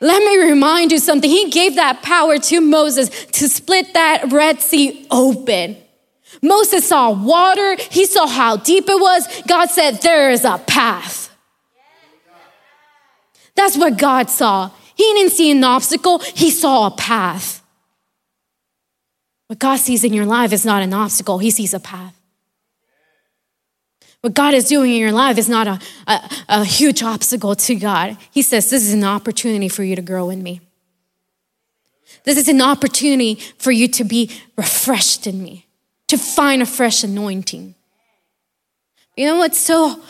Let 0.00 0.22
me 0.22 0.50
remind 0.50 0.92
you 0.92 0.98
something. 0.98 1.30
He 1.30 1.50
gave 1.50 1.76
that 1.76 2.02
power 2.02 2.38
to 2.38 2.60
Moses 2.60 3.08
to 3.26 3.48
split 3.48 3.94
that 3.94 4.32
Red 4.32 4.60
Sea 4.60 5.06
open. 5.10 5.76
Moses 6.42 6.88
saw 6.88 7.10
water, 7.10 7.76
he 7.90 8.04
saw 8.04 8.26
how 8.26 8.56
deep 8.56 8.84
it 8.88 9.00
was. 9.00 9.42
God 9.46 9.70
said, 9.70 10.02
There 10.02 10.30
is 10.30 10.44
a 10.44 10.58
path. 10.58 11.30
That's 13.54 13.76
what 13.76 13.96
God 13.96 14.28
saw. 14.28 14.70
He 14.94 15.04
didn't 15.14 15.32
see 15.32 15.50
an 15.50 15.64
obstacle, 15.64 16.18
he 16.18 16.50
saw 16.50 16.86
a 16.86 16.90
path. 16.90 17.62
What 19.46 19.58
God 19.58 19.76
sees 19.76 20.04
in 20.04 20.12
your 20.12 20.26
life 20.26 20.52
is 20.52 20.64
not 20.64 20.82
an 20.82 20.92
obstacle, 20.92 21.38
he 21.38 21.50
sees 21.50 21.74
a 21.74 21.80
path. 21.80 22.14
What 24.24 24.32
God 24.32 24.54
is 24.54 24.64
doing 24.64 24.92
in 24.92 24.96
your 24.96 25.12
life 25.12 25.36
is 25.36 25.50
not 25.50 25.66
a, 25.66 25.78
a, 26.06 26.30
a, 26.48 26.64
huge 26.64 27.02
obstacle 27.02 27.54
to 27.54 27.74
God. 27.74 28.16
He 28.30 28.40
says, 28.40 28.70
This 28.70 28.82
is 28.82 28.94
an 28.94 29.04
opportunity 29.04 29.68
for 29.68 29.84
you 29.84 29.94
to 29.96 30.00
grow 30.00 30.30
in 30.30 30.42
me. 30.42 30.62
This 32.24 32.38
is 32.38 32.48
an 32.48 32.62
opportunity 32.62 33.34
for 33.58 33.70
you 33.70 33.86
to 33.88 34.02
be 34.02 34.30
refreshed 34.56 35.26
in 35.26 35.42
me, 35.42 35.66
to 36.06 36.16
find 36.16 36.62
a 36.62 36.66
fresh 36.66 37.04
anointing. 37.04 37.74
You 39.14 39.26
know 39.26 39.36
what's 39.36 39.58
so 39.58 40.00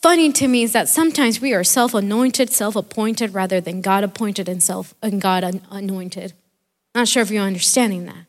funny 0.00 0.32
to 0.32 0.48
me 0.48 0.62
is 0.62 0.72
that 0.72 0.88
sometimes 0.88 1.42
we 1.42 1.52
are 1.52 1.62
self 1.62 1.92
anointed, 1.92 2.48
self 2.48 2.76
appointed, 2.76 3.34
rather 3.34 3.60
than 3.60 3.82
God 3.82 4.04
appointed 4.04 4.48
and 4.48 4.62
self 4.62 4.94
and 5.02 5.20
God 5.20 5.60
anointed. 5.70 6.32
Not 6.94 7.08
sure 7.08 7.22
if 7.22 7.30
you're 7.30 7.44
understanding 7.44 8.06
that. 8.06 8.24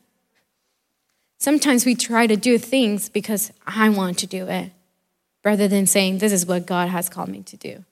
Sometimes 1.38 1.86
we 1.86 1.94
try 1.94 2.26
to 2.26 2.36
do 2.36 2.58
things 2.58 3.08
because 3.08 3.50
I 3.66 3.88
want 3.88 4.18
to 4.18 4.26
do 4.26 4.46
it 4.48 4.72
rather 5.44 5.68
than 5.68 5.86
saying, 5.86 6.18
This 6.18 6.32
is 6.32 6.46
what 6.46 6.66
God 6.66 6.88
has 6.88 7.08
called 7.08 7.28
me 7.28 7.42
to 7.42 7.56
do. 7.56 7.84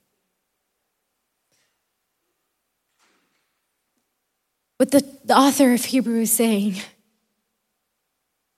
What 4.81 4.93
the, 4.93 5.07
the 5.27 5.37
author 5.37 5.75
of 5.75 5.85
Hebrews 5.85 6.31
is 6.31 6.33
saying, 6.33 6.77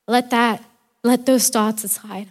let 0.07 0.30
that, 0.30 0.62
let 1.03 1.26
those 1.26 1.49
thoughts 1.49 1.82
aside 1.82 2.30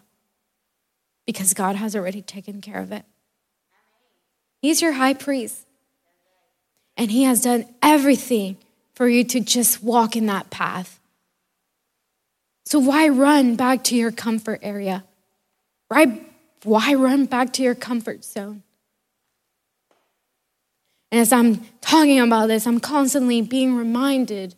because 1.25 1.53
God 1.53 1.75
has 1.75 1.93
already 1.93 2.21
taken 2.21 2.61
care 2.61 2.79
of 2.79 2.93
it. 2.93 3.03
He's 4.61 4.81
your 4.81 4.93
high 4.93 5.13
priest. 5.13 5.65
And 6.95 7.11
he 7.11 7.23
has 7.23 7.41
done 7.41 7.65
everything 7.81 8.55
for 8.93 9.09
you 9.09 9.25
to 9.25 9.41
just 9.41 9.83
walk 9.83 10.15
in 10.15 10.25
that 10.27 10.49
path. 10.49 10.97
So 12.65 12.79
why 12.79 13.09
run 13.09 13.57
back 13.57 13.83
to 13.85 13.95
your 13.97 14.13
comfort 14.13 14.61
area? 14.63 15.03
Right 15.89 16.30
why 16.63 16.93
run 16.93 17.25
back 17.25 17.53
to 17.53 17.63
your 17.63 17.75
comfort 17.75 18.23
zone? 18.23 18.63
And 21.11 21.19
as 21.19 21.33
I'm 21.33 21.65
talking 21.81 22.19
about 22.19 22.47
this, 22.47 22.65
I'm 22.65 22.79
constantly 22.79 23.41
being 23.41 23.75
reminded 23.75 24.55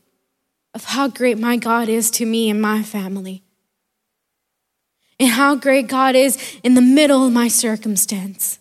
of 0.74 0.86
how 0.86 1.08
great 1.08 1.38
my 1.38 1.58
God 1.58 1.89
is 1.89 2.12
to 2.12 2.26
me 2.26 2.49
and 2.49 2.62
my 2.62 2.84
family. 2.84 3.43
And 5.20 5.30
how 5.30 5.56
great 5.56 5.88
God 5.88 6.16
is 6.16 6.38
in 6.64 6.74
the 6.74 6.82
middle 6.82 7.26
of 7.26 7.34
my 7.34 7.47
circumstance. 7.47 8.60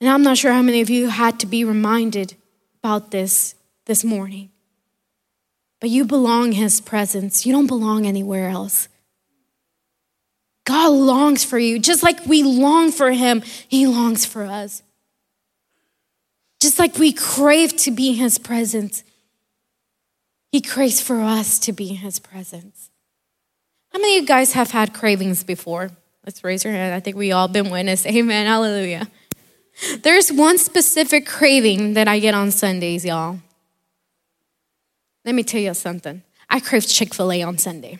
And 0.00 0.08
I'm 0.08 0.22
not 0.22 0.38
sure 0.38 0.52
how 0.52 0.62
many 0.62 0.80
of 0.80 0.90
you 0.90 1.08
had 1.08 1.38
to 1.40 1.46
be 1.46 1.64
reminded 1.64 2.34
about 2.82 3.10
this 3.10 3.54
this 3.86 4.04
morning. 4.04 4.50
But 5.80 5.90
you 5.90 6.04
belong 6.04 6.52
His 6.52 6.80
presence. 6.80 7.46
You 7.46 7.52
don't 7.52 7.66
belong 7.66 8.06
anywhere 8.06 8.48
else. 8.48 8.88
God 10.64 10.92
longs 10.92 11.44
for 11.44 11.58
you. 11.58 11.78
Just 11.78 12.02
like 12.02 12.24
we 12.26 12.42
long 12.42 12.92
for 12.92 13.10
Him, 13.10 13.42
He 13.68 13.86
longs 13.86 14.24
for 14.24 14.44
us. 14.44 14.82
Just 16.60 16.78
like 16.78 16.98
we 16.98 17.12
crave 17.12 17.76
to 17.78 17.90
be 17.90 18.10
in 18.10 18.14
His 18.14 18.38
presence, 18.38 19.02
He 20.52 20.60
craves 20.60 21.00
for 21.00 21.20
us 21.20 21.58
to 21.60 21.72
be 21.72 21.90
in 21.90 21.96
His 21.96 22.18
presence. 22.18 22.90
How 23.92 23.98
many 23.98 24.16
of 24.18 24.22
you 24.22 24.28
guys 24.28 24.52
have 24.52 24.70
had 24.70 24.94
cravings 24.94 25.44
before? 25.44 25.90
Let's 26.24 26.44
raise 26.44 26.64
your 26.64 26.72
hand. 26.72 26.94
I 26.94 27.00
think 27.00 27.16
we 27.16 27.32
all 27.32 27.48
been 27.48 27.68
witness. 27.68 28.06
Amen. 28.06 28.46
Hallelujah. 28.46 29.08
There's 30.02 30.30
one 30.32 30.58
specific 30.58 31.26
craving 31.26 31.94
that 31.94 32.06
I 32.06 32.20
get 32.20 32.34
on 32.34 32.52
Sundays, 32.52 33.04
y'all. 33.04 33.40
Let 35.24 35.34
me 35.34 35.42
tell 35.42 35.60
you 35.60 35.74
something. 35.74 36.22
I 36.48 36.60
crave 36.60 36.86
Chick 36.86 37.14
fil 37.14 37.32
A 37.32 37.42
on 37.42 37.58
Sunday. 37.58 37.98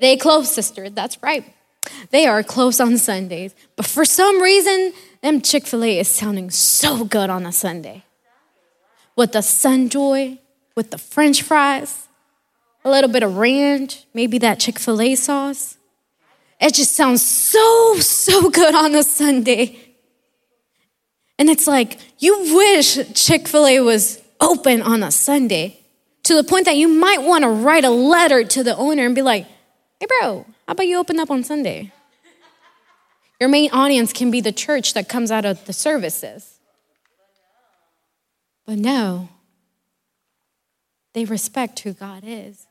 They 0.00 0.16
close, 0.16 0.52
sister. 0.52 0.90
That's 0.90 1.22
right. 1.22 1.44
They 2.10 2.26
are 2.26 2.42
closed 2.42 2.80
on 2.80 2.98
Sundays. 2.98 3.54
But 3.76 3.86
for 3.86 4.04
some 4.04 4.42
reason, 4.42 4.92
them 5.22 5.40
Chick 5.40 5.66
fil 5.66 5.84
A 5.84 5.98
is 5.98 6.08
sounding 6.08 6.50
so 6.50 7.04
good 7.04 7.30
on 7.30 7.46
a 7.46 7.52
Sunday. 7.52 8.04
With 9.16 9.32
the 9.32 9.38
Sunjoy, 9.38 10.38
with 10.74 10.90
the 10.90 10.98
french 10.98 11.42
fries, 11.42 12.08
a 12.84 12.90
little 12.90 13.10
bit 13.10 13.22
of 13.22 13.36
ranch, 13.36 14.04
maybe 14.14 14.38
that 14.38 14.60
Chick 14.60 14.78
fil 14.78 15.00
A 15.00 15.14
sauce. 15.14 15.76
It 16.60 16.74
just 16.74 16.92
sounds 16.92 17.22
so, 17.22 17.96
so 18.00 18.50
good 18.50 18.74
on 18.74 18.94
a 18.94 19.02
Sunday. 19.02 19.78
And 21.38 21.50
it's 21.50 21.66
like, 21.66 21.98
you 22.18 22.54
wish 22.54 23.12
Chick 23.14 23.48
fil 23.48 23.66
A 23.66 23.80
was 23.80 24.22
open 24.40 24.82
on 24.82 25.02
a 25.02 25.10
Sunday 25.10 25.80
to 26.24 26.34
the 26.34 26.44
point 26.44 26.64
that 26.66 26.76
you 26.76 26.88
might 26.88 27.22
want 27.22 27.42
to 27.42 27.48
write 27.48 27.84
a 27.84 27.90
letter 27.90 28.44
to 28.44 28.62
the 28.62 28.76
owner 28.76 29.04
and 29.04 29.14
be 29.14 29.22
like, 29.22 29.46
Hey, 29.98 30.06
bro, 30.06 30.44
how 30.66 30.72
about 30.72 30.86
you 30.86 30.98
open 30.98 31.18
up 31.18 31.30
on 31.30 31.42
Sunday? 31.42 31.92
Your 33.40 33.48
main 33.48 33.70
audience 33.70 34.12
can 34.12 34.30
be 34.30 34.40
the 34.40 34.52
church 34.52 34.94
that 34.94 35.08
comes 35.08 35.30
out 35.30 35.44
of 35.44 35.64
the 35.66 35.72
services. 35.72 36.58
But 38.66 38.78
no, 38.78 39.28
they 41.14 41.24
respect 41.24 41.80
who 41.80 41.92
God 41.92 42.24
is. 42.26 42.66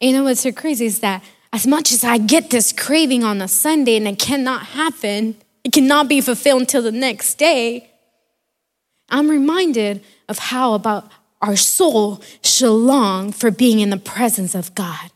You 0.00 0.12
know 0.12 0.24
what's 0.24 0.40
so 0.40 0.52
crazy 0.52 0.86
is 0.86 1.00
that 1.00 1.22
as 1.52 1.66
much 1.66 1.92
as 1.92 2.04
I 2.04 2.18
get 2.18 2.50
this 2.50 2.72
craving 2.72 3.24
on 3.24 3.40
a 3.40 3.48
Sunday 3.48 3.96
and 3.96 4.08
it 4.08 4.18
cannot 4.18 4.66
happen, 4.66 5.36
it 5.62 5.72
cannot 5.72 6.08
be 6.08 6.20
fulfilled 6.20 6.62
until 6.62 6.82
the 6.82 6.92
next 6.92 7.34
day, 7.34 7.90
I'm 9.08 9.28
reminded 9.28 10.02
of 10.28 10.38
how 10.38 10.74
about 10.74 11.10
our 11.44 11.56
soul 11.56 12.22
should 12.42 12.72
long 12.72 13.30
for 13.30 13.50
being 13.50 13.80
in 13.80 13.90
the 13.90 13.98
presence 13.98 14.54
of 14.54 14.74
God. 14.74 15.10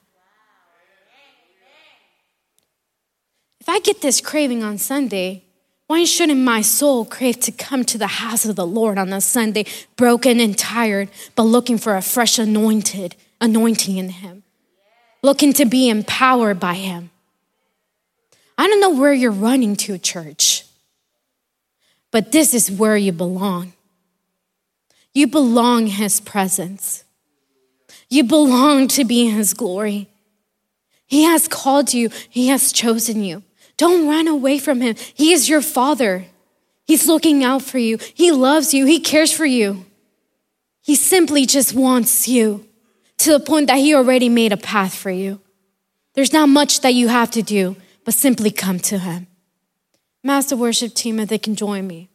If 3.60 3.68
I 3.68 3.80
get 3.80 4.02
this 4.02 4.20
craving 4.20 4.62
on 4.62 4.76
Sunday, 4.76 5.44
why 5.86 6.04
shouldn't 6.04 6.40
my 6.40 6.60
soul 6.60 7.06
crave 7.06 7.40
to 7.40 7.52
come 7.52 7.82
to 7.84 7.96
the 7.96 8.06
house 8.06 8.44
of 8.44 8.56
the 8.56 8.66
Lord 8.66 8.98
on 8.98 9.10
a 9.10 9.22
Sunday, 9.22 9.64
broken 9.96 10.38
and 10.38 10.56
tired, 10.56 11.08
but 11.34 11.44
looking 11.44 11.78
for 11.78 11.96
a 11.96 12.02
fresh 12.02 12.38
anointed 12.38 13.16
anointing 13.40 13.96
in 13.96 14.10
Him, 14.10 14.42
looking 15.22 15.54
to 15.54 15.64
be 15.64 15.88
empowered 15.88 16.60
by 16.60 16.74
Him? 16.74 17.10
I 18.58 18.68
don't 18.68 18.80
know 18.80 19.00
where 19.00 19.14
you're 19.14 19.30
running 19.30 19.76
to, 19.76 19.96
church, 19.96 20.64
but 22.10 22.32
this 22.32 22.52
is 22.52 22.70
where 22.70 22.96
you 22.98 23.12
belong. 23.12 23.72
You 25.14 25.26
belong 25.26 25.86
His 25.86 26.20
presence. 26.20 27.04
You 28.08 28.24
belong 28.24 28.88
to 28.88 29.04
be 29.04 29.28
His 29.30 29.54
glory. 29.54 30.08
He 31.06 31.24
has 31.24 31.48
called 31.48 31.94
you, 31.94 32.10
He 32.28 32.48
has 32.48 32.72
chosen 32.72 33.22
you. 33.22 33.42
Don't 33.76 34.08
run 34.08 34.28
away 34.28 34.58
from 34.58 34.80
Him. 34.80 34.96
He 35.14 35.32
is 35.32 35.48
your 35.48 35.62
Father. 35.62 36.26
He's 36.86 37.06
looking 37.06 37.44
out 37.44 37.62
for 37.62 37.78
you. 37.78 37.98
He 38.14 38.32
loves 38.32 38.72
you. 38.74 38.86
He 38.86 39.00
cares 39.00 39.32
for 39.32 39.46
you. 39.46 39.84
He 40.82 40.94
simply 40.94 41.44
just 41.46 41.74
wants 41.74 42.26
you 42.28 42.66
to 43.18 43.32
the 43.32 43.40
point 43.40 43.66
that 43.66 43.78
He 43.78 43.94
already 43.94 44.28
made 44.28 44.52
a 44.52 44.56
path 44.56 44.94
for 44.94 45.10
you. 45.10 45.40
There's 46.14 46.32
not 46.32 46.48
much 46.48 46.80
that 46.80 46.94
you 46.94 47.08
have 47.08 47.30
to 47.32 47.42
do, 47.42 47.76
but 48.04 48.14
simply 48.14 48.50
come 48.50 48.80
to 48.80 48.98
Him. 48.98 49.26
Master 50.24 50.56
worship 50.56 50.94
team, 50.94 51.20
if 51.20 51.28
they 51.28 51.38
can 51.38 51.54
join 51.54 51.86
me. 51.86 52.08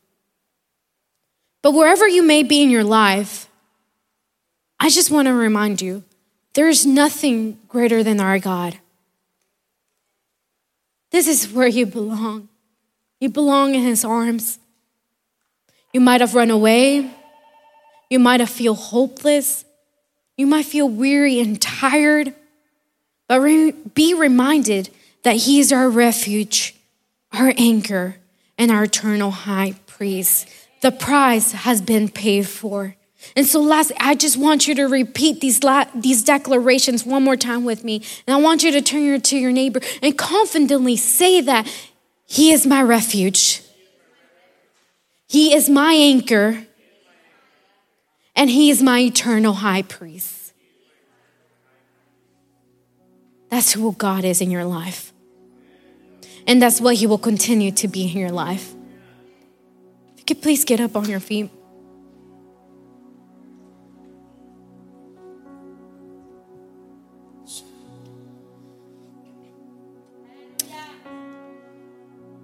But 1.64 1.72
wherever 1.72 2.08
you 2.08 2.22
may 2.22 2.44
be 2.44 2.62
in 2.62 2.70
your 2.70 2.84
life, 2.84 3.48
I 4.80 4.90
just 4.90 5.10
want 5.10 5.28
to 5.28 5.34
remind 5.34 5.82
you 5.82 6.04
there 6.54 6.68
is 6.68 6.86
nothing 6.86 7.58
greater 7.70 8.04
than 8.04 8.20
our 8.20 8.38
God. 8.38 8.78
This 11.12 11.28
is 11.28 11.52
where 11.52 11.68
you 11.68 11.86
belong. 11.86 12.50
You 13.20 13.30
belong 13.30 13.76
in 13.76 13.82
His 13.82 14.04
arms. 14.04 14.60
You 15.94 16.02
might 16.02 16.20
have 16.20 16.36
run 16.36 16.52
away. 16.52 17.10
You 18.10 18.20
might 18.20 18.42
have 18.42 18.50
feel 18.50 18.76
hopeless. 18.76 19.64
You 20.36 20.46
might 20.46 20.66
feel 20.66 20.90
weary 20.90 21.40
and 21.40 21.62
tired. 21.62 22.34
But 23.30 23.40
re- 23.40 23.72
be 23.72 24.14
reminded 24.14 24.90
that 25.24 25.38
He 25.38 25.60
is 25.60 25.72
our 25.72 25.90
refuge, 25.90 26.76
our 27.32 27.54
anchor, 27.58 28.18
and 28.58 28.70
our 28.70 28.84
eternal 28.84 29.32
high 29.32 29.76
priest. 29.88 30.50
The 30.84 30.92
price 30.92 31.54
has 31.54 31.82
been 31.82 32.10
paid 32.10 32.46
for. 32.46 32.98
And 33.38 33.46
so, 33.46 33.62
last, 33.62 33.94
I 34.02 34.16
just 34.16 34.36
want 34.36 34.68
you 34.68 34.76
to 34.76 34.84
repeat 34.84 35.40
these, 35.40 35.64
la- 35.64 35.86
these 35.96 36.26
declarations 36.26 37.06
one 37.06 37.24
more 37.24 37.38
time 37.38 37.64
with 37.64 37.86
me. 37.86 38.04
And 38.28 38.36
I 38.36 38.42
want 38.42 38.64
you 38.64 38.72
to 38.74 38.82
turn 38.82 39.22
to 39.22 39.38
your 39.38 39.54
neighbor 39.54 39.80
and 40.02 40.18
confidently 40.18 40.98
say 40.98 41.40
that 41.40 41.74
He 42.26 42.52
is 42.52 42.68
my 42.68 42.82
refuge, 42.82 43.62
He 45.26 45.54
is 45.54 45.70
my 45.70 45.94
anchor, 45.94 46.68
and 48.36 48.50
He 48.50 48.70
is 48.70 48.84
my 48.84 49.00
eternal 49.00 49.54
high 49.54 49.84
priest. 49.84 50.52
That's 53.48 53.72
who 53.72 53.94
God 53.94 54.26
is 54.26 54.42
in 54.42 54.52
your 54.52 54.66
life. 54.66 55.14
And 56.46 56.62
that's 56.62 56.82
what 56.82 56.96
He 56.96 57.08
will 57.08 57.18
continue 57.18 57.72
to 57.72 57.88
be 57.88 58.12
in 58.12 58.18
your 58.18 58.32
life. 58.32 58.76
You 60.24 60.36
could 60.36 60.42
please 60.42 60.64
get 60.64 60.80
up 60.80 60.96
on 60.96 61.10
your 61.10 61.20
feet. 61.20 61.50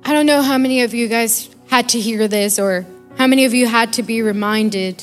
I 0.03 0.11
don't 0.11 0.25
know 0.25 0.41
how 0.41 0.57
many 0.57 0.82
of 0.82 0.93
you 0.93 1.07
guys 1.07 1.49
had 1.69 1.88
to 1.89 2.01
hear 2.01 2.27
this 2.27 2.59
or 2.59 2.86
how 3.17 3.27
many 3.27 3.45
of 3.45 3.53
you 3.53 3.65
had 3.65 3.93
to 3.93 4.03
be 4.03 4.21
reminded 4.21 5.01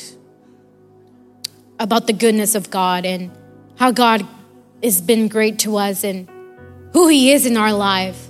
about 1.80 2.06
the 2.06 2.12
goodness 2.12 2.54
of 2.54 2.68
God 2.68 3.06
and 3.06 3.30
how 3.76 3.90
God 3.90 4.26
has 4.82 5.00
been 5.00 5.28
great 5.28 5.58
to 5.60 5.78
us 5.78 6.04
and 6.04 6.28
who 6.92 7.08
He 7.08 7.32
is 7.32 7.46
in 7.46 7.56
our 7.56 7.72
life. 7.72 8.25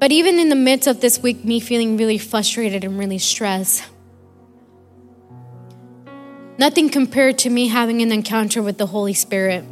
But 0.00 0.12
even 0.12 0.38
in 0.38 0.48
the 0.48 0.56
midst 0.56 0.88
of 0.88 1.02
this 1.02 1.22
week, 1.22 1.44
me 1.44 1.60
feeling 1.60 1.98
really 1.98 2.16
frustrated 2.16 2.84
and 2.84 2.98
really 2.98 3.18
stressed, 3.18 3.84
nothing 6.58 6.88
compared 6.88 7.36
to 7.40 7.50
me 7.50 7.68
having 7.68 8.00
an 8.00 8.10
encounter 8.10 8.62
with 8.62 8.78
the 8.78 8.86
Holy 8.86 9.12
Spirit. 9.12 9.62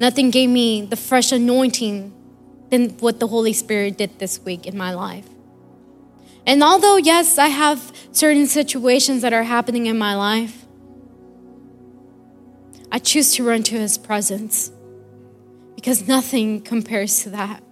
Nothing 0.00 0.30
gave 0.30 0.50
me 0.50 0.82
the 0.82 0.96
fresh 0.96 1.30
anointing 1.30 2.12
than 2.70 2.90
what 2.98 3.20
the 3.20 3.28
Holy 3.28 3.52
Spirit 3.52 3.96
did 3.96 4.18
this 4.18 4.40
week 4.40 4.66
in 4.66 4.76
my 4.76 4.92
life. 4.92 5.28
And 6.44 6.60
although, 6.60 6.96
yes, 6.96 7.38
I 7.38 7.48
have 7.48 7.92
certain 8.10 8.48
situations 8.48 9.22
that 9.22 9.32
are 9.32 9.44
happening 9.44 9.86
in 9.86 9.96
my 9.96 10.16
life, 10.16 10.66
I 12.90 12.98
choose 12.98 13.32
to 13.34 13.44
run 13.44 13.62
to 13.64 13.78
His 13.78 13.96
presence 13.96 14.72
because 15.76 16.08
nothing 16.08 16.62
compares 16.62 17.22
to 17.22 17.30
that. 17.30 17.62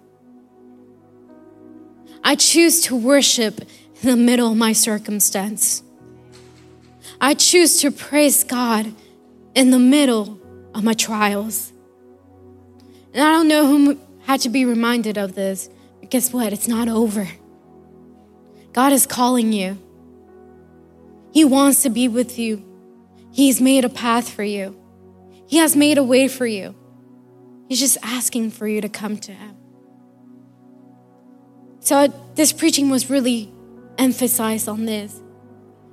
I 2.25 2.37
choose 2.37 2.81
to 2.83 2.97
worship 2.97 3.61
in 4.03 4.09
the 4.09 4.16
middle 4.16 4.51
of 4.51 4.57
my 4.57 4.72
circumstance. 4.72 5.83
I 7.20 7.35
choose 7.35 7.81
to 7.83 7.91
praise 7.91 8.43
God 8.45 8.93
in 9.55 9.70
the 9.70 9.79
middle 9.79 10.41
of 10.75 10.83
my 10.83 10.95
trials. 10.95 11.72
And 13.12 13.22
I 13.22 13.31
don't 13.31 13.47
know 13.47 13.66
who 13.66 13.99
had 14.25 14.41
to 14.41 14.49
be 14.49 14.64
reminded 14.64 15.18
of 15.18 15.35
this, 15.35 15.68
but 16.01 16.11
guess 16.11 16.33
what? 16.33 16.53
It's 16.53 16.66
not 16.66 16.89
over. 16.89 17.29
God 18.72 18.93
is 18.93 19.07
calling 19.07 19.53
you. 19.53 19.79
He 21.33 21.45
wants 21.45 21.83
to 21.83 21.91
be 21.91 22.09
with 22.09 22.39
you. 22.39 22.64
He's 23.33 23.61
made 23.61 23.85
a 23.85 23.89
path 23.89 24.31
for 24.31 24.43
you. 24.43 24.77
He 25.47 25.59
has 25.59 25.77
made 25.77 25.99
a 25.99 26.05
way 26.05 26.27
for 26.29 26.47
you. 26.47 26.75
He's 27.68 27.81
just 27.81 27.99
asking 28.03 28.51
for 28.51 28.66
you 28.66 28.81
to 28.81 28.89
come 28.89 29.18
to 29.18 29.33
Him. 29.33 29.54
So, 31.85 32.11
this 32.35 32.51
preaching 32.51 32.89
was 32.89 33.11
really 33.11 33.53
emphasized 33.99 34.70
on 34.70 34.87
this. 34.87 35.20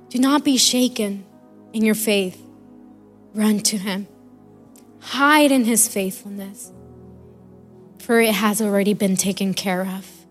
Do 0.08 0.18
not 0.18 0.42
be 0.42 0.56
shaken 0.56 1.26
in 1.74 1.84
your 1.84 1.94
faith, 1.94 2.42
run 3.34 3.60
to 3.60 3.76
Him, 3.76 4.08
hide 5.00 5.52
in 5.52 5.66
His 5.66 5.88
faithfulness, 5.88 6.72
for 7.98 8.22
it 8.22 8.34
has 8.34 8.62
already 8.62 8.94
been 8.94 9.16
taken 9.16 9.52
care 9.52 9.82
of. 9.82 10.21